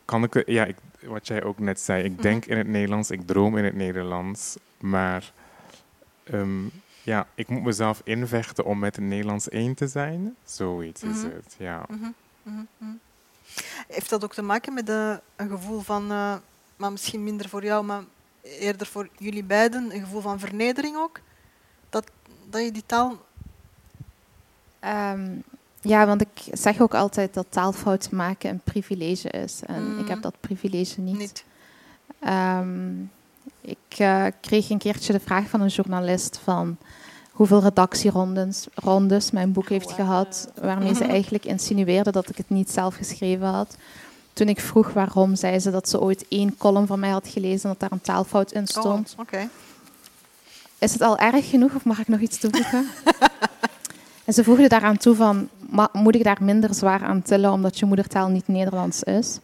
kan 0.06 0.24
ik, 0.24 0.44
ja, 0.50 0.66
ik, 0.66 0.76
wat 1.00 1.28
jij 1.28 1.44
ook 1.44 1.60
net 1.60 1.80
zei, 1.80 2.04
ik 2.04 2.12
Mhm. 2.12 2.22
denk 2.22 2.46
in 2.46 2.58
het 2.58 2.68
Nederlands, 2.68 3.12
ik 3.12 3.28
droom 3.28 3.58
in 3.58 3.64
het 3.64 3.76
Nederlands, 3.76 4.58
maar 4.80 5.32
ehm, 6.24 6.64
ja, 7.04 7.28
ik 7.36 7.48
moet 7.48 7.64
mezelf 7.64 8.02
invechten 8.04 8.66
om 8.66 8.80
met 8.80 8.96
het 8.96 9.06
Nederlands 9.06 9.50
één 9.50 9.74
te 9.76 9.88
zijn. 9.88 10.36
Zoiets 10.44 11.04
is 11.04 11.18
Mhm. 11.18 11.26
het, 11.26 11.56
ja. 11.58 11.86
Mhm, 11.90 12.10
mhm, 12.44 12.62
mhm. 12.78 12.92
Heeft 13.88 14.10
dat 14.10 14.24
ook 14.24 14.34
te 14.34 14.42
maken 14.42 14.74
met 14.74 14.90
eh, 14.90 15.14
een 15.36 15.50
gevoel 15.50 15.80
van, 15.80 16.12
eh, 16.12 16.36
maar 16.76 16.92
misschien 16.92 17.24
minder 17.24 17.50
voor 17.50 17.64
jou, 17.64 17.86
maar 17.86 18.04
eerder 18.42 18.88
voor 18.88 19.10
jullie 19.18 19.44
beiden, 19.44 19.94
een 19.94 20.02
gevoel 20.02 20.22
van 20.22 20.40
vernedering 20.40 20.98
ook? 20.98 21.20
Dat, 21.90 22.12
dat 22.50 22.64
je 22.64 22.72
die 22.72 22.86
taal. 22.86 23.18
Ehm, 24.80 25.30
ja, 25.82 26.06
want 26.06 26.22
ik 26.22 26.42
zeg 26.52 26.82
ook 26.82 26.94
altijd 26.94 27.34
dat 27.34 27.46
taalfouten 27.50 28.16
maken 28.16 28.50
een 28.50 28.62
privilege 28.64 29.30
is. 29.30 29.62
En 29.66 30.00
ik 30.00 30.08
heb 30.08 30.22
dat 30.22 30.40
privilege 30.40 31.02
niet. 31.02 31.18
niet. 31.18 31.44
Ehm, 32.20 33.02
ik 33.62 33.98
eh, 33.98 34.26
kreeg 34.42 34.70
een 34.70 34.78
keertje 34.78 35.14
de 35.14 35.20
vraag 35.20 35.50
van 35.50 35.62
een 35.62 35.68
journalist 35.68 36.38
van 36.44 36.78
hoeveel 37.42 37.62
redactierondes 37.62 38.68
rondes 38.76 39.32
mijn 39.32 39.52
boek 39.52 39.70
heeft 39.70 39.92
gehad, 39.92 40.52
waarmee 40.62 40.96
ze 40.96 41.04
eigenlijk 41.04 41.46
insinueerde 41.46 42.12
dat 42.12 42.30
ik 42.30 42.38
het 42.38 42.50
niet 42.50 42.72
zelf 42.72 42.96
geschreven 42.96 43.48
had. 43.48 43.76
Toen 44.34 44.48
ik 44.48 44.60
vroeg 44.60 44.94
waarom, 44.94 45.36
zei 45.36 45.60
ze 45.60 45.72
dat 45.72 45.90
ze 45.90 46.02
ooit 46.02 46.26
één 46.30 46.58
column 46.58 46.88
van 46.88 47.00
mij 47.00 47.10
had 47.10 47.28
gelezen 47.28 47.64
en 47.64 47.70
dat 47.70 47.80
daar 47.80 47.92
een 47.92 48.02
taalfout 48.02 48.52
in 48.52 48.68
stond. 48.68 49.14
Oh, 49.18 49.20
Oké. 49.20 49.50
Is 50.78 50.94
het 50.94 51.02
al 51.02 51.18
erg 51.18 51.50
genoeg 51.50 51.76
of 51.76 51.86
mag 51.86 52.00
ik 52.00 52.08
nog 52.08 52.20
iets 52.20 52.40
toevoegen? 52.40 52.88
en 54.26 54.34
ze 54.34 54.44
voegde 54.44 54.68
daaraan 54.68 54.98
toe 54.98 55.16
van, 55.16 55.50
"Ma- 55.70 55.90
moet 55.94 56.16
ik 56.16 56.24
daar 56.24 56.40
minder 56.42 56.74
zwaar 56.74 57.04
aan 57.04 57.22
tillen 57.22 57.52
omdat 57.52 57.80
je 57.80 57.86
moedertaal 57.86 58.28
niet 58.28 58.48
Nederlands 58.48 59.04
is? 59.04 59.40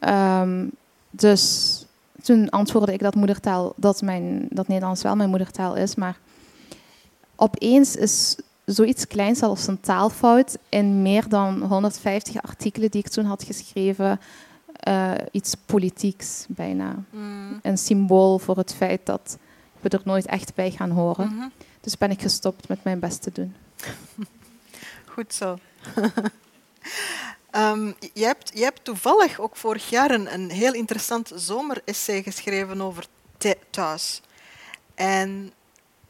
Ehm, 0.00 0.64
dus 1.10 1.74
toen 2.22 2.50
antwoordde 2.50 2.92
ik 2.92 3.00
dat, 3.00 3.14
moedertaal, 3.14 3.72
dat, 3.76 4.02
mijn, 4.02 4.46
dat 4.50 4.68
Nederlands 4.68 5.02
wel 5.02 5.16
mijn 5.16 5.30
moedertaal 5.30 5.76
is, 5.76 5.94
maar 5.94 6.16
opeens 7.40 7.96
is 7.96 8.36
zoiets 8.64 9.06
kleins 9.06 9.42
als 9.42 9.66
een 9.66 9.80
taalfout 9.80 10.56
in 10.68 11.02
meer 11.02 11.28
dan 11.28 11.62
150 11.62 12.42
artikelen 12.42 12.90
die 12.90 13.00
ik 13.04 13.08
toen 13.08 13.24
had 13.24 13.42
geschreven, 13.44 14.20
eh, 14.72 15.12
iets 15.32 15.54
politieks 15.66 16.44
bijna. 16.48 16.94
Mm, 17.10 17.58
Een 17.62 17.78
symbool 17.78 18.38
voor 18.38 18.56
het 18.56 18.74
feit 18.74 19.06
dat 19.06 19.38
we 19.80 19.88
er 19.88 20.00
nooit 20.04 20.26
echt 20.26 20.54
bij 20.54 20.70
gaan 20.70 20.90
horen. 20.90 21.34
mhm. 21.34 21.48
Dus 21.80 21.98
ben 21.98 22.10
ik 22.10 22.20
gestopt 22.22 22.68
met 22.68 22.84
mijn 22.84 22.98
best 22.98 23.22
te 23.22 23.30
doen. 23.32 23.54
Goed 25.14 25.34
zo. 25.34 25.58
Ehm, 27.50 27.92
jij, 28.12 28.26
hebt, 28.26 28.50
jij 28.54 28.62
hebt 28.64 28.84
toevallig 28.84 29.38
ook 29.40 29.56
vorig 29.56 29.90
jaar 29.90 30.10
een, 30.10 30.34
een 30.34 30.50
heel 30.50 30.72
interessant 30.74 31.32
zomeressay 31.34 32.22
geschreven 32.22 32.80
over 32.80 33.06
thu- 33.38 33.54
thuis. 33.70 34.20
En 34.94 35.52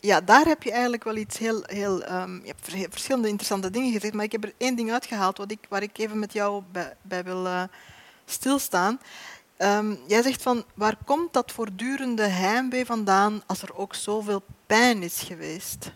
ja, 0.00 0.20
daar 0.20 0.46
heb 0.46 0.62
je 0.62 0.72
eigenlijk 0.72 1.04
wel 1.04 1.16
iets 1.16 1.38
heel... 1.38 1.62
heel 1.66 2.02
ehm, 2.02 2.34
je 2.34 2.46
hebt 2.46 2.68
ver- 2.68 2.90
verschillende 2.90 3.28
interessante 3.28 3.70
dingen 3.70 3.92
gezegd, 3.92 4.14
maar 4.14 4.24
ik 4.24 4.32
heb 4.32 4.44
er 4.44 4.52
één 4.56 4.76
ding 4.76 4.92
uitgehaald 4.92 5.38
wat 5.38 5.50
ik, 5.50 5.66
waar 5.68 5.82
ik 5.82 5.98
even 5.98 6.18
met 6.18 6.32
jou 6.32 6.62
bij, 6.72 6.96
bij 7.02 7.24
wil 7.24 7.46
eh, 7.46 7.62
stilstaan. 8.24 9.00
Ehm, 9.56 9.94
jij 10.06 10.22
zegt 10.22 10.42
van, 10.42 10.64
waar 10.74 10.96
komt 11.04 11.32
dat 11.32 11.52
voortdurende 11.52 12.26
heimwee 12.26 12.86
vandaan 12.86 13.42
als 13.46 13.62
er 13.62 13.76
ook 13.76 13.94
zoveel 13.94 14.42
pijn 14.66 15.02
is 15.02 15.20
geweest? 15.20 15.92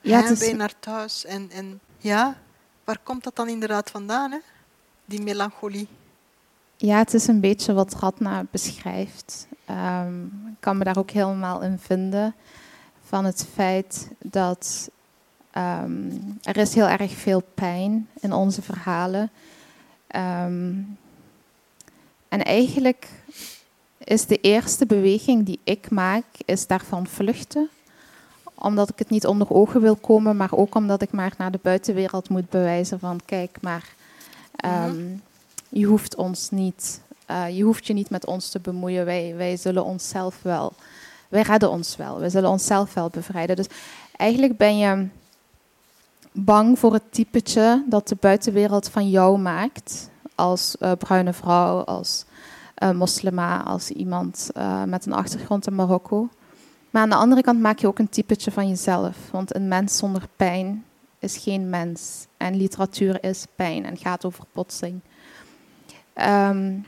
Ja, 0.00 0.20
heimwee 0.20 0.50
is, 0.50 0.56
naar 0.56 0.74
thuis. 0.80 1.24
En, 1.24 1.50
en 1.50 1.80
ja, 1.98 2.38
waar 2.84 2.98
komt 3.02 3.24
dat 3.24 3.36
dan 3.36 3.48
inderdaad 3.48 3.90
vandaan, 3.90 4.30
hè? 4.30 4.38
die 5.04 5.22
melancholie? 5.22 5.88
Ja, 6.82 6.98
het 6.98 7.14
is 7.14 7.26
een 7.26 7.40
beetje 7.40 7.72
wat 7.72 7.94
Radna 7.94 8.44
beschrijft. 8.50 9.46
Um, 9.70 10.24
ik 10.46 10.60
kan 10.60 10.78
me 10.78 10.84
daar 10.84 10.98
ook 10.98 11.10
helemaal 11.10 11.62
in 11.62 11.78
vinden. 11.78 12.34
Van 13.04 13.24
het 13.24 13.46
feit 13.54 14.10
dat 14.18 14.90
um, 15.56 16.38
er 16.42 16.56
is 16.56 16.74
heel 16.74 16.88
erg 16.88 17.12
veel 17.12 17.42
pijn 17.54 18.08
in 18.20 18.32
onze 18.32 18.62
verhalen. 18.62 19.30
Um, 20.16 20.98
en 22.28 22.44
eigenlijk 22.44 23.08
is 23.98 24.26
de 24.26 24.40
eerste 24.40 24.86
beweging 24.86 25.46
die 25.46 25.60
ik 25.64 25.90
maak, 25.90 26.24
is 26.44 26.66
daarvan 26.66 27.06
vluchten. 27.06 27.68
Omdat 28.54 28.88
ik 28.88 28.98
het 28.98 29.10
niet 29.10 29.26
onder 29.26 29.50
ogen 29.50 29.80
wil 29.80 29.96
komen, 29.96 30.36
maar 30.36 30.52
ook 30.52 30.74
omdat 30.74 31.02
ik 31.02 31.12
maar 31.12 31.32
naar 31.38 31.50
de 31.50 31.60
buitenwereld 31.62 32.28
moet 32.28 32.50
bewijzen 32.50 32.98
van 32.98 33.20
kijk 33.24 33.58
maar, 33.60 33.94
um, 34.64 35.22
je 35.70 35.86
hoeft 35.86 36.14
ons 36.14 36.50
niet, 36.50 37.00
uh, 37.30 37.56
je 37.56 37.62
hoeft 37.62 37.86
je 37.86 37.92
niet 37.92 38.10
met 38.10 38.26
ons 38.26 38.48
te 38.48 38.60
bemoeien. 38.60 39.04
Wij, 39.04 39.34
wij 39.36 39.56
zullen 39.56 39.84
onszelf 39.84 40.42
wel, 40.42 40.72
wij 41.28 41.42
redden 41.42 41.70
ons 41.70 41.96
wel. 41.96 42.18
Wij 42.18 42.30
zullen 42.30 42.50
onszelf 42.50 42.94
wel 42.94 43.08
bevrijden. 43.08 43.56
Dus 43.56 43.66
eigenlijk 44.16 44.56
ben 44.56 44.78
je 44.78 45.08
bang 46.32 46.78
voor 46.78 46.92
het 46.92 47.12
typetje 47.12 47.84
dat 47.86 48.08
de 48.08 48.16
buitenwereld 48.20 48.88
van 48.88 49.10
jou 49.10 49.38
maakt. 49.38 50.10
Als 50.34 50.76
uh, 50.80 50.92
bruine 50.98 51.32
vrouw, 51.32 51.84
als 51.84 52.24
uh, 52.82 52.90
moslima, 52.90 53.62
als 53.62 53.90
iemand 53.90 54.50
met 54.86 55.06
een 55.06 55.12
achtergrond 55.12 55.66
in 55.66 55.74
Marokko. 55.74 56.28
Maar 56.90 57.02
aan 57.02 57.08
de 57.08 57.14
andere 57.14 57.42
kant 57.42 57.60
maak 57.60 57.78
je 57.78 57.86
ook 57.86 57.98
een 57.98 58.08
typetje 58.08 58.50
van 58.50 58.68
jezelf. 58.68 59.16
Want 59.30 59.54
een 59.54 59.68
mens 59.68 59.96
zonder 59.96 60.28
pijn 60.36 60.84
is 61.18 61.36
geen 61.36 61.70
mens. 61.70 62.26
En 62.36 62.56
literatuur 62.56 63.24
is 63.24 63.46
pijn 63.54 63.84
en 63.84 63.96
gaat 63.96 64.24
over 64.24 64.44
botsing. 64.52 65.00
Um, 66.28 66.86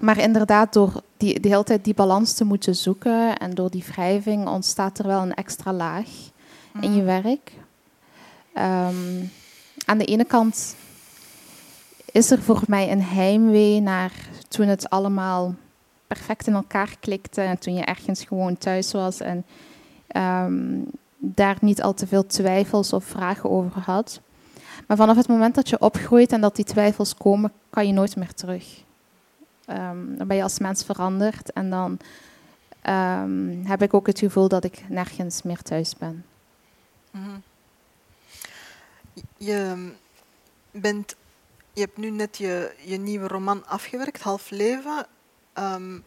maar 0.00 0.18
inderdaad, 0.18 0.72
door 0.72 1.02
die, 1.16 1.40
de 1.40 1.48
hele 1.48 1.64
tijd 1.64 1.84
die 1.84 1.94
balans 1.94 2.34
te 2.34 2.44
moeten 2.44 2.76
zoeken 2.76 3.36
en 3.36 3.50
door 3.50 3.70
die 3.70 3.84
wrijving 3.86 4.48
ontstaat 4.48 4.98
er 4.98 5.06
wel 5.06 5.22
een 5.22 5.34
extra 5.34 5.72
laag 5.72 6.08
in 6.80 6.94
je 6.94 7.02
mhm. 7.02 7.22
werk. 7.22 7.52
Um, 8.54 9.30
aan 9.84 9.98
de 9.98 10.04
ene 10.04 10.24
kant 10.24 10.76
is 12.12 12.30
er 12.30 12.42
voor 12.42 12.62
mij 12.66 12.90
een 12.90 13.02
heimwee 13.02 13.80
naar 13.80 14.12
toen 14.48 14.66
het 14.66 14.90
allemaal 14.90 15.54
perfect 16.06 16.46
in 16.46 16.54
elkaar 16.54 16.96
klikte 17.00 17.40
en 17.40 17.58
toen 17.58 17.74
je 17.74 17.84
ergens 17.84 18.24
gewoon 18.24 18.58
thuis 18.58 18.92
was 18.92 19.20
en 19.20 19.44
um, 20.16 20.84
daar 21.16 21.56
niet 21.60 21.82
al 21.82 21.94
te 21.94 22.06
veel 22.06 22.26
twijfels 22.26 22.92
of 22.92 23.04
vragen 23.04 23.50
over 23.50 23.80
had. 23.80 24.20
Maar 24.86 24.96
vanaf 24.96 25.16
het 25.16 25.28
moment 25.28 25.54
dat 25.54 25.68
je 25.68 25.80
opgroeit 25.80 26.32
en 26.32 26.40
dat 26.40 26.56
die 26.56 26.64
twijfels 26.64 27.14
komen, 27.14 27.52
kan 27.70 27.86
je 27.86 27.92
nooit 27.92 28.16
meer 28.16 28.34
terug. 28.34 28.84
Um, 29.68 30.16
dan 30.18 30.26
ben 30.26 30.36
je 30.36 30.42
als 30.42 30.58
mens 30.58 30.84
veranderd 30.84 31.52
en 31.52 31.70
dan 31.70 31.98
um, 32.88 33.62
heb 33.66 33.82
ik 33.82 33.94
ook 33.94 34.06
het 34.06 34.18
gevoel 34.18 34.48
dat 34.48 34.64
ik 34.64 34.88
nergens 34.88 35.42
meer 35.42 35.62
thuis 35.62 35.96
ben. 35.96 36.24
Mm 37.10 37.42
Je 39.36 39.90
bent 40.70 41.16
je 41.76 41.82
hebt 41.82 41.96
nu 41.96 42.10
net 42.10 42.36
je, 42.36 42.74
je 42.84 42.96
nieuwe 42.96 43.28
roman 43.28 43.66
afgewerkt, 43.66 44.22
Half 44.22 44.50
Leven. 44.50 45.06
Um, 45.54 46.04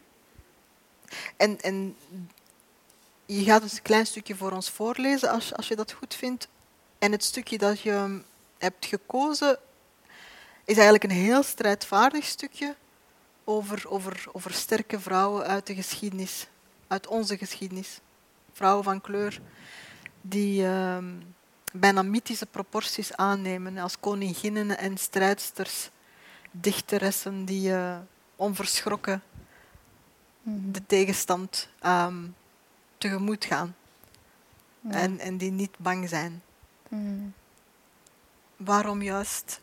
en, 1.38 1.62
en 1.62 1.96
je 3.26 3.44
gaat 3.44 3.62
dus 3.62 3.74
een 3.74 3.82
klein 3.82 4.06
stukje 4.06 4.36
voor 4.36 4.52
ons 4.52 4.70
voorlezen, 4.70 5.30
als, 5.30 5.54
als 5.54 5.68
je 5.68 5.76
dat 5.76 5.92
goed 5.92 6.16
vindt. 6.16 6.48
En 7.00 7.12
het 7.12 7.24
stukje 7.24 7.58
dat 7.58 7.80
je 7.80 8.22
hebt 8.60 8.86
gekozen 8.86 9.58
is 10.66 10.76
eigenlijk 10.76 11.04
een 11.04 11.24
heel 11.24 11.44
strijdvaardig 11.44 12.26
stukje 12.26 12.76
over, 13.44 13.90
over, 13.90 14.26
over 14.32 14.54
sterke 14.54 15.00
vrouwen 15.00 15.46
uit 15.46 15.68
de 15.68 15.76
geschiedenis, 15.76 16.48
uit 16.88 17.08
onze 17.08 17.38
geschiedenis. 17.38 18.00
Vrouwen 18.54 18.84
van 18.84 19.02
kleur 19.02 19.42
die, 20.22 20.66
um, 20.66 21.36
bijna 21.72 22.02
mythische 22.02 22.46
proporties 22.46 23.14
aannemen 23.14 23.78
als 23.78 24.00
koninginnen 24.00 24.78
en 24.78 24.98
strijdsters, 24.98 25.90
dichteressen 26.52 27.46
die 27.46 27.70
uh, 27.70 27.98
onverschrokken 28.36 29.24
mhm. 30.42 30.72
de 30.72 30.86
tegenstand 30.86 31.70
um, 31.86 32.36
tegemoet 32.98 33.46
gaan 33.46 33.76
en, 34.90 35.20
en 35.20 35.38
die 35.38 35.52
niet 35.52 35.78
bang 35.78 36.10
zijn. 36.10 36.42
Mhm. 36.88 37.28
Waarom 38.60 39.02
juist 39.02 39.62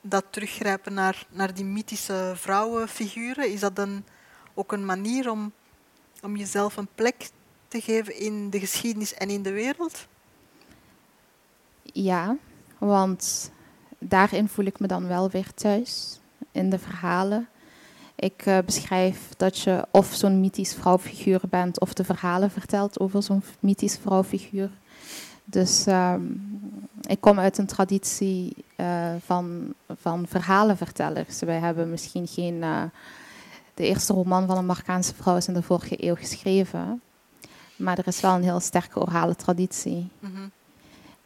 dat 0.00 0.24
teruggrijpen 0.30 0.94
naar, 0.94 1.26
naar 1.30 1.54
die 1.54 1.64
mythische 1.64 2.32
vrouwenfiguren? 2.34 3.52
Is 3.52 3.60
dat 3.60 3.76
dan 3.76 4.04
ook 4.54 4.72
een 4.72 4.84
manier 4.84 5.30
om, 5.30 5.52
om 6.22 6.36
jezelf 6.36 6.76
een 6.76 6.88
plek 6.94 7.30
te 7.68 7.80
geven 7.80 8.20
in 8.20 8.50
de 8.50 8.58
geschiedenis 8.58 9.14
en 9.14 9.30
in 9.30 9.42
de 9.42 9.52
wereld? 9.52 10.06
Ja, 11.82 12.36
want 12.78 13.50
daarin 13.98 14.48
voel 14.48 14.64
ik 14.64 14.80
me 14.80 14.86
dan 14.86 15.06
wel 15.06 15.30
weer 15.30 15.54
thuis, 15.54 16.20
in 16.52 16.70
de 16.70 16.78
verhalen. 16.78 17.48
Ik 18.14 18.46
uh, 18.46 18.58
beschrijf 18.64 19.28
dat 19.36 19.58
je 19.58 19.86
of 19.90 20.14
zo'n 20.14 20.40
mythisch 20.40 20.74
vrouwfiguur 20.74 21.40
bent, 21.50 21.80
of 21.80 21.92
de 21.92 22.04
verhalen 22.04 22.50
vertelt 22.50 23.00
over 23.00 23.22
zo'n 23.22 23.42
mythisch 23.60 23.96
vrouwfiguur. 23.96 24.70
Dus 25.50 25.86
uh, 25.86 26.14
ik 27.06 27.20
kom 27.20 27.38
uit 27.38 27.58
een 27.58 27.66
traditie 27.66 28.64
uh, 28.76 29.14
van, 29.24 29.74
van 30.00 30.26
verhalenvertellers. 30.26 31.40
Wij 31.40 31.58
hebben 31.58 31.90
misschien 31.90 32.26
geen. 32.26 32.62
Eh, 32.62 32.82
de 33.74 33.86
eerste 33.86 34.12
roman 34.12 34.46
van 34.46 34.56
een 34.56 34.66
Marokkaanse 34.66 35.14
vrouw 35.14 35.36
is 35.36 35.48
in 35.48 35.54
de 35.54 35.62
vorige 35.62 36.04
eeuw 36.04 36.14
geschreven. 36.14 37.00
Maar 37.76 37.98
er 37.98 38.06
is 38.06 38.20
wel 38.20 38.34
een 38.34 38.42
heel 38.42 38.60
sterke 38.60 39.00
orale 39.00 39.36
traditie. 39.36 40.08
Mm 40.18 40.34
-hmm. 40.34 40.50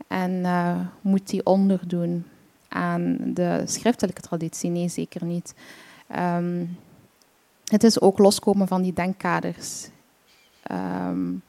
En 0.07 0.31
uh, 0.31 0.81
moet 1.01 1.29
die 1.29 1.47
onderdoen 1.47 2.27
aan 2.69 3.17
de 3.25 3.63
schriftelijke 3.67 4.21
traditie? 4.21 4.71
Nee, 4.71 4.89
zeker 4.89 5.25
niet. 5.25 5.55
Um, 6.17 6.79
het 7.65 7.85
is 7.85 8.01
ook 8.01 8.19
loskomen 8.19 8.69
van 8.69 8.83
die 8.83 8.93
denkkaders. 8.93 9.89
Um, 10.71 11.43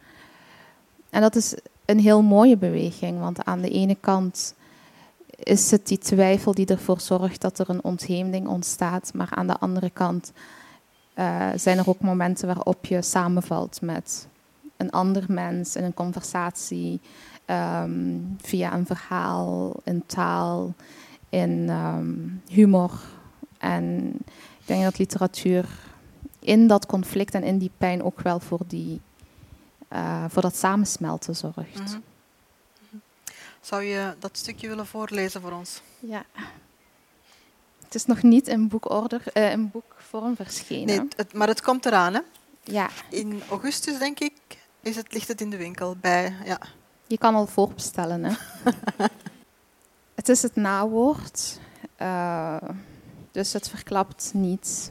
en 1.10 1.22
dat 1.22 1.36
is 1.36 1.56
een 1.94 2.00
heel 2.00 2.22
mooie 2.22 2.58
beweging, 2.58 3.20
want 3.20 3.46
aan 3.46 3.62
de 3.62 3.70
ene 3.70 3.98
kant 4.00 4.56
is 5.36 5.72
het 5.72 5.88
die 5.88 5.98
twijfel 5.98 6.54
die 6.54 6.66
ervoor 6.66 7.00
zorgt 7.00 7.42
dat 7.42 7.60
er 7.60 7.70
een 7.70 7.84
ontheemding 7.84 8.48
ontstaat, 8.48 9.14
maar 9.14 9.30
aan 9.30 9.48
de 9.48 9.58
andere 9.58 9.90
kant 9.90 10.32
uh, 11.16 11.50
zijn 11.56 11.78
er 11.78 11.90
ook 11.90 12.00
momenten 12.00 12.48
waarop 12.48 12.86
je 12.86 13.02
samenvalt 13.02 13.82
met 13.82 14.28
een 14.78 14.90
ander 14.90 15.26
mens 15.28 15.76
in 15.76 15.84
een 15.84 15.94
conversatie, 15.94 17.00
um, 17.46 18.36
via 18.42 18.74
een 18.74 18.86
verhaal, 18.86 19.76
in 19.84 20.04
taal, 20.06 20.74
in 21.30 21.70
um, 21.70 22.42
humor. 22.48 22.92
En 23.58 24.14
ik 24.60 24.66
denk 24.66 24.84
dat 24.84 24.98
literatuur 24.98 25.66
in 26.40 26.68
dat 26.68 26.86
conflict 26.86 27.34
en 27.34 27.44
in 27.44 27.58
die 27.58 27.72
pijn 27.78 28.04
ook 28.04 28.22
wel 28.22 28.40
voor, 28.40 28.60
die, 28.68 29.02
uh, 29.94 30.26
voor 30.28 30.42
dat 30.42 30.56
samensmelten 30.56 31.36
zorgt. 31.36 31.80
Mm 31.80 31.86
-hmm. 31.86 32.04
Zou 33.62 33.84
je 33.84 34.16
dat 34.20 34.38
stukje 34.38 34.68
willen 34.68 34.86
voorlezen 34.86 35.42
voor 35.42 35.52
ons? 35.52 35.82
Ja. 36.00 36.26
Het 37.84 37.96
is 37.96 38.06
nog 38.06 38.24
niet 38.24 38.48
in 38.48 38.68
boekorder, 38.68 39.24
uh, 39.34 39.52
in 39.52 39.72
boekvorm 39.72 40.36
verschenen. 40.36 40.86
Nee, 40.86 41.08
het, 41.16 41.34
maar 41.34 41.48
het 41.48 41.62
komt 41.62 41.86
eraan, 41.86 42.14
hè? 42.14 42.20
Ja. 42.64 42.90
In 43.10 43.42
augustus, 43.50 44.00
denk 44.00 44.20
ik, 44.20 44.34
is 44.82 44.96
het, 44.96 45.14
ligt 45.14 45.28
het 45.28 45.42
in 45.42 45.50
de 45.50 45.58
winkel 45.58 45.96
bij, 46.02 46.36
ja. 46.46 46.60
Je 47.08 47.18
kan 47.18 47.36
al 47.36 47.48
voorbestellen. 47.48 48.24
Hè? 48.24 48.34
het 50.16 50.30
is 50.30 50.42
het 50.42 50.56
nawoord, 50.56 51.60
uh, 52.02 52.58
dus 53.32 53.54
het 53.54 53.70
verklapt 53.70 54.32
niets. 54.34 54.90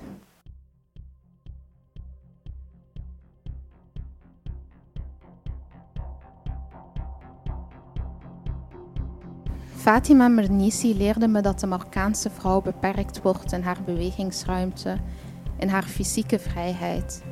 Fatima 9.82 10.28
Mernisi 10.28 10.96
leerde 10.96 11.28
me 11.28 11.40
dat 11.40 11.60
de 11.60 11.66
Marokkaanse 11.66 12.30
vrouw 12.30 12.60
beperkt 12.60 13.22
wordt 13.22 13.52
in 13.52 13.62
haar 13.62 13.82
bewegingsruimte, 13.84 14.96
in 15.58 15.68
haar 15.68 15.82
fysieke 15.82 16.38
vrijheid, 16.38 17.22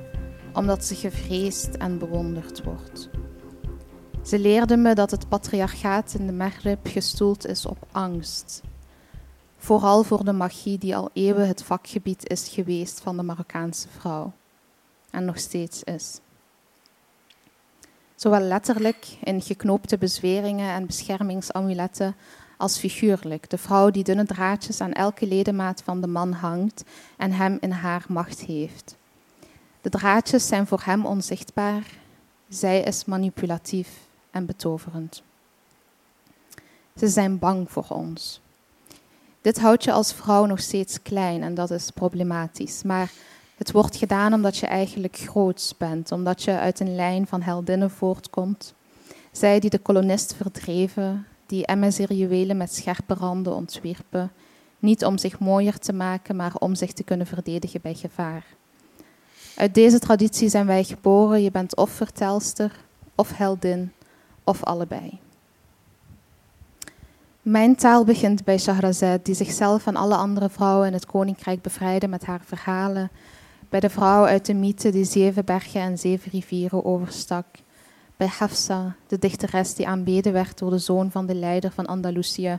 omdat 0.52 0.84
ze 0.84 0.94
gevreesd 0.94 1.76
en 1.76 1.98
bewonderd 1.98 2.64
wordt. 2.64 3.10
Ze 4.22 4.38
leerde 4.38 4.76
me 4.76 4.94
dat 4.94 5.10
het 5.10 5.28
patriarchaat 5.28 6.14
in 6.18 6.26
de 6.26 6.32
Maghreb 6.32 6.86
gestoeld 6.86 7.46
is 7.46 7.66
op 7.66 7.86
angst. 7.92 8.62
Vooral 9.56 10.02
voor 10.02 10.24
de 10.24 10.32
magie 10.32 10.78
die 10.78 10.96
al 10.96 11.10
eeuwen 11.12 11.48
het 11.48 11.62
vakgebied 11.62 12.28
is 12.28 12.48
geweest 12.48 13.00
van 13.00 13.16
de 13.16 13.22
Marokkaanse 13.22 13.88
vrouw. 13.88 14.32
En 15.10 15.24
nog 15.24 15.38
steeds 15.38 15.82
is. 15.82 16.20
Zowel 18.20 18.40
letterlijk 18.40 19.06
in 19.24 19.40
geknoopte 19.40 19.98
bezweringen 19.98 20.74
en 20.74 20.86
beschermingsamuletten 20.86 22.14
als 22.60 22.78
figuurlijk, 22.78 23.50
de 23.50 23.58
vrouw 23.58 23.90
die 23.90 24.04
dunne 24.04 24.24
draadjes 24.24 24.80
aan 24.80 24.92
elke 24.92 25.26
ledemaat 25.26 25.82
van 25.82 26.00
de 26.00 26.06
man 26.06 26.32
hangt 26.32 26.84
en 27.16 27.32
hem 27.32 27.58
in 27.60 27.70
haar 27.70 28.04
macht 28.08 28.40
heeft. 28.40 28.96
De 29.80 29.90
draadjes 29.90 30.46
zijn 30.46 30.66
voor 30.66 30.80
hem 30.84 31.06
onzichtbaar, 31.06 31.82
zij 32.48 32.80
is 32.80 33.04
manipulatief 33.04 33.88
en 34.30 34.46
betoverend. 34.46 35.22
Ze 36.96 37.08
zijn 37.08 37.38
bang 37.38 37.70
voor 37.70 37.86
ons. 37.88 38.40
Dit 39.40 39.60
houdt 39.60 39.84
je 39.84 39.92
als 39.92 40.12
vrouw 40.12 40.44
nog 40.44 40.60
steeds 40.60 41.02
klein 41.02 41.42
en 41.42 41.54
dat 41.54 41.70
is 41.70 41.90
problematisch. 41.90 42.82
Maar 42.82 43.10
het 43.56 43.72
wordt 43.72 43.96
gedaan 43.96 44.32
omdat 44.32 44.56
je 44.56 44.66
eigenlijk 44.66 45.16
groots 45.16 45.76
bent, 45.76 46.12
omdat 46.12 46.42
je 46.42 46.58
uit 46.58 46.80
een 46.80 46.94
lijn 46.94 47.26
van 47.26 47.42
heldinnen 47.42 47.90
voortkomt. 47.90 48.74
Zij 49.32 49.60
die 49.60 49.70
de 49.70 49.78
kolonist 49.78 50.34
verdreven, 50.34 51.26
die 51.50 51.72
MS-juwelen 51.72 52.56
met 52.56 52.74
scherpe 52.74 53.14
randen 53.14 53.54
ontwierpen, 53.54 54.32
niet 54.78 55.04
om 55.04 55.18
zich 55.18 55.38
mooier 55.38 55.78
te 55.78 55.92
maken, 55.92 56.36
maar 56.36 56.54
om 56.58 56.74
zich 56.74 56.92
te 56.92 57.02
kunnen 57.02 57.26
verdedigen 57.26 57.80
bij 57.80 57.94
gevaar. 57.94 58.44
Uit 59.56 59.74
deze 59.74 59.98
traditie 59.98 60.48
zijn 60.48 60.66
wij 60.66 60.84
geboren. 60.84 61.42
Je 61.42 61.50
bent 61.50 61.76
of 61.76 61.90
vertelster, 61.90 62.84
of 63.14 63.36
heldin, 63.36 63.92
of 64.44 64.64
allebei. 64.64 65.18
Mijn 67.42 67.76
taal 67.76 68.04
begint 68.04 68.44
bij 68.44 68.58
Shahrazad, 68.58 69.24
die 69.24 69.34
zichzelf 69.34 69.86
en 69.86 69.96
alle 69.96 70.16
andere 70.16 70.48
vrouwen 70.48 70.86
in 70.86 70.92
het 70.92 71.06
koninkrijk 71.06 71.62
bevrijdde 71.62 72.08
met 72.08 72.24
haar 72.24 72.42
verhalen. 72.44 73.10
Bij 73.68 73.80
de 73.80 73.90
vrouw 73.90 74.24
uit 74.24 74.46
de 74.46 74.54
mythe 74.54 74.90
die 74.90 75.04
zeven 75.04 75.44
bergen 75.44 75.80
en 75.80 75.98
zeven 75.98 76.30
rivieren 76.30 76.84
overstak. 76.84 77.46
Bij 78.20 78.30
Hafsa, 78.38 78.96
de 79.06 79.18
dichteres 79.18 79.74
die 79.74 79.88
aanbeden 79.88 80.32
werd 80.32 80.58
door 80.58 80.70
de 80.70 80.78
zoon 80.78 81.10
van 81.10 81.26
de 81.26 81.34
leider 81.34 81.70
van 81.70 81.86
Andalusië 81.86 82.58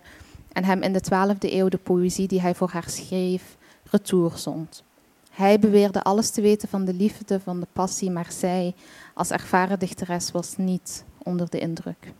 en 0.51 0.63
hem 0.63 0.81
in 0.81 0.93
de 0.93 1.01
twaalfde 1.01 1.55
eeuw 1.55 1.67
de 1.67 1.77
poëzie 1.77 2.27
die 2.27 2.41
hij 2.41 2.55
voor 2.55 2.69
haar 2.69 2.89
schreef, 2.89 3.57
retour 3.91 4.31
zond. 4.35 4.83
Hij 5.31 5.59
beweerde 5.59 6.03
alles 6.03 6.29
te 6.29 6.41
weten 6.41 6.69
van 6.69 6.85
de 6.85 6.93
liefde, 6.93 7.39
van 7.39 7.59
de 7.59 7.67
passie, 7.73 8.11
maar 8.11 8.31
zij, 8.31 8.73
als 9.13 9.29
ervaren 9.29 9.79
dichteres, 9.79 10.31
was 10.31 10.57
niet 10.57 11.03
onder 11.17 11.49
de 11.49 11.59
indruk. 11.59 12.13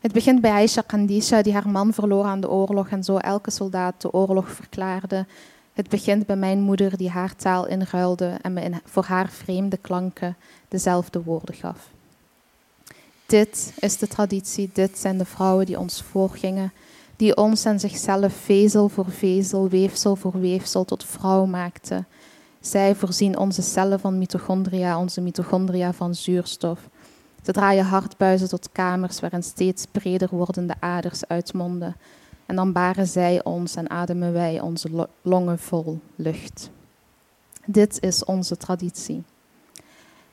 Het 0.00 0.12
begint 0.12 0.40
bij 0.40 0.50
Aisha 0.50 0.80
Kandisha, 0.80 1.42
die 1.42 1.52
haar 1.52 1.68
man 1.68 1.92
verloor 1.92 2.24
aan 2.24 2.40
de 2.40 2.50
oorlog 2.50 2.88
en 2.88 3.04
zo 3.04 3.16
elke 3.16 3.50
soldaat 3.50 4.00
de 4.00 4.12
oorlog 4.12 4.50
verklaarde. 4.50 5.26
Het 5.78 5.88
begint 5.88 6.26
bij 6.26 6.36
mijn 6.36 6.60
moeder, 6.60 6.96
die 6.96 7.10
haar 7.10 7.36
taal 7.36 7.66
inruilde 7.66 8.38
en 8.42 8.52
me 8.52 8.60
in, 8.60 8.80
voor 8.84 9.04
haar 9.04 9.28
vreemde 9.28 9.76
klanken 9.76 10.36
dezelfde 10.68 11.22
woorden 11.22 11.54
gaf. 11.54 11.88
Dit 13.26 13.72
is 13.80 13.98
de 13.98 14.08
traditie, 14.08 14.70
dit 14.72 14.98
zijn 14.98 15.18
de 15.18 15.24
vrouwen 15.24 15.66
die 15.66 15.78
ons 15.78 16.02
voorgingen, 16.02 16.72
die 17.16 17.36
ons 17.36 17.64
en 17.64 17.80
zichzelf 17.80 18.32
vezel 18.32 18.88
voor 18.88 19.10
vezel, 19.10 19.68
weefsel 19.68 20.16
voor 20.16 20.40
weefsel 20.40 20.84
tot 20.84 21.04
vrouw 21.04 21.44
maakten. 21.44 22.06
Zij 22.60 22.94
voorzien 22.94 23.38
onze 23.38 23.62
cellen 23.62 24.00
van 24.00 24.18
mitochondria, 24.18 24.98
onze 24.98 25.20
mitochondria 25.20 25.92
van 25.92 26.14
zuurstof. 26.14 26.80
Ze 27.42 27.52
draaien 27.52 27.84
hartbuizen 27.84 28.48
tot 28.48 28.72
kamers 28.72 29.20
waarin 29.20 29.42
steeds 29.42 29.86
breder 29.92 30.28
wordende 30.30 30.74
aders 30.80 31.26
uitmonden. 31.28 31.96
En 32.48 32.56
dan 32.56 32.72
baren 32.72 33.06
zij 33.06 33.44
ons 33.44 33.76
en 33.76 33.90
ademen 33.90 34.32
wij 34.32 34.60
onze 34.60 35.08
longen 35.22 35.58
vol 35.58 36.00
lucht. 36.16 36.70
Dit 37.66 38.00
is 38.00 38.24
onze 38.24 38.56
traditie. 38.56 39.22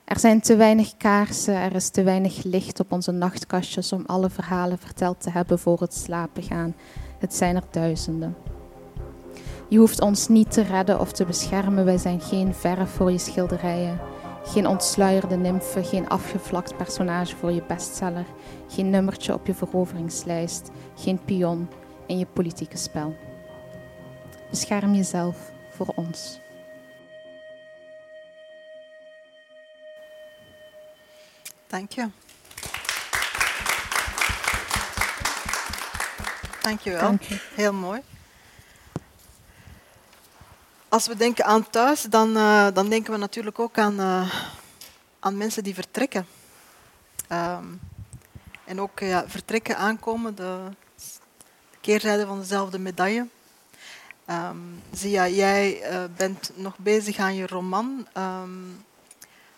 Er 0.06 0.20
zijn 0.20 0.42
te 0.42 0.56
weinig 0.56 0.98
kaarsen, 0.98 1.56
er 1.56 1.76
is 1.76 1.90
te 1.90 2.04
weinig 2.04 2.44
licht 2.44 2.80
op 2.80 2.92
onze 2.92 3.12
nachtkastjes 3.12 3.92
om 3.92 4.04
alle 4.06 4.30
verhalen 4.30 4.78
verteld 4.78 5.22
te 5.22 5.30
hebben 5.30 5.60
voor 5.60 5.80
het 5.80 5.94
slapen 5.94 6.44
gaan. 6.44 6.76
Het 7.20 7.36
zijn 7.36 7.56
er 7.56 7.64
duizenden. 7.72 8.36
Je 9.68 9.78
hoeft 9.78 10.02
ons 10.02 10.28
niet 10.28 10.52
te 10.52 10.62
redden 10.62 11.00
of 11.00 11.12
te 11.12 11.26
beschermen, 11.26 11.86
wij 11.86 11.98
zijn 11.98 12.22
geen 12.22 12.54
verf 12.54 12.90
voor 12.90 13.12
je 13.12 13.18
schilderijen. 13.18 14.00
Geen 14.44 14.68
ontsluierde 14.68 15.36
nymfe, 15.36 15.84
geen 15.84 16.10
afgevlakt 16.10 16.78
personage 16.78 17.36
voor 17.36 17.52
je 17.52 17.64
bestseller, 17.68 18.26
geen 18.68 18.90
nummertje 18.90 19.34
op 19.34 19.48
je 19.48 19.54
veroveringslijst, 19.54 20.70
geen 20.96 21.20
pion 21.26 21.68
in 22.08 22.18
je 22.18 22.26
politieke 22.26 22.78
spel. 22.78 23.18
Bescherm 24.50 24.94
jezelf 24.94 25.38
voor 25.70 25.88
ons. 25.96 26.40
Dank 31.68 31.92
je. 31.92 32.10
Dank 36.62 36.80
je 36.80 36.92
wel. 36.92 37.18
Heel 37.56 37.74
mooi. 37.74 38.02
Als 40.90 41.08
we 41.08 41.16
denken 41.16 41.46
aan 41.46 41.70
thuis, 41.70 42.02
dan, 42.02 42.38
uh, 42.38 42.68
dan 42.74 42.90
denken 42.90 43.14
we 43.14 43.20
natuurlijk 43.20 43.60
ook 43.60 43.78
aan, 43.78 44.00
uh, 44.00 44.34
aan 45.20 45.38
mensen 45.38 45.64
die 45.64 45.74
vertrekken. 45.74 46.26
Um, 47.32 47.80
en 48.66 48.82
ook 48.82 49.00
ja, 49.00 49.24
vertrekken, 49.28 49.78
aankomen, 49.78 50.36
de, 50.36 50.70
keerzijde 51.86 52.26
van 52.26 52.40
dezelfde 52.40 52.80
medaille. 52.80 53.28
Um, 54.30 54.82
Zia, 54.94 55.28
jij 55.28 55.92
uh, 55.92 56.04
bent 56.16 56.52
nog 56.56 56.78
bezig 56.78 57.18
aan 57.18 57.36
je 57.36 57.48
roman, 57.48 58.08
um, 58.18 58.86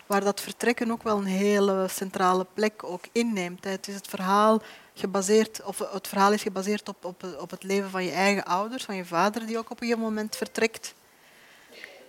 waar 0.06 0.20
dat 0.20 0.40
vertrekken 0.40 0.90
ook 0.90 1.02
wel 1.02 1.18
een 1.18 1.24
hele 1.24 1.86
centrale 1.90 2.46
plek 2.54 2.84
ook 2.84 3.04
inneemt. 3.12 3.64
Het 3.64 3.88
is 3.88 3.94
het 3.94 4.06
verhaal 4.08 4.62
gebaseerd, 4.94 5.62
of 5.62 5.78
het 5.78 6.08
verhaal 6.08 6.32
is 6.32 6.42
gebaseerd 6.42 6.88
op, 6.88 7.04
op, 7.04 7.36
op 7.38 7.50
het 7.50 7.62
leven 7.62 7.90
van 7.90 8.04
je 8.04 8.10
eigen 8.12 8.44
ouders, 8.44 8.84
van 8.84 8.96
je 8.96 9.04
vader 9.04 9.46
die 9.46 9.58
ook 9.58 9.70
op 9.70 9.80
een 9.80 9.86
gegeven 9.86 10.08
moment 10.08 10.36
vertrekt. 10.36 10.94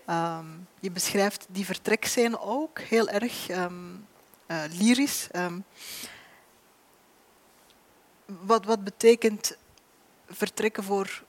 Um, 0.09 0.67
je 0.79 0.91
beschrijft 0.91 1.45
die 1.49 1.65
vertrekscène 1.65 2.41
ook 2.41 2.79
heel 2.79 3.07
erg 3.07 3.49
uh, 3.49 3.65
lyrisch. 4.71 5.27
Wat, 8.25 8.65
wat 8.65 8.83
betekent 8.83 9.57
vertrekken 10.29 10.83
voor, 10.83 11.23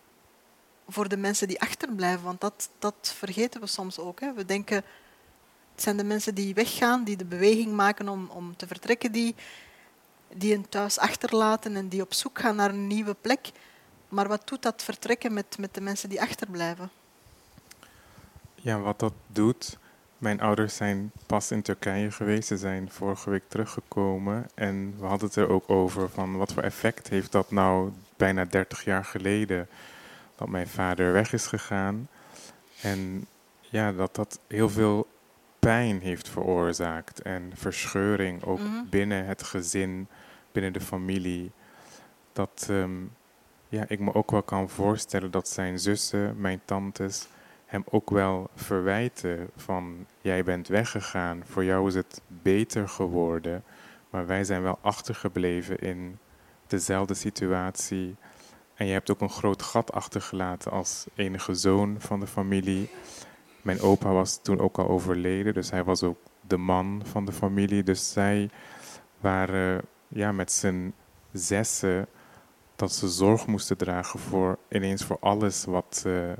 voor 0.88 1.08
de 1.08 1.16
mensen 1.16 1.48
die 1.48 1.60
achterblijven? 1.60 2.24
Want 2.24 2.40
dat, 2.40 2.70
dat 2.78 3.14
vergeten 3.16 3.60
we 3.60 3.66
soms 3.66 3.98
ook. 3.98 4.20
Hè. 4.20 4.32
We 4.32 4.44
denken, 4.44 4.84
het 5.72 5.82
zijn 5.82 5.96
de 5.96 6.04
mensen 6.04 6.34
die 6.34 6.54
weggaan, 6.54 7.04
die 7.04 7.16
de 7.16 7.24
beweging 7.24 7.72
maken 7.72 8.08
om, 8.08 8.30
om 8.30 8.56
te 8.56 8.66
vertrekken, 8.66 9.12
die, 9.12 9.34
die 10.28 10.54
een 10.54 10.68
thuis 10.68 10.98
achterlaten 10.98 11.76
en 11.76 11.88
die 11.88 12.02
op 12.02 12.14
zoek 12.14 12.38
gaan 12.38 12.56
naar 12.56 12.70
een 12.70 12.86
nieuwe 12.86 13.14
plek. 13.20 13.50
Maar 14.08 14.28
wat 14.28 14.48
doet 14.48 14.62
dat 14.62 14.82
vertrekken 14.82 15.32
met, 15.32 15.58
met 15.58 15.74
de 15.74 15.80
mensen 15.80 16.08
die 16.08 16.20
achterblijven? 16.20 16.90
Ja, 18.54 18.78
wat 18.78 18.98
dat 18.98 19.12
doet. 19.26 19.78
Mijn 20.18 20.40
ouders 20.40 20.76
zijn 20.76 21.12
pas 21.26 21.50
in 21.50 21.62
Turkije 21.62 22.10
geweest. 22.10 22.48
Ze 22.48 22.56
zijn 22.56 22.90
vorige 22.90 23.30
week 23.30 23.42
teruggekomen. 23.48 24.48
En 24.54 24.94
we 24.98 25.06
hadden 25.06 25.28
het 25.28 25.36
er 25.36 25.48
ook 25.48 25.70
over 25.70 26.08
van 26.10 26.36
wat 26.36 26.52
voor 26.52 26.62
effect 26.62 27.08
heeft 27.08 27.32
dat 27.32 27.50
nou 27.50 27.92
bijna 28.20 28.44
30 28.44 28.84
jaar 28.84 29.04
geleden 29.04 29.68
dat 30.36 30.48
mijn 30.48 30.68
vader 30.68 31.12
weg 31.12 31.32
is 31.32 31.46
gegaan. 31.46 32.08
En 32.82 33.26
ja, 33.60 33.92
dat 33.92 34.14
dat 34.14 34.40
heel 34.46 34.68
veel 34.68 35.06
pijn 35.58 36.00
heeft 36.00 36.28
veroorzaakt 36.28 37.22
en 37.22 37.52
verscheuring 37.54 38.44
ook 38.44 38.58
Mhm. 38.58 38.88
binnen 38.90 39.26
het 39.26 39.42
gezin, 39.42 40.06
binnen 40.52 40.72
de 40.72 40.80
familie. 40.80 41.50
Dat 42.32 42.66
ehm, 42.70 42.98
ja, 43.68 43.84
ik 43.88 43.98
me 44.00 44.14
ook 44.14 44.30
wel 44.30 44.42
kan 44.42 44.68
voorstellen 44.68 45.30
dat 45.30 45.48
zijn 45.48 45.78
zussen, 45.78 46.40
mijn 46.40 46.60
tantes, 46.64 47.28
hem 47.66 47.84
ook 47.90 48.10
wel 48.10 48.50
verwijten 48.54 49.50
van 49.56 50.06
jij 50.20 50.44
bent 50.44 50.68
weggegaan, 50.68 51.42
voor 51.44 51.64
jou 51.64 51.88
is 51.88 51.94
het 51.94 52.20
beter 52.26 52.88
geworden, 52.88 53.64
maar 54.10 54.26
wij 54.26 54.44
zijn 54.44 54.62
wel 54.62 54.78
achtergebleven 54.80 55.78
in 55.78 56.18
dezelfde 56.70 57.14
situatie. 57.14 58.16
En 58.74 58.86
je 58.86 58.92
hebt 58.92 59.10
ook 59.10 59.20
een 59.20 59.30
groot 59.30 59.62
gat 59.62 59.92
achtergelaten 59.92 60.72
als 60.72 61.06
enige 61.14 61.54
zoon 61.54 61.96
van 61.98 62.20
de 62.20 62.26
familie. 62.26 62.90
Mijn 63.62 63.80
opa 63.80 64.12
was 64.12 64.42
toen 64.42 64.60
ook 64.60 64.78
al 64.78 64.88
overleden, 64.88 65.54
dus 65.54 65.70
hij 65.70 65.84
was 65.84 66.02
ook 66.02 66.18
de 66.40 66.56
man 66.56 67.02
van 67.04 67.24
de 67.24 67.32
familie. 67.32 67.82
Dus 67.82 68.12
zij 68.12 68.50
waren 69.20 69.82
ja, 70.08 70.32
met 70.32 70.52
z'n 70.52 70.94
zessen 71.32 72.06
dat 72.76 72.92
ze 72.92 73.08
zorg 73.08 73.46
moesten 73.46 73.76
dragen 73.76 74.20
voor 74.20 74.58
ineens 74.68 75.04
voor 75.04 75.18
alles 75.20 75.64
wat, 75.64 76.04
uh, 76.06 76.32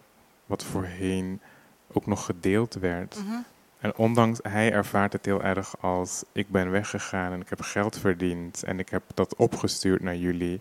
wat 0.46 0.64
voorheen 0.64 1.40
ook 1.92 2.06
nog 2.06 2.24
gedeeld 2.24 2.74
werd. 2.74 3.16
Mhm. 3.24 3.36
En 3.80 3.96
ondanks, 3.96 4.38
hij 4.42 4.72
ervaart 4.72 5.12
het 5.12 5.24
heel 5.24 5.42
erg 5.42 5.74
als 5.82 6.22
ik 6.32 6.48
ben 6.48 6.70
weggegaan 6.70 7.32
en 7.32 7.40
ik 7.40 7.48
heb 7.48 7.60
geld 7.60 7.98
verdiend 7.98 8.62
en 8.62 8.78
ik 8.78 8.88
heb 8.88 9.02
dat 9.14 9.36
opgestuurd 9.36 10.02
naar 10.02 10.16
jullie. 10.16 10.60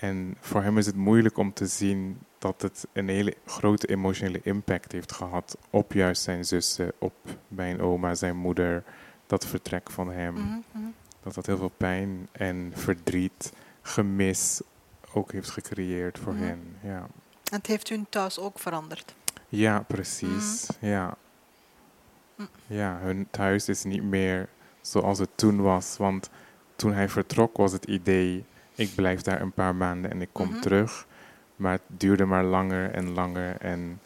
En 0.00 0.36
voor 0.40 0.62
hem 0.62 0.78
is 0.78 0.86
het 0.86 0.96
moeilijk 0.96 1.36
om 1.38 1.52
te 1.52 1.66
zien 1.66 2.18
dat 2.38 2.62
het 2.62 2.86
een 2.92 3.08
hele 3.08 3.36
grote 3.46 3.86
emotionele 3.86 4.40
impact 4.42 4.92
heeft 4.92 5.12
gehad 5.12 5.56
op 5.70 5.92
juist 5.92 6.22
zijn 6.22 6.44
zussen, 6.44 6.92
op 6.98 7.12
mijn 7.48 7.80
oma, 7.80 8.14
zijn 8.14 8.36
moeder, 8.36 8.84
dat 9.26 9.46
vertrek 9.46 9.90
van 9.90 10.10
hem. 10.12 10.34
Mhm, 10.34 10.44
mhm. 10.72 10.84
Dat 11.22 11.34
dat 11.34 11.46
heel 11.46 11.56
veel 11.56 11.72
pijn 11.76 12.28
en 12.32 12.72
verdriet 12.74 13.52
gemis 13.82 14.60
ook 15.14 15.32
heeft 15.32 15.50
gecreëerd 15.50 16.18
voor 16.18 16.32
Mhm. 16.34 16.42
hen. 16.42 16.76
Ja, 16.82 16.98
En 17.50 17.56
het 17.56 17.66
heeft 17.66 17.88
hun 17.88 18.06
thuis 18.08 18.38
ook 18.38 18.58
veranderd. 18.58 19.14
ja 19.48 19.80
precies. 19.88 20.66
Ja, 20.80 21.16
hun 23.02 23.26
thuis 23.30 23.68
is 23.68 23.84
niet 23.84 24.02
meer 24.02 24.48
zoals 24.80 25.18
het 25.18 25.30
toen 25.34 25.60
was. 25.60 25.96
Want 25.96 26.30
toen 26.76 26.92
hij 26.92 27.08
vertrok 27.08 27.56
was 27.56 27.72
het 27.72 27.84
idee, 27.84 28.44
ik 28.74 28.94
blijf 28.94 29.20
daar 29.22 29.40
een 29.40 29.52
paar 29.52 29.74
maanden 29.74 30.10
en 30.10 30.20
ik 30.22 30.28
kom 30.32 30.48
Mhm. 30.48 30.60
terug. 30.60 31.06
Maar 31.56 31.72
het 31.72 31.82
duurde 31.86 32.24
maar 32.24 32.44
langer 32.44 32.90
en 32.90 33.10
langer. 33.12 33.56
En 33.56 34.00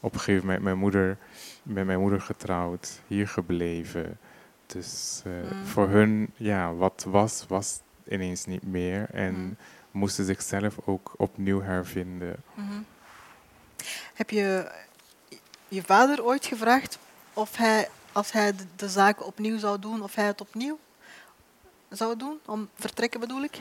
op 0.00 0.12
een 0.14 0.20
gegeven 0.20 0.46
moment 0.46 0.64
mijn 0.64 0.78
moeder, 0.78 1.16
met 1.62 1.86
mijn 1.86 2.00
moeder 2.00 2.20
getrouwd, 2.20 3.00
hier 3.06 3.28
gebleven. 3.28 4.18
Dus 4.66 5.22
eh, 5.24 5.32
Mm. 5.52 5.66
voor 5.66 5.88
hun, 5.88 6.30
ja, 6.36 6.74
wat 6.74 7.06
was, 7.08 7.44
was 7.48 7.80
ineens 8.08 8.44
niet 8.44 8.62
meer. 8.62 9.06
En 9.10 9.34
Mm. 9.34 9.56
moesten 9.90 10.24
zichzelf 10.24 10.76
ook 10.84 11.12
opnieuw 11.16 11.62
hervinden. 11.62 12.36
Mhm. 12.54 12.80
Heb 14.14 14.30
je 14.30 14.70
je 15.68 15.82
vader 15.82 16.24
ooit 16.24 16.46
gevraagd 16.46 16.98
of 17.38 17.56
hij, 17.56 17.88
als 18.12 18.32
hij 18.32 18.52
de, 18.76 18.88
zaak 18.88 19.26
opnieuw 19.26 19.58
zou 19.58 19.78
doen, 19.78 20.02
of 20.02 20.14
hij 20.14 20.24
het 20.26 20.40
opnieuw 20.40 20.78
zou 21.88 22.16
doen? 22.16 22.38
Om 22.46 22.68
vertrekken 22.74 23.20
bedoel 23.20 23.42
ik? 23.42 23.58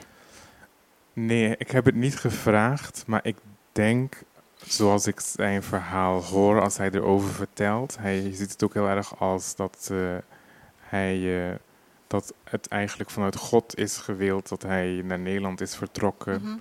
Nee, 1.14 1.56
ik 1.58 1.72
heb 1.72 1.86
het 1.86 1.96
niet 1.96 2.16
gevraagd, 2.20 3.04
maar 3.08 3.20
ik 3.24 3.36
denk, 3.72 4.22
zoals 4.66 5.08
ik 5.08 5.20
zijn 5.20 5.64
verhaal 5.64 6.24
hoor, 6.24 6.62
als 6.62 6.78
hij 6.78 6.90
erover 6.92 7.30
vertelt, 7.34 7.98
hij 8.00 8.34
ziet 8.34 8.52
het 8.52 8.64
ook 8.64 8.74
heel 8.74 8.88
erg 8.88 9.20
als 9.20 9.56
dat 9.56 9.88
eh, 9.92 10.16
hij, 10.80 11.48
eh, 11.50 11.56
dat 12.08 12.34
het 12.44 12.68
eigenlijk 12.68 13.10
vanuit 13.10 13.36
God 13.36 13.78
is 13.78 13.98
gewild 13.98 14.50
dat 14.50 14.62
hij 14.62 15.02
naar 15.06 15.20
Nederland 15.20 15.62
is 15.62 15.76
vertrokken 15.76 16.42
Mhm. 16.42 16.58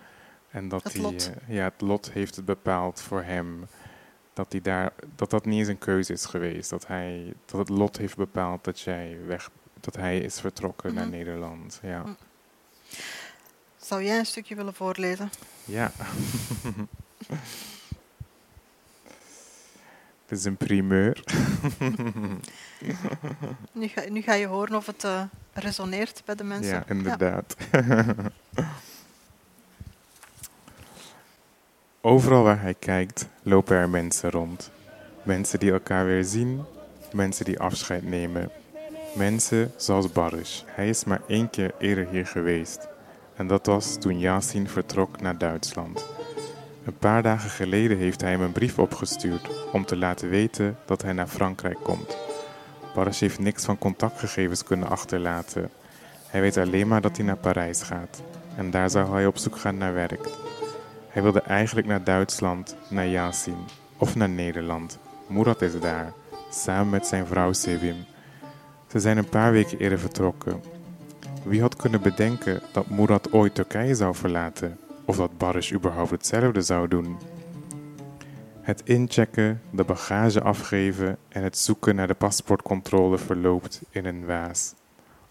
en 0.50 0.68
dat 0.68 0.82
Het 0.82 0.92
hij, 0.92 1.02
lot. 1.02 1.30
eh, 1.48 1.54
ja, 1.56 1.64
het 1.64 1.80
lot 1.80 2.10
heeft 2.12 2.36
het 2.36 2.44
bepaald 2.44 3.00
voor 3.00 3.22
hem. 3.22 3.66
Dat, 4.36 4.52
hij 4.52 4.60
daar, 4.60 4.92
dat 5.14 5.30
dat 5.30 5.44
niet 5.44 5.58
eens 5.58 5.68
een 5.68 5.78
keuze 5.78 6.12
is 6.12 6.24
geweest. 6.24 6.70
Dat, 6.70 6.86
hij, 6.86 7.34
dat 7.44 7.58
het 7.58 7.68
lot 7.68 7.96
heeft 7.96 8.16
bepaald 8.16 8.64
dat, 8.64 8.80
jij 8.80 9.16
weg, 9.26 9.50
dat 9.80 9.96
hij 9.96 10.18
is 10.18 10.40
vertrokken 10.40 10.94
naar 10.94 11.06
Mhm. 11.06 11.12
Nederland. 11.16 11.78
Ja. 11.82 12.02
Mm. 12.02 12.16
Zou 13.76 14.02
jij 14.04 14.18
een 14.18 14.26
stukje 14.26 14.54
willen 14.54 14.74
voorlezen? 14.74 15.30
Ja. 15.64 15.90
Het 20.26 20.38
is 20.38 20.44
een 20.44 20.56
primeur. 20.56 21.22
Nu 23.72 23.86
ga, 23.88 24.02
nu 24.08 24.20
ga 24.22 24.34
je 24.34 24.46
horen 24.46 24.76
of 24.76 24.86
het 24.86 25.04
eh, 25.04 25.22
resoneert 25.52 26.22
bij 26.24 26.34
de 26.34 26.44
mensen. 26.44 26.74
Ja, 26.74 26.84
inderdaad. 26.88 27.56
Overal 32.06 32.42
waar 32.42 32.60
hij 32.60 32.74
kijkt, 32.74 33.28
lopen 33.42 33.76
er 33.76 33.88
mensen 33.88 34.30
rond. 34.30 34.70
Mensen 35.22 35.58
die 35.58 35.72
elkaar 35.72 36.04
weer 36.04 36.24
zien, 36.24 36.64
mensen 37.12 37.44
die 37.44 37.60
afscheid 37.60 38.08
nemen. 38.08 38.50
Mensen 39.14 39.72
zoals 39.76 40.12
Baruch. 40.12 40.62
Hij 40.66 40.88
is 40.88 41.04
maar 41.04 41.20
één 41.26 41.50
keer 41.50 41.74
eerder 41.78 42.08
hier 42.10 42.26
geweest. 42.26 42.88
En 43.36 43.46
dat 43.46 43.66
was 43.66 43.96
toen 43.98 44.18
Yasin 44.18 44.68
vertrok 44.68 45.20
naar 45.20 45.38
Duitsland. 45.38 46.06
Een 46.84 46.98
paar 46.98 47.22
dagen 47.22 47.50
geleden 47.50 47.98
heeft 47.98 48.20
hij 48.20 48.30
hem 48.30 48.42
een 48.42 48.52
brief 48.52 48.78
opgestuurd 48.78 49.50
om 49.72 49.84
te 49.84 49.96
laten 49.96 50.28
weten 50.28 50.76
dat 50.84 51.02
hij 51.02 51.12
naar 51.12 51.28
Frankrijk 51.28 51.78
komt. 51.82 52.16
Baruch 52.94 53.20
heeft 53.20 53.38
niks 53.38 53.64
van 53.64 53.78
contactgegevens 53.78 54.64
kunnen 54.64 54.88
achterlaten. 54.88 55.70
Hij 56.26 56.40
weet 56.40 56.56
alleen 56.56 56.88
maar 56.88 57.00
dat 57.00 57.16
hij 57.16 57.26
naar 57.26 57.36
Parijs 57.36 57.82
gaat. 57.82 58.22
En 58.56 58.70
daar 58.70 58.90
zou 58.90 59.12
hij 59.12 59.26
op 59.26 59.38
zoek 59.38 59.56
gaan 59.56 59.78
naar 59.78 59.94
werk. 59.94 60.45
Hij 61.16 61.24
wilde 61.24 61.40
eigenlijk 61.40 61.86
naar 61.86 62.04
Duitsland, 62.04 62.76
naar 62.88 63.06
Yasin 63.06 63.56
of 63.96 64.14
naar 64.14 64.28
Nederland. 64.28 64.98
Murat 65.26 65.62
is 65.62 65.80
daar, 65.80 66.12
samen 66.50 66.90
met 66.90 67.06
zijn 67.06 67.26
vrouw 67.26 67.52
Sevim. 67.52 68.04
Ze 68.86 68.98
zijn 68.98 69.16
een 69.16 69.28
paar 69.28 69.52
weken 69.52 69.78
eerder 69.78 69.98
vertrokken. 69.98 70.62
Wie 71.44 71.60
had 71.60 71.76
kunnen 71.76 72.02
bedenken 72.02 72.60
dat 72.72 72.88
Murat 72.88 73.32
ooit 73.32 73.54
Turkije 73.54 73.94
zou 73.94 74.14
verlaten? 74.14 74.78
Of 75.04 75.16
dat 75.16 75.38
Baris 75.38 75.72
überhaupt 75.72 76.10
hetzelfde 76.10 76.60
zou 76.60 76.88
doen? 76.88 77.16
Het 78.60 78.82
inchecken, 78.84 79.60
de 79.70 79.84
bagage 79.84 80.42
afgeven 80.42 81.18
en 81.28 81.42
het 81.42 81.58
zoeken 81.58 81.94
naar 81.94 82.06
de 82.06 82.14
paspoortcontrole 82.14 83.18
verloopt 83.18 83.82
in 83.90 84.04
een 84.04 84.26
waas. 84.26 84.74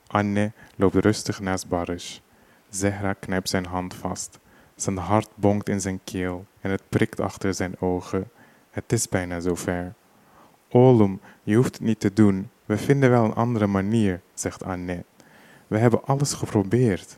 Anne 0.08 0.52
loopt 0.76 0.96
rustig 0.96 1.40
naast 1.40 1.68
Baris. 1.70 2.22
Zehra 2.70 3.14
knijpt 3.14 3.50
zijn 3.50 3.66
hand 3.66 3.94
vast. 3.94 4.40
Zijn 4.76 4.98
hart 4.98 5.30
bonkt 5.36 5.70
in 5.70 5.82
zijn 5.82 6.00
keel 6.04 6.46
en 6.62 6.72
het 6.72 6.82
prikt 6.90 7.20
achter 7.20 7.54
zijn 7.54 7.80
ogen. 7.80 8.30
Het 8.72 8.92
is 8.92 9.10
bijna 9.10 9.40
zover. 9.40 9.94
Olum, 10.70 11.20
je 11.44 11.56
hoeft 11.56 11.74
het 11.74 11.84
niet 11.84 12.00
te 12.00 12.14
doen. 12.14 12.50
We 12.66 12.78
vinden 12.78 13.10
wel 13.10 13.24
een 13.24 13.34
andere 13.34 13.68
manier, 13.68 14.22
zegt 14.34 14.64
Anne. 14.64 15.04
We 15.68 15.78
hebben 15.78 16.06
alles 16.06 16.34
geprobeerd. 16.34 17.18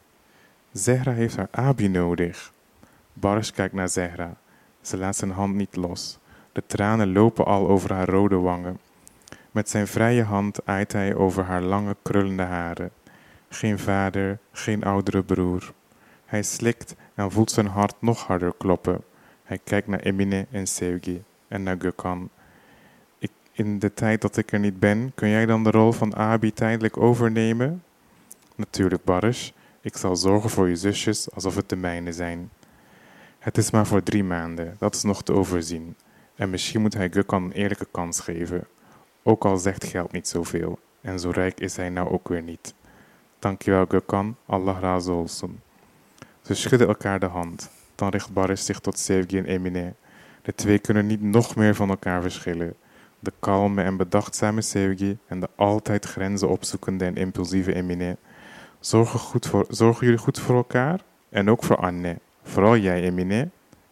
Zehra 0.71 1.11
heeft 1.11 1.35
haar 1.35 1.47
Abi 1.51 1.87
nodig. 1.87 2.53
Baris 3.13 3.51
kijkt 3.51 3.73
naar 3.73 3.89
Zehra. 3.89 4.35
Ze 4.81 4.97
laat 4.97 5.15
zijn 5.15 5.31
hand 5.31 5.55
niet 5.55 5.75
los. 5.75 6.19
De 6.51 6.63
tranen 6.65 7.11
lopen 7.11 7.45
al 7.45 7.67
over 7.67 7.93
haar 7.93 8.09
rode 8.09 8.35
wangen. 8.35 8.79
Met 9.51 9.69
zijn 9.69 9.87
vrije 9.87 10.23
hand 10.23 10.65
aait 10.65 10.91
hij 10.91 11.15
over 11.15 11.43
haar 11.43 11.61
lange 11.61 11.95
krullende 12.01 12.43
haren. 12.43 12.91
Geen 13.49 13.79
vader, 13.79 14.39
geen 14.51 14.83
oudere 14.83 15.23
broer. 15.23 15.73
Hij 16.25 16.43
slikt 16.43 16.95
en 17.17 17.31
voelt 17.31 17.51
zijn 17.51 17.67
hart 17.67 17.95
nog 17.99 18.27
harder 18.27 18.53
kloppen. 18.57 19.03
Hij 19.43 19.59
kijkt 19.63 19.87
naar 19.87 19.99
Emine 19.99 20.45
en 20.51 20.67
Sevgi 20.67 21.23
en 21.47 21.63
naar 21.63 21.77
Gökhan. 21.77 22.29
In 23.51 23.79
de 23.79 23.93
tijd 23.93 24.21
dat 24.21 24.37
ik 24.37 24.51
er 24.51 24.59
niet 24.59 24.79
ben, 24.79 25.11
kun 25.15 25.29
jij 25.29 25.45
dan 25.45 25.63
de 25.63 25.71
rol 25.71 25.91
van 25.91 26.15
Abi 26.15 26.53
tijdelijk 26.53 26.97
overnemen? 26.97 27.83
Natuurlijk, 28.55 29.03
Baris. 29.03 29.53
Ik 29.81 29.97
zal 29.97 30.15
zorgen 30.15 30.49
voor 30.49 30.69
je 30.69 30.75
zusjes 30.75 31.31
alsof 31.31 31.55
het 31.55 31.69
de 31.69 31.75
mijne 31.75 32.13
zijn. 32.13 32.49
Het 33.39 33.57
is 33.57 33.71
maar 33.71 33.87
voor 33.87 34.03
drie 34.03 34.23
maanden, 34.23 34.75
dat 34.79 34.95
is 34.95 35.03
nog 35.03 35.23
te 35.23 35.33
overzien. 35.33 35.95
En 36.35 36.49
misschien 36.49 36.81
moet 36.81 36.93
hij 36.93 37.09
Gökhan 37.09 37.43
een 37.43 37.51
eerlijke 37.51 37.87
kans 37.91 38.19
geven. 38.19 38.67
Ook 39.23 39.45
al 39.45 39.57
zegt 39.57 39.83
geld 39.83 40.11
niet 40.11 40.27
zoveel. 40.27 40.79
En 41.01 41.19
zo 41.19 41.29
rijk 41.29 41.59
is 41.59 41.75
hij 41.75 41.89
nou 41.89 42.09
ook 42.09 42.27
weer 42.27 42.43
niet. 42.43 42.73
Dankjewel 43.39 43.85
Gökhan, 43.87 44.35
Allah 44.45 44.79
razı 44.81 45.11
olsun. 45.11 45.59
Ze 46.47 46.53
schudden 46.53 46.87
elkaar 46.87 47.19
de 47.19 47.25
hand. 47.25 47.69
Dan 47.95 48.09
richt 48.09 48.33
Baris 48.33 48.65
zich 48.65 48.79
tot 48.79 48.99
Sevgi 48.99 49.37
en 49.37 49.45
Emine. 49.45 49.93
De 50.41 50.55
twee 50.55 50.79
kunnen 50.79 51.07
niet 51.07 51.21
nog 51.21 51.55
meer 51.55 51.75
van 51.75 51.89
elkaar 51.89 52.21
verschillen. 52.21 52.73
De 53.19 53.33
kalme 53.39 53.83
en 53.83 53.97
bedachtzame 53.97 54.61
Sevgi 54.61 55.17
en 55.27 55.39
de 55.39 55.49
altijd 55.55 56.05
grenzen 56.05 56.49
opzoekende 56.49 57.05
en 57.05 57.15
impulsieve 57.15 57.73
Emine. 57.73 58.17
Zorgen, 58.79 59.19
goed 59.19 59.47
voor, 59.47 59.97
jullie 59.99 60.17
goed 60.17 60.39
voor 60.39 60.55
elkaar? 60.55 60.99
En 61.29 61.49
ook 61.49 61.63
voor 61.63 61.77
Anne. 61.77 62.17
Vooral 62.43 62.77
jij, 62.77 63.01
Emine. 63.01 63.49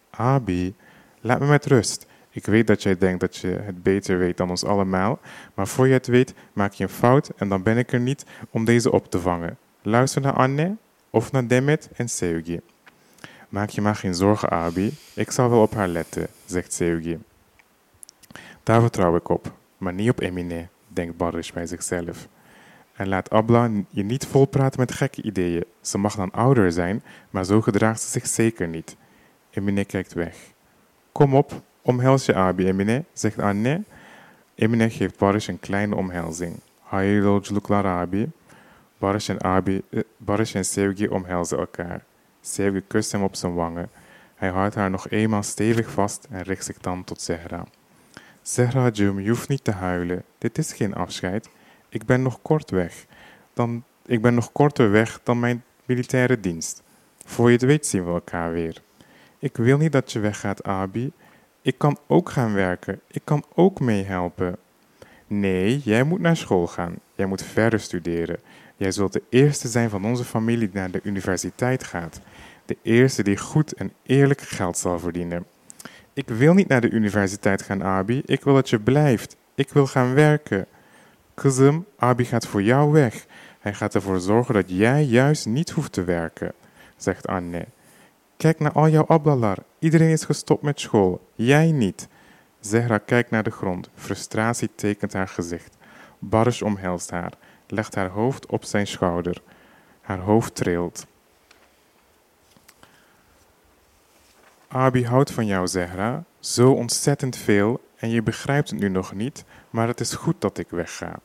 Abi, 0.09 0.75
laat 1.21 1.39
me 1.39 1.45
met 1.45 1.65
rust. 1.65 2.05
Ik 2.29 2.45
weet 2.45 2.67
dat 2.67 2.83
jij 2.83 2.97
denkt 2.97 3.19
dat 3.19 3.35
je 3.35 3.47
het 3.47 3.83
beter 3.83 4.17
weet 4.17 4.37
dan 4.37 4.49
ons 4.49 4.65
allemaal, 4.65 5.19
maar 5.53 5.67
voor 5.67 5.87
je 5.87 5.93
het 5.93 6.07
weet 6.07 6.33
maak 6.53 6.73
je 6.73 6.83
een 6.83 6.89
fout 6.89 7.31
en 7.35 7.49
dan 7.49 7.63
ben 7.63 7.77
ik 7.77 7.93
er 7.93 7.99
niet 7.99 8.25
om 8.49 8.65
deze 8.65 8.91
op 8.91 9.11
te 9.11 9.19
vangen. 9.19 9.57
Luister 9.81 10.21
naar 10.21 10.33
Anne 10.33 10.75
of 11.15 11.31
naar 11.31 11.47
Demet 11.47 11.89
en 11.95 12.09
Sevgi. 12.09 12.59
Maak 13.49 13.69
je 13.69 13.81
maar 13.81 13.95
geen 13.95 14.15
zorgen, 14.15 14.49
Abi. 14.49 14.93
Ik 15.13 15.31
zal 15.31 15.49
wel 15.49 15.61
op 15.61 15.73
haar 15.73 15.87
letten, 15.87 16.27
zegt 16.45 16.73
Sevgi. 16.73 17.19
Daar 18.63 18.81
vertrouw 18.81 19.15
ik 19.15 19.29
op, 19.29 19.51
maar 19.77 19.93
niet 19.93 20.09
op 20.09 20.19
Emine, 20.19 20.67
denkt 20.87 21.17
Baris 21.17 21.51
bij 21.51 21.65
zichzelf. 21.65 22.27
En 22.93 23.07
laat 23.07 23.29
Abla 23.29 23.69
je 23.89 24.03
niet 24.03 24.25
volpraten 24.25 24.79
met 24.79 24.91
gekke 24.91 25.21
ideeën. 25.21 25.65
Ze 25.81 25.97
mag 25.97 26.15
dan 26.15 26.31
ouder 26.31 26.71
zijn, 26.71 27.03
maar 27.29 27.45
zo 27.45 27.61
gedraagt 27.61 28.01
ze 28.01 28.09
zich 28.09 28.27
zeker 28.27 28.67
niet. 28.67 28.95
Emine 29.49 29.85
kijkt 29.85 30.13
weg. 30.13 30.35
Kom 31.11 31.35
op, 31.35 31.61
omhels 31.81 32.25
je 32.25 32.33
Abi, 32.33 32.67
Emine, 32.67 33.03
zegt 33.13 33.39
Anne. 33.39 33.83
Emine 34.55 34.89
geeft 34.89 35.17
Baris 35.17 35.47
een 35.47 35.59
kleine 35.59 35.95
omhelzing. 35.95 36.59
Hayırlı 36.81 37.25
yolculuklar 37.25 37.85
Abi. 37.85 38.27
Baris 38.97 39.29
en, 39.29 39.43
Abi, 39.43 39.81
eh, 39.89 40.01
en 40.53 41.11
omhelzen 41.11 41.57
elkaar. 41.57 42.03
Sevgi 42.41 42.83
kust 42.87 43.11
hem 43.11 43.23
op 43.23 43.35
zijn 43.35 43.53
wangen. 43.53 43.89
Hij 44.35 44.49
houdt 44.49 44.75
haar 44.75 44.89
nog 44.89 45.09
eenmaal 45.09 45.43
stevig 45.43 45.91
vast 45.91 46.27
en 46.29 46.41
richt 46.41 46.65
zich 46.65 46.77
dan 46.77 47.03
tot 47.03 47.21
Zehra. 47.21 47.65
Zehra, 48.41 48.89
Jum, 48.89 49.19
je 49.19 49.29
hoeft 49.29 49.49
niet 49.49 49.63
te 49.63 49.71
huilen. 49.71 50.23
Dit 50.37 50.57
is 50.57 50.73
geen 50.73 50.95
afscheid. 50.95 51.49
Ik 51.89 52.05
ben 52.05 52.21
nog 52.21 52.41
kort 52.41 52.69
weg. 52.69 53.05
Dan, 53.53 53.83
ik 54.05 54.21
ben 54.21 54.33
nog 54.33 54.51
korter 54.51 54.91
weg 54.91 55.19
dan 55.23 55.39
mijn 55.39 55.63
militaire 55.85 56.39
dienst. 56.39 56.83
Voor 57.25 57.47
je 57.47 57.53
het 57.53 57.65
weet 57.65 57.85
zien 57.85 58.05
we 58.05 58.11
elkaar 58.11 58.51
weer. 58.51 58.81
Ik 59.39 59.57
wil 59.57 59.77
niet 59.77 59.91
dat 59.91 60.11
je 60.11 60.19
weggaat, 60.19 60.63
Abi. 60.63 61.11
Ik 61.61 61.77
kan 61.77 61.97
ook 62.07 62.29
gaan 62.29 62.53
werken. 62.53 62.99
Ik 63.07 63.21
kan 63.23 63.43
ook 63.53 63.79
meehelpen. 63.79 64.57
Nee, 65.27 65.79
jij 65.79 66.03
moet 66.03 66.19
naar 66.19 66.37
school 66.37 66.67
gaan. 66.67 66.95
Jij 67.15 67.25
moet 67.25 67.41
verder 67.43 67.79
studeren. 67.79 68.39
Jij 68.75 68.91
zult 68.91 69.13
de 69.13 69.23
eerste 69.29 69.67
zijn 69.67 69.89
van 69.89 70.05
onze 70.05 70.23
familie 70.23 70.69
die 70.69 70.79
naar 70.79 70.91
de 70.91 70.99
universiteit 71.03 71.83
gaat. 71.83 72.19
De 72.65 72.77
eerste 72.81 73.23
die 73.23 73.37
goed 73.37 73.73
en 73.73 73.91
eerlijk 74.03 74.41
geld 74.41 74.77
zal 74.77 74.99
verdienen. 74.99 75.45
Ik 76.13 76.27
wil 76.27 76.53
niet 76.53 76.67
naar 76.67 76.81
de 76.81 76.89
universiteit 76.89 77.61
gaan, 77.61 77.83
Abi. 77.83 78.21
Ik 78.25 78.43
wil 78.43 78.53
dat 78.53 78.69
je 78.69 78.79
blijft. 78.79 79.35
Ik 79.55 79.69
wil 79.69 79.87
gaan 79.87 80.13
werken. 80.13 80.67
Kızım, 81.35 81.85
Abi 81.97 82.25
gaat 82.25 82.47
voor 82.47 82.63
jou 82.63 82.91
weg. 82.91 83.25
Hij 83.59 83.73
gaat 83.73 83.95
ervoor 83.95 84.19
zorgen 84.19 84.53
dat 84.53 84.69
jij 84.69 85.03
juist 85.03 85.45
niet 85.45 85.69
hoeft 85.69 85.91
te 85.91 86.03
werken, 86.03 86.53
zegt 86.97 87.27
Anne. 87.27 87.65
Kijk 88.37 88.59
naar 88.59 88.71
al 88.71 88.89
jouw 88.89 89.05
ablalar. 89.05 89.57
Iedereen 89.79 90.09
is 90.09 90.25
gestopt 90.25 90.61
met 90.61 90.79
school. 90.79 91.27
Jij 91.35 91.71
niet. 91.71 92.07
Zehra 92.59 92.97
kijkt 92.97 93.29
naar 93.29 93.43
de 93.43 93.51
grond. 93.51 93.89
Frustratie 93.95 94.69
tekent 94.75 95.13
haar 95.13 95.27
gezicht. 95.27 95.77
Barış 96.19 96.61
omhelst 96.61 97.09
haar, 97.09 97.33
legt 97.67 97.95
haar 97.95 98.09
hoofd 98.09 98.45
op 98.45 98.63
zijn 98.63 98.87
schouder. 98.87 99.41
Haar 100.01 100.19
hoofd 100.19 100.55
trilt. 100.55 101.05
Abi 104.67 105.05
houdt 105.05 105.31
van 105.31 105.45
jou, 105.45 105.67
Zehra. 105.67 106.23
Zo 106.39 106.71
ontzettend 106.71 107.37
veel 107.37 107.83
en 107.95 108.09
je 108.09 108.21
begrijpt 108.21 108.69
het 108.69 108.79
nu 108.79 108.89
nog 108.89 109.13
niet, 109.13 109.43
maar 109.69 109.87
het 109.87 109.99
is 109.99 110.13
goed 110.13 110.41
dat 110.41 110.57
ik 110.57 110.69
wegga. 110.69 111.19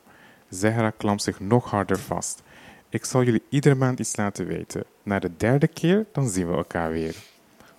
Zehra 0.49 0.89
klampt 0.89 1.23
zich 1.23 1.39
nog 1.39 1.69
harder 1.69 1.99
vast. 1.99 2.41
Ik 2.89 3.05
zal 3.05 3.23
jullie 3.23 3.43
iedere 3.49 3.75
maand 3.75 3.99
iets 3.99 4.15
laten 4.15 4.45
weten. 4.45 4.83
Na 5.03 5.19
de 5.19 5.31
derde 5.37 5.67
keer, 5.67 6.05
dan 6.11 6.29
zien 6.29 6.49
we 6.49 6.55
elkaar 6.55 6.91
weer. 6.91 7.15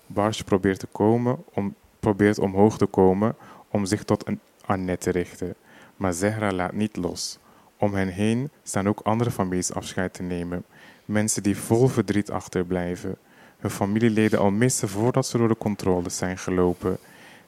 Barsch 0.05 0.41
probeert, 0.41 0.79
te 0.79 0.87
komen 0.87 1.43
om, 1.53 1.75
probeert 1.99 2.39
omhoog 2.39 2.77
te 2.77 2.85
komen 2.85 3.35
om 3.69 3.85
zich 3.85 4.03
tot 4.03 4.27
een 4.27 4.39
Annette 4.65 5.11
te 5.11 5.19
richten. 5.19 5.55
Maar 5.95 6.13
Zehra 6.13 6.51
laat 6.51 6.73
niet 6.73 6.95
los. 6.95 7.37
Om 7.83 7.93
hen 7.93 8.07
heen 8.07 8.49
staan 8.63 8.87
ook 8.87 8.99
andere 8.99 9.31
families 9.31 9.73
afscheid 9.73 10.13
te 10.13 10.23
nemen. 10.23 10.63
Mensen 11.05 11.43
die 11.43 11.57
vol 11.57 11.87
verdriet 11.87 12.31
achterblijven. 12.31 13.17
Hun 13.57 13.69
familieleden 13.69 14.39
al 14.39 14.51
missen 14.51 14.89
voordat 14.89 15.25
ze 15.27 15.37
door 15.37 15.47
de 15.47 15.57
controles 15.57 16.17
zijn 16.17 16.37
gelopen. 16.37 16.97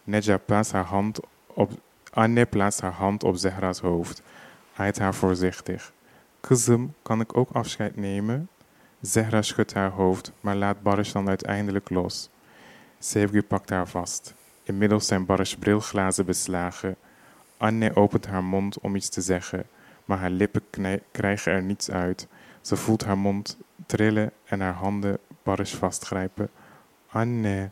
Nedja 0.04 0.38
plaatst 0.38 0.72
haar 0.72 0.84
hand 0.84 1.20
op, 1.48 1.72
Anne 2.12 2.46
plaatst 2.46 2.82
haar 2.82 2.92
hand 2.92 3.24
op 3.24 3.36
Zehra's 3.36 3.80
hoofd. 3.80 4.22
Aait 4.76 5.00
haar 5.00 5.14
voorzichtig. 5.16 5.94
Kızım, 6.40 6.94
kan 7.02 7.20
ik 7.20 7.38
ook 7.38 7.50
afscheid 7.52 7.96
nemen? 7.96 8.50
Zehra 9.02 9.42
schudt 9.42 9.74
haar 9.74 9.92
hoofd, 9.92 10.32
maar 10.40 10.56
laat 10.56 10.82
Barış 10.82 11.12
dan 11.12 11.28
uiteindelijk 11.28 11.90
los. 11.90 12.30
Sevgi 13.00 13.42
pakt 13.42 13.70
haar 13.70 13.88
vast. 13.88 14.34
Inmiddels 14.64 15.08
zijn 15.08 15.26
Barış 15.26 15.56
brilglazen 15.56 16.26
beslagen. 16.26 16.96
Anne 17.58 17.96
opent 17.96 18.26
haar 18.26 18.44
mond 18.44 18.80
om 18.80 18.96
iets 18.96 19.10
te 19.10 19.22
zeggen, 19.22 19.66
maar 20.06 20.18
haar 20.18 20.30
lippen 20.30 20.62
krijgen 21.12 21.52
er 21.52 21.64
niets 21.64 21.92
uit. 21.92 22.28
Ze 22.62 22.76
voelt 22.76 23.06
haar 23.06 23.18
mond 23.18 23.58
trillen 23.86 24.32
en 24.46 24.60
haar 24.60 24.74
handen 24.74 25.18
Barış 25.44 25.76
vastgrijpen. 25.76 26.50
Anne. 27.08 27.70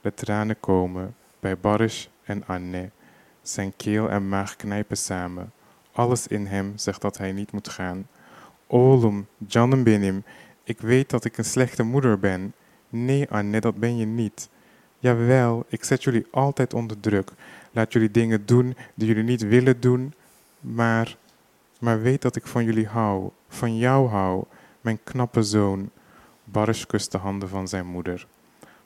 De 0.00 0.14
tranen 0.14 0.60
komen 0.60 1.14
bij 1.40 1.58
Barış 1.58 2.10
en 2.24 2.46
Anne. 2.46 2.90
Zijn 3.42 3.72
keel 3.76 4.10
en 4.10 4.28
maag 4.28 4.56
knijpen 4.56 4.96
samen. 4.96 5.52
Alles 5.92 6.26
in 6.26 6.46
hem 6.46 6.72
zegt 6.76 7.00
dat 7.00 7.18
hij 7.18 7.32
niet 7.32 7.52
moet 7.52 7.68
gaan. 7.68 8.06
Oğlum, 8.66 9.26
canım 9.48 9.84
benim, 9.84 10.24
ik 10.64 10.80
weet 10.80 11.10
dat 11.10 11.24
ik 11.24 11.38
een 11.38 11.44
slechte 11.44 11.82
moeder 11.82 12.18
ben. 12.18 12.52
Nee, 12.88 13.28
Anne, 13.30 13.60
dat 13.60 13.76
ben 13.76 13.96
je 13.96 14.06
niet. 14.06 14.48
Jawel, 14.98 15.64
ik 15.68 15.84
zet 15.84 16.02
jullie 16.04 16.26
altijd 16.30 16.74
onder 16.74 17.00
druk. 17.00 17.30
Laat 17.72 17.92
jullie 17.92 18.10
dingen 18.10 18.46
doen 18.46 18.76
die 18.94 19.08
jullie 19.08 19.22
niet 19.22 19.42
willen 19.42 19.80
doen. 19.80 20.14
Maar, 20.60 21.16
maar 21.78 22.02
weet 22.02 22.22
dat 22.22 22.36
ik 22.36 22.46
van 22.46 22.64
jullie 22.64 22.86
hou. 22.86 23.30
Van 23.48 23.76
jou 23.76 24.08
hou, 24.08 24.44
mijn 24.80 24.98
knappe 25.04 25.42
zoon. 25.42 25.90
Baris 26.44 26.86
kust 26.86 27.12
de 27.12 27.18
handen 27.18 27.48
van 27.48 27.68
zijn 27.68 27.86
moeder. 27.86 28.26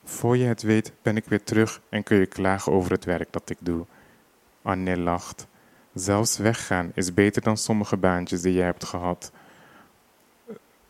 Voor 0.03 0.37
je 0.37 0.45
het 0.45 0.61
weet 0.61 0.93
ben 1.01 1.17
ik 1.17 1.25
weer 1.25 1.43
terug 1.43 1.81
en 1.89 2.03
kun 2.03 2.17
je 2.17 2.25
klagen 2.25 2.71
over 2.71 2.91
het 2.91 3.05
werk 3.05 3.31
dat 3.31 3.49
ik 3.49 3.57
doe. 3.59 3.85
Anne 4.61 4.97
lacht. 4.97 5.47
Zelfs 5.93 6.37
weggaan 6.37 6.91
is 6.93 7.13
beter 7.13 7.41
dan 7.41 7.57
sommige 7.57 7.97
baantjes 7.97 8.41
die 8.41 8.53
jij 8.53 8.65
hebt 8.65 8.83
gehad. 8.83 9.31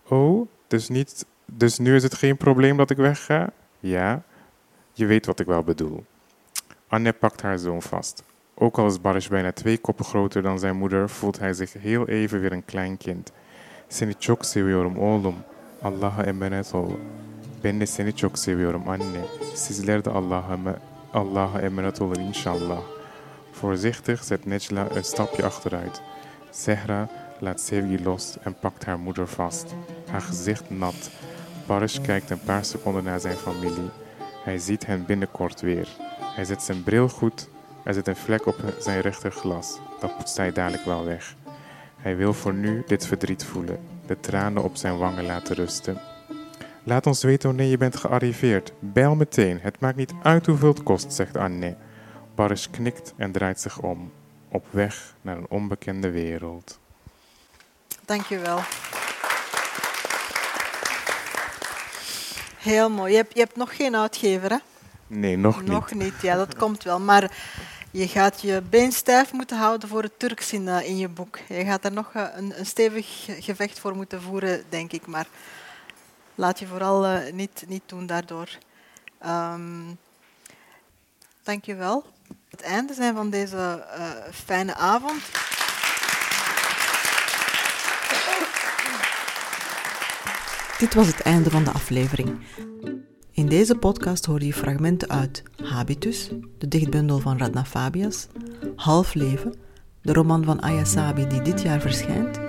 Oh, 0.08 0.47
dus, 0.68 0.89
niet, 0.89 1.26
dus 1.45 1.78
nu 1.78 1.95
is 1.95 2.04
het 2.04 2.14
geen 2.14 2.38
probleem 2.38 2.78
dat 2.78 2.89
ik 2.89 2.97
wegga? 2.97 3.51
Ja, 3.80 4.24
je 4.93 5.06
weet 5.06 5.26
wat 5.26 5.39
ik 5.39 5.45
wel 5.45 5.64
bedoel. 5.64 6.06
Anne 6.88 7.14
pakt 7.14 7.41
haar 7.41 7.58
zoon 7.60 7.82
vast. 7.82 8.24
Ook 8.56 8.78
al 8.78 8.88
is 8.88 9.01
Baris 9.01 9.28
bijna 9.28 9.51
twee 9.51 9.78
koppen 9.78 10.06
groter 10.06 10.41
dan 10.41 10.60
zijn 10.60 10.76
moeder, 10.76 11.10
voelt 11.10 11.39
hij 11.39 11.54
zich 11.54 11.74
heel 11.74 12.08
even 12.08 12.39
weer 12.41 12.51
een 12.51 12.66
klein 12.66 12.97
kind. 12.97 13.32
Seni 13.88 14.14
çok 14.18 14.45
seviyorum 14.45 14.97
oğlum. 14.97 15.36
Allah'a 15.82 16.24
emanet 16.24 16.74
ol. 16.74 16.95
Ben 17.62 17.80
de 17.80 17.86
seni 17.86 18.14
çok 18.14 18.38
seviyorum 18.38 18.88
anne. 18.88 19.26
Sizler 19.54 20.04
de 20.04 20.10
Allah'a 20.10 20.58
Allah'a 21.14 21.62
emanet 21.62 22.01
olun 22.01 22.20
inşallah. 22.20 22.82
Voorzichtig 23.51 24.24
zet 24.24 24.45
Nejla 24.45 24.88
een 24.95 25.04
stapje 25.04 25.45
achteruit. 25.45 26.01
Zehra 26.51 27.10
laat 27.41 27.62
Sevgi 27.62 28.04
los 28.04 28.38
en 28.43 28.54
pakt 28.54 28.86
haar 28.86 28.99
moeder 28.99 29.28
vast. 29.28 29.76
Haar 30.08 30.22
gezicht 30.22 30.70
nat. 30.70 31.12
Baris 31.68 32.01
kijkt 32.01 32.30
een 32.30 32.43
paar 32.45 32.66
seconden 32.66 33.04
naar 33.04 33.20
zijn 33.20 33.38
familie. 33.38 33.89
Hij 34.43 34.58
ziet 34.58 34.86
hen 34.86 35.06
binnenkort 35.06 35.62
weer. 35.62 35.88
Hij 36.36 36.45
zet 36.45 36.62
zijn 36.62 36.84
bril 36.84 37.10
goed. 37.10 37.49
Er 37.84 37.93
zit 37.93 38.07
een 38.07 38.15
vlek 38.15 38.45
op 38.45 38.55
zijn 38.79 39.01
rechterglas. 39.01 39.79
Dat 39.99 40.17
poetst 40.17 40.38
hij 40.38 40.51
dadelijk 40.51 40.86
wel 40.86 41.05
weg. 41.05 41.36
Hij 41.97 42.15
wil 42.15 42.34
voor 42.34 42.53
nu 42.53 42.84
dit 42.88 43.07
verdriet 43.07 43.45
voelen, 43.45 43.79
de 44.05 44.19
tranen 44.19 44.63
op 44.63 44.75
zijn 44.75 44.97
wangen 44.97 45.25
laten 45.25 45.55
rusten. 45.55 46.01
Laat 46.84 47.07
ons 47.07 47.23
weten 47.23 47.47
wanneer 47.47 47.69
je 47.69 47.77
bent 47.77 47.95
gearriveerd. 47.95 48.73
Bel 48.79 49.15
meteen, 49.15 49.59
het 49.61 49.79
maakt 49.79 49.95
niet 49.95 50.13
uit 50.23 50.45
hoeveel 50.45 50.67
het 50.67 50.84
kost, 50.84 51.13
zegt 51.13 51.38
Anne. 51.38 51.75
Baris 52.36 52.69
knikt 52.69 53.13
en 53.17 53.31
draait 53.31 53.59
zich 53.59 53.79
om, 53.79 54.11
op 54.49 54.65
weg 54.69 55.13
naar 55.21 55.38
een 55.38 55.49
onbekende 55.49 56.11
wereld. 56.11 56.79
Dankjewel. 58.05 58.59
Heel 62.57 62.89
mooi. 62.89 63.11
Je 63.11 63.17
hebt, 63.17 63.34
je 63.34 63.39
hebt 63.39 63.55
nog 63.55 63.75
geen 63.75 63.95
uitgever, 63.95 64.49
hè? 64.49 64.57
Nee, 65.07 65.38
nog 65.38 65.61
niet. 65.61 65.69
Nog 65.69 65.93
niet, 65.93 66.21
ja, 66.21 66.36
dat 66.36 66.55
komt 66.55 66.84
wel. 66.84 66.99
Maar 66.99 67.31
je 67.94 68.08
gaat 68.08 68.41
je 68.41 68.62
been 68.70 68.91
stijf 68.91 69.32
moeten 69.32 69.58
houden 69.58 69.89
voor 69.89 70.04
het 70.04 70.20
Turks 70.20 70.54
in, 70.54 70.68
in 70.68 70.98
je 70.98 71.08
boek. 71.08 71.38
Je 71.48 71.66
gaat 71.66 71.86
er 71.86 71.91
nog 71.91 72.14
uh, 72.14 72.28
een, 72.36 72.60
een, 72.60 72.66
stevig 72.66 73.26
gevecht 73.39 73.80
voor 73.80 73.96
moeten 73.96 74.22
voeren, 74.22 74.64
denk 74.70 74.91
ik. 74.91 75.08
Maar 75.08 75.28
laat 76.36 76.60
je 76.60 76.68
vooral 76.68 77.06
uh, 77.06 77.32
niet, 77.32 77.64
niet 77.68 77.82
doen 77.86 78.06
daardoor. 78.06 78.50
Um, 79.26 79.98
dank 81.44 81.66
je 81.66 81.76
wel. 81.76 82.06
Het 82.50 82.62
einde 82.62 82.94
zijn 82.94 83.16
van 83.16 83.30
deze 83.30 83.86
fijne 84.32 84.76
avond. 84.76 85.22
Dit 90.78 90.94
was 90.94 91.08
het 91.08 91.22
einde 91.22 91.50
van 91.50 91.64
de 91.64 91.72
aflevering. 91.72 92.39
In 93.36 93.47
deze 93.47 93.75
podcast 93.75 94.25
hoor 94.25 94.43
je 94.43 94.53
fragmenten 94.53 95.09
uit 95.09 95.43
Habitus, 95.63 96.31
de 96.57 96.67
dichtbundel 96.67 97.19
van 97.19 97.38
Radna 97.38 97.65
Fabias, 97.65 98.27
Half 98.75 99.13
Leven, 99.13 99.53
de 100.01 100.13
roman 100.13 100.43
van 100.43 100.61
Ayasabi 100.61 101.27
die 101.27 101.41
dit 101.41 101.61
jaar 101.61 101.81
verschijnt, 101.81 102.39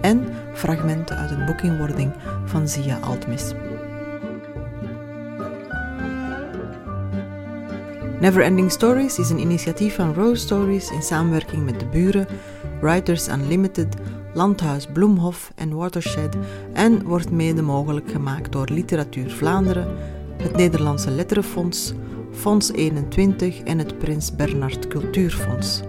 en 0.00 0.28
fragmenten 0.54 1.16
uit 1.16 1.30
een 1.30 1.44
boekinwording 1.44 2.12
van 2.44 2.68
Zia 2.68 2.98
Altmis. 2.98 3.52
Neverending 8.20 8.70
Stories 8.70 9.18
is 9.18 9.30
een 9.30 9.40
initiatief 9.40 9.94
van 9.94 10.14
Rose 10.14 10.42
Stories 10.42 10.90
in 10.90 11.02
samenwerking 11.02 11.64
met 11.64 11.80
de 11.80 11.86
buren, 11.86 12.26
Writers 12.80 13.28
Unlimited, 13.28 13.96
Landhuis 14.34 14.86
Bloemhof 14.86 15.52
en 15.54 15.74
Watershed 15.74 16.36
en 16.72 17.02
wordt 17.02 17.30
mede 17.30 17.62
mogelijk 17.62 18.10
gemaakt 18.10 18.52
door 18.52 18.68
Literatuur 18.70 19.30
Vlaanderen, 19.30 20.16
het 20.42 20.56
Nederlandse 20.56 21.10
Letterenfonds, 21.10 21.92
Fonds 22.32 22.72
21 22.72 23.62
en 23.62 23.78
het 23.78 23.98
Prins 23.98 24.36
Bernhard 24.36 24.88
Cultuurfonds. 24.88 25.80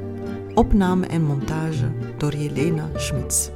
Opname 0.54 1.06
en 1.06 1.22
montage 1.22 1.92
door 2.18 2.36
Jelena 2.36 2.90
Schmitz. 2.96 3.50